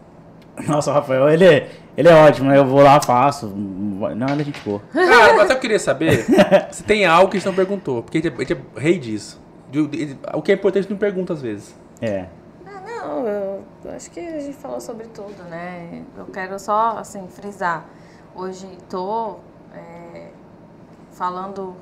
[0.68, 2.58] Nossa, o Rafael, ele, é- ele é ótimo, né?
[2.58, 3.46] Eu vou lá, faço.
[3.48, 4.82] Não, ele é gente boa.
[4.92, 6.26] Cara, mas eu queria saber
[6.72, 8.02] se tem algo que a gente não perguntou.
[8.02, 9.40] Porque a gente é, a gente é rei disso.
[9.72, 11.80] De- de- O que é importante não pergunta às vezes.
[12.02, 12.26] É.
[12.66, 16.04] Ah, não, eu acho que a gente falou sobre tudo, né?
[16.18, 17.86] Eu quero só, assim, frisar.
[18.36, 19.38] Hoje tô
[19.74, 20.30] é,
[21.12, 21.76] falando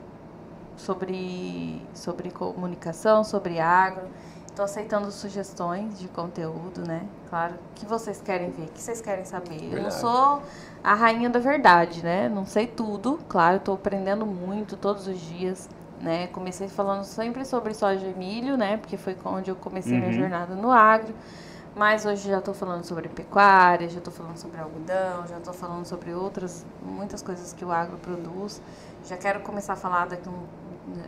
[0.78, 4.08] sobre, sobre comunicação, sobre agro.
[4.48, 7.06] Estou aceitando sugestões de conteúdo, né?
[7.30, 9.56] Claro, o que vocês querem ver, o que vocês querem saber.
[9.56, 9.96] Eu não Verdade.
[9.96, 10.42] sou
[10.82, 12.30] a rainha da verdade, né?
[12.30, 15.68] Não sei tudo, claro, estou aprendendo muito todos os dias,
[16.02, 16.28] né?
[16.28, 18.78] Comecei falando sempre sobre soja e milho, né?
[18.78, 20.14] Porque foi onde eu comecei minha Uhum.
[20.14, 21.14] jornada no agro.
[21.76, 25.86] Mas hoje já estou falando sobre pecuária, já estou falando sobre algodão, já estou falando
[25.86, 28.62] sobre outras, muitas coisas que o agro produz.
[29.04, 30.46] Já quero começar a falar daqui um,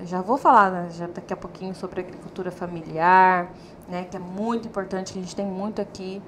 [0.06, 3.48] já vou falar né, já daqui a pouquinho sobre agricultura familiar,
[3.88, 6.22] né, que é muito importante, que a gente tem muito aqui,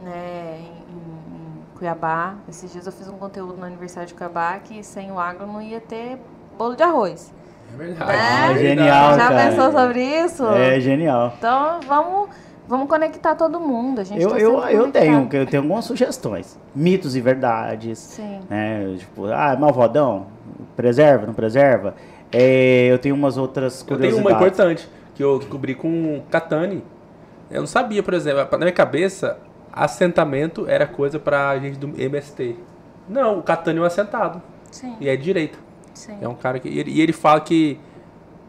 [0.00, 2.34] né, em, em Cuiabá.
[2.48, 5.62] Esses dias eu fiz um conteúdo no aniversário de Cuiabá que sem o agro não
[5.62, 6.18] ia ter
[6.56, 7.32] bolo de arroz.
[7.72, 8.12] É verdade.
[8.12, 8.52] É?
[8.52, 9.50] é Genial, já cara.
[9.50, 10.46] pensou sobre isso?
[10.46, 11.34] É genial.
[11.38, 12.30] Então vamos,
[12.68, 14.00] vamos conectar todo mundo.
[14.00, 16.58] A gente Eu, tá eu, eu tenho, eu tenho algumas sugestões.
[16.74, 17.98] Mitos e verdades.
[17.98, 18.40] Sim.
[18.48, 18.94] Né?
[18.98, 20.26] Tipo, ah, malvadão,
[20.76, 21.94] preserva, não preserva?
[22.30, 24.16] É, eu tenho umas outras Eu curiosidades.
[24.16, 26.84] tenho uma importante, que eu descobri com Catani.
[27.50, 29.38] Eu não sabia, por exemplo, na minha cabeça,
[29.72, 32.54] assentamento era coisa pra gente do MST.
[33.08, 34.42] Não, o Catani é um assentado.
[34.70, 35.58] Sim, E é de direita.
[35.94, 36.18] sim.
[36.20, 36.68] É um cara que.
[36.68, 37.80] E ele, e ele fala que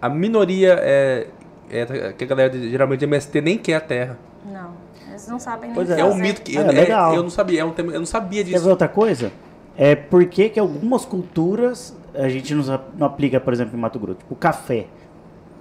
[0.02, 1.28] a minoria é,
[1.72, 2.14] é.
[2.14, 4.18] Que a galera de- geralmente de MST nem quer a terra.
[4.46, 4.72] Não,
[5.10, 6.06] eles não sabem nem Pois É, É.
[6.06, 6.58] um mito que.
[6.58, 7.14] Ah, eu, é legal.
[7.16, 8.64] eu não sabia, é um tema- eu não sabia Quer disso.
[8.66, 9.32] ver outra coisa?
[9.78, 14.18] É por que algumas culturas a gente não, não aplica, por exemplo, em Mato Grosso?
[14.20, 14.88] Tipo, café.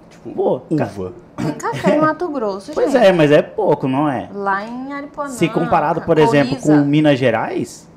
[0.09, 1.13] Tipo, Pô, uva.
[1.37, 3.05] Tem café em Mato Grosso, Pois gente.
[3.05, 4.27] é, mas é pouco, não é?
[4.33, 5.29] Lá em Aripuanã.
[5.29, 6.35] Se comparado, por Coriza.
[6.37, 7.87] exemplo, com Minas Gerais,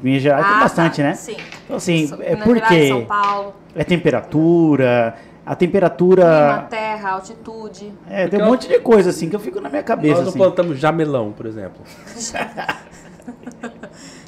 [0.00, 1.14] Minas Gerais tem Ah, bastante, tá, né?
[1.14, 1.36] Sim.
[1.64, 2.88] Então, assim, é Minas por Gerais?
[2.88, 5.16] São Paulo, É temperatura,
[5.46, 6.66] a clima, temperatura...
[6.68, 7.94] terra, altitude.
[8.10, 10.28] É, tem um monte de coisa, assim, que eu fico na minha cabeça, Nós não
[10.30, 10.38] assim.
[10.38, 11.80] plantamos jamelão, por exemplo.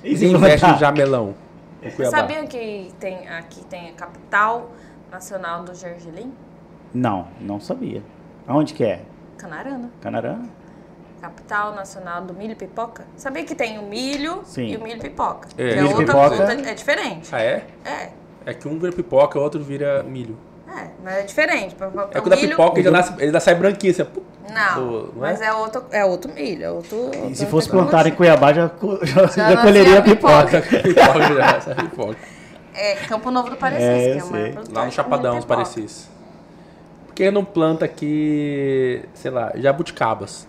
[0.02, 1.34] E investe em jamelão?
[1.82, 4.70] Vocês sabiam que tem, aqui tem a capital
[5.10, 6.32] nacional do gergelim?
[6.94, 8.02] Não, não sabia.
[8.46, 9.02] Aonde que é?
[9.36, 9.90] Canarana.
[10.00, 10.38] Canarã?
[11.20, 13.04] Capital nacional do milho e pipoca?
[13.16, 14.66] Sabia que tem o milho Sim.
[14.68, 15.48] e o milho e pipoca?
[15.52, 15.54] É.
[15.54, 17.28] Que é Milho e outra pipoca- fruta, é diferente.
[17.34, 17.66] Ah, é?
[17.84, 18.10] É,
[18.46, 20.38] É que um vira pipoca, o outro vira milho.
[20.68, 21.74] É, mas é diferente.
[21.74, 23.54] Pra- pra- É o que o da milho- pipoca ele já, nasce, ele já sai
[23.54, 24.06] branquinho, assim.
[24.52, 25.30] Não, do- não é?
[25.30, 27.10] mas é outro, é outro milho, é outro...
[27.30, 28.70] E se fosse plantar em Cuiabá, já,
[29.02, 30.62] já, já nascia colheria a pipoca.
[30.62, 31.34] pipoca.
[31.34, 32.16] já sai pipoca.
[32.74, 36.08] É Campo Novo do Parecis, É, que é Lá no de Chapadão, os parecis.
[37.06, 40.46] Por que não planta aqui, sei lá, jabuticabas?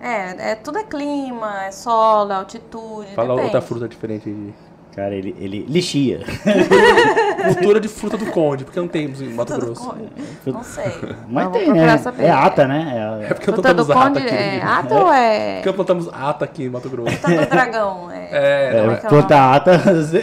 [0.00, 3.44] É, é, tudo é clima, é solo, é altitude, Fala depende.
[3.46, 4.54] outra fruta diferente aí.
[4.98, 6.22] Cara, ele, ele lixia.
[7.44, 9.90] Cultura de fruta do conde, porque não temos em Mato Fruta do Grosso.
[9.90, 10.08] conde.
[10.44, 10.92] Não sei.
[11.28, 11.98] Mas tem, né?
[11.98, 12.24] saber.
[12.24, 13.20] É ata, né?
[13.22, 14.34] É porque não Fruta do plantamos ata aqui.
[14.34, 17.16] é ata ou é Porque plantamos ata aqui em Mato Grosso.
[17.16, 18.10] fruta do dragão?
[18.10, 19.78] É, É, É, é é que é o plantar ata,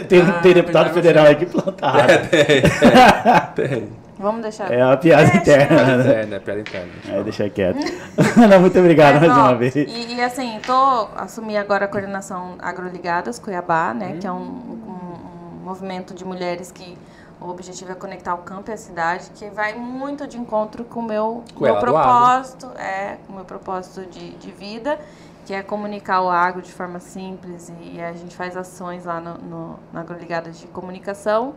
[0.06, 2.18] tem, Ah, tem deputado federal aí que planta ata.
[2.18, 4.05] tem, tem.
[4.18, 4.72] Vamos deixar.
[4.72, 5.38] É uma piada Deixa.
[5.38, 5.96] interna.
[5.98, 6.22] né?
[6.22, 6.38] É, né?
[6.38, 6.92] Piada interna.
[7.08, 7.78] É, deixa quieto.
[8.50, 9.76] Não, muito obrigado Mas, mais ó, uma vez.
[9.76, 14.16] E, e, assim, tô assumi agora a coordenação Agroligadas Cuiabá, né?
[14.18, 16.96] Que é um, um- um movimento de mulheres que
[17.40, 21.00] o objetivo é conectar o campo e a cidade, que vai muito de encontro com
[21.00, 24.98] o meu, meu propósito, é, com o meu propósito de, de vida,
[25.44, 29.34] que é comunicar o agro de forma simples e a gente faz ações lá no,
[29.38, 31.54] no, na Agroligadas de comunicação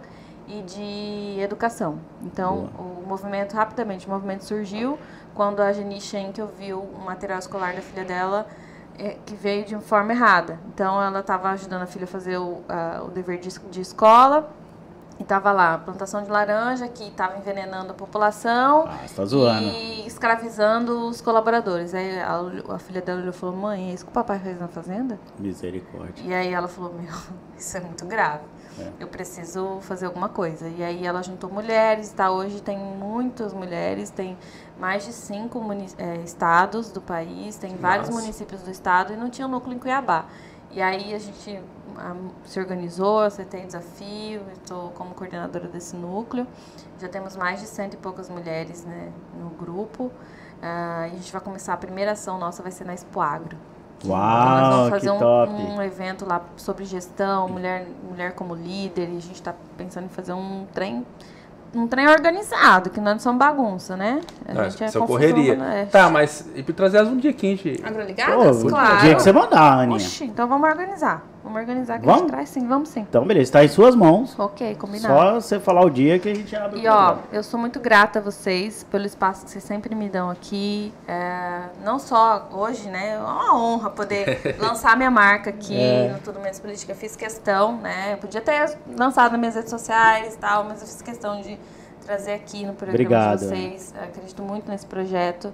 [0.49, 1.99] e de educação.
[2.23, 4.97] Então, o movimento, rapidamente, o movimento surgiu
[5.35, 8.47] quando a Jenny Schenck ouviu um material escolar da filha dela
[8.97, 10.59] eh, que veio de forma errada.
[10.73, 14.49] Então, ela estava ajudando a filha a fazer o, a- o dever de, de escola
[15.19, 18.85] E tava lá, plantação de laranja que estava envenenando a população.
[18.87, 19.67] Ah, você tá zoando.
[19.67, 21.93] E escravizando os colaboradores.
[21.93, 22.39] Aí a,
[22.73, 25.19] a filha dela olhou e falou: Mãe, é isso que o papai fez na fazenda?
[25.37, 26.23] Misericórdia.
[26.25, 27.13] E aí ela falou: Meu,
[27.57, 28.43] isso é muito grave.
[28.79, 28.91] É.
[28.97, 30.69] Eu preciso fazer alguma coisa.
[30.69, 32.31] E aí ela juntou mulheres, tá?
[32.31, 34.37] Hoje tem muitas mulheres, tem
[34.79, 35.61] mais de cinco
[35.97, 37.81] é, estados do país, tem Nossa.
[37.81, 40.25] vários municípios do estado e não tinha núcleo em Cuiabá.
[40.71, 41.59] E aí a gente
[42.45, 46.45] se organizou, você tem desafio, estou como coordenadora desse núcleo.
[46.99, 50.05] Já temos mais de cento e poucas mulheres né, no grupo.
[50.05, 53.57] Uh, a gente vai começar, a primeira ação nossa vai ser na Expo Agro.
[54.05, 59.09] Uau, então nós vamos fazer um, um, evento lá sobre gestão, mulher, mulher como líder,
[59.09, 61.05] e a gente está pensando em fazer um trem
[61.73, 64.21] um trem organizado, que não são bagunça, né?
[64.47, 65.55] A é, gente é correria.
[65.55, 65.87] Né?
[65.91, 67.79] Tá, mas e para trazer as um dia quente.
[67.83, 68.63] Agroligadas?
[68.63, 68.95] Pô, claro.
[68.95, 69.97] O dia que você mandar, Aninha.
[69.97, 71.23] Oxi, então vamos organizar.
[71.44, 72.22] Vamos organizar que vamos?
[72.22, 72.99] a gente traz sim, vamos sim.
[73.02, 74.38] Então, beleza, está em suas mãos.
[74.38, 75.14] Ok, combinado.
[75.14, 78.20] Só você falar o dia que a gente abre E ó, eu sou muito grata
[78.20, 80.94] a vocês pelo espaço que vocês sempre me dão aqui.
[81.07, 83.14] É, não só hoje, né?
[83.14, 86.11] É uma honra poder lançar minha marca aqui é.
[86.11, 86.91] no Tudo Menos Política.
[86.91, 88.14] Eu fiz questão, né?
[88.14, 91.57] Eu podia ter lançado nas minhas redes sociais e tal, mas eu fiz questão de
[92.06, 93.40] trazer aqui no programa Obrigado.
[93.40, 93.94] de vocês.
[93.95, 95.53] Eu acredito muito nesse projeto.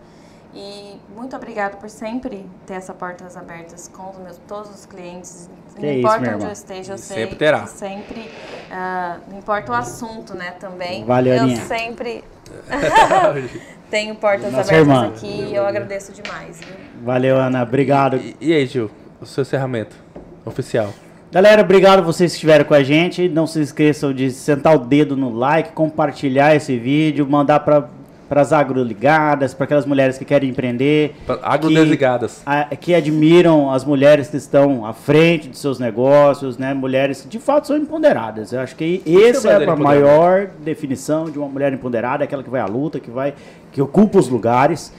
[0.55, 5.49] E muito obrigado por sempre ter essas portas abertas com os meus, todos os clientes.
[5.75, 7.67] Que não importa onde eu esteja, eu sei sempre terá.
[7.67, 8.21] sempre.
[8.21, 10.51] Uh, não importa o assunto, né?
[10.51, 11.03] Também.
[11.03, 11.61] Valeu, eu Aninha.
[11.65, 12.23] sempre
[13.91, 15.07] tenho portas Nossa abertas irmã.
[15.09, 16.59] aqui e eu agradeço demais.
[16.59, 16.75] Viu?
[17.03, 17.61] Valeu, Ana.
[17.61, 18.15] Obrigado.
[18.15, 18.89] E, e aí, Gil?
[19.19, 19.97] O seu encerramento
[20.45, 20.93] oficial.
[21.31, 23.27] Galera, obrigado vocês que estiveram com a gente.
[23.27, 27.89] Não se esqueçam de sentar o dedo no like, compartilhar esse vídeo, mandar para
[28.27, 31.15] para as agroligadas, para aquelas mulheres que querem empreender.
[31.43, 32.43] Agrodesligadas.
[32.69, 36.73] Que, que admiram as mulheres que estão à frente de seus negócios, né?
[36.73, 38.51] Mulheres que de fato são empoderadas.
[38.51, 42.61] Eu acho que essa é a maior definição de uma mulher empoderada, aquela que vai
[42.61, 43.33] à luta, que vai,
[43.71, 44.93] que ocupa os lugares.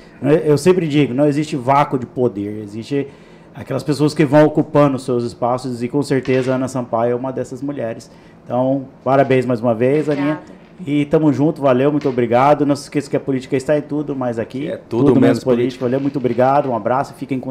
[0.45, 3.09] Eu sempre digo, não existe vácuo de poder, existe
[3.55, 7.15] aquelas pessoas que vão ocupando os seus espaços e com certeza a Ana Sampaio é
[7.15, 8.11] uma dessas mulheres.
[8.45, 10.31] Então, parabéns mais uma vez, Obrigada.
[10.31, 10.57] Aninha.
[10.85, 12.67] E tamo junto, valeu, muito obrigado.
[12.67, 15.43] Não se esqueça que a política está em tudo, mas aqui é tudo, tudo menos
[15.43, 15.63] política.
[15.63, 15.85] política.
[15.85, 17.45] Valeu, muito obrigado, um abraço, fiquem com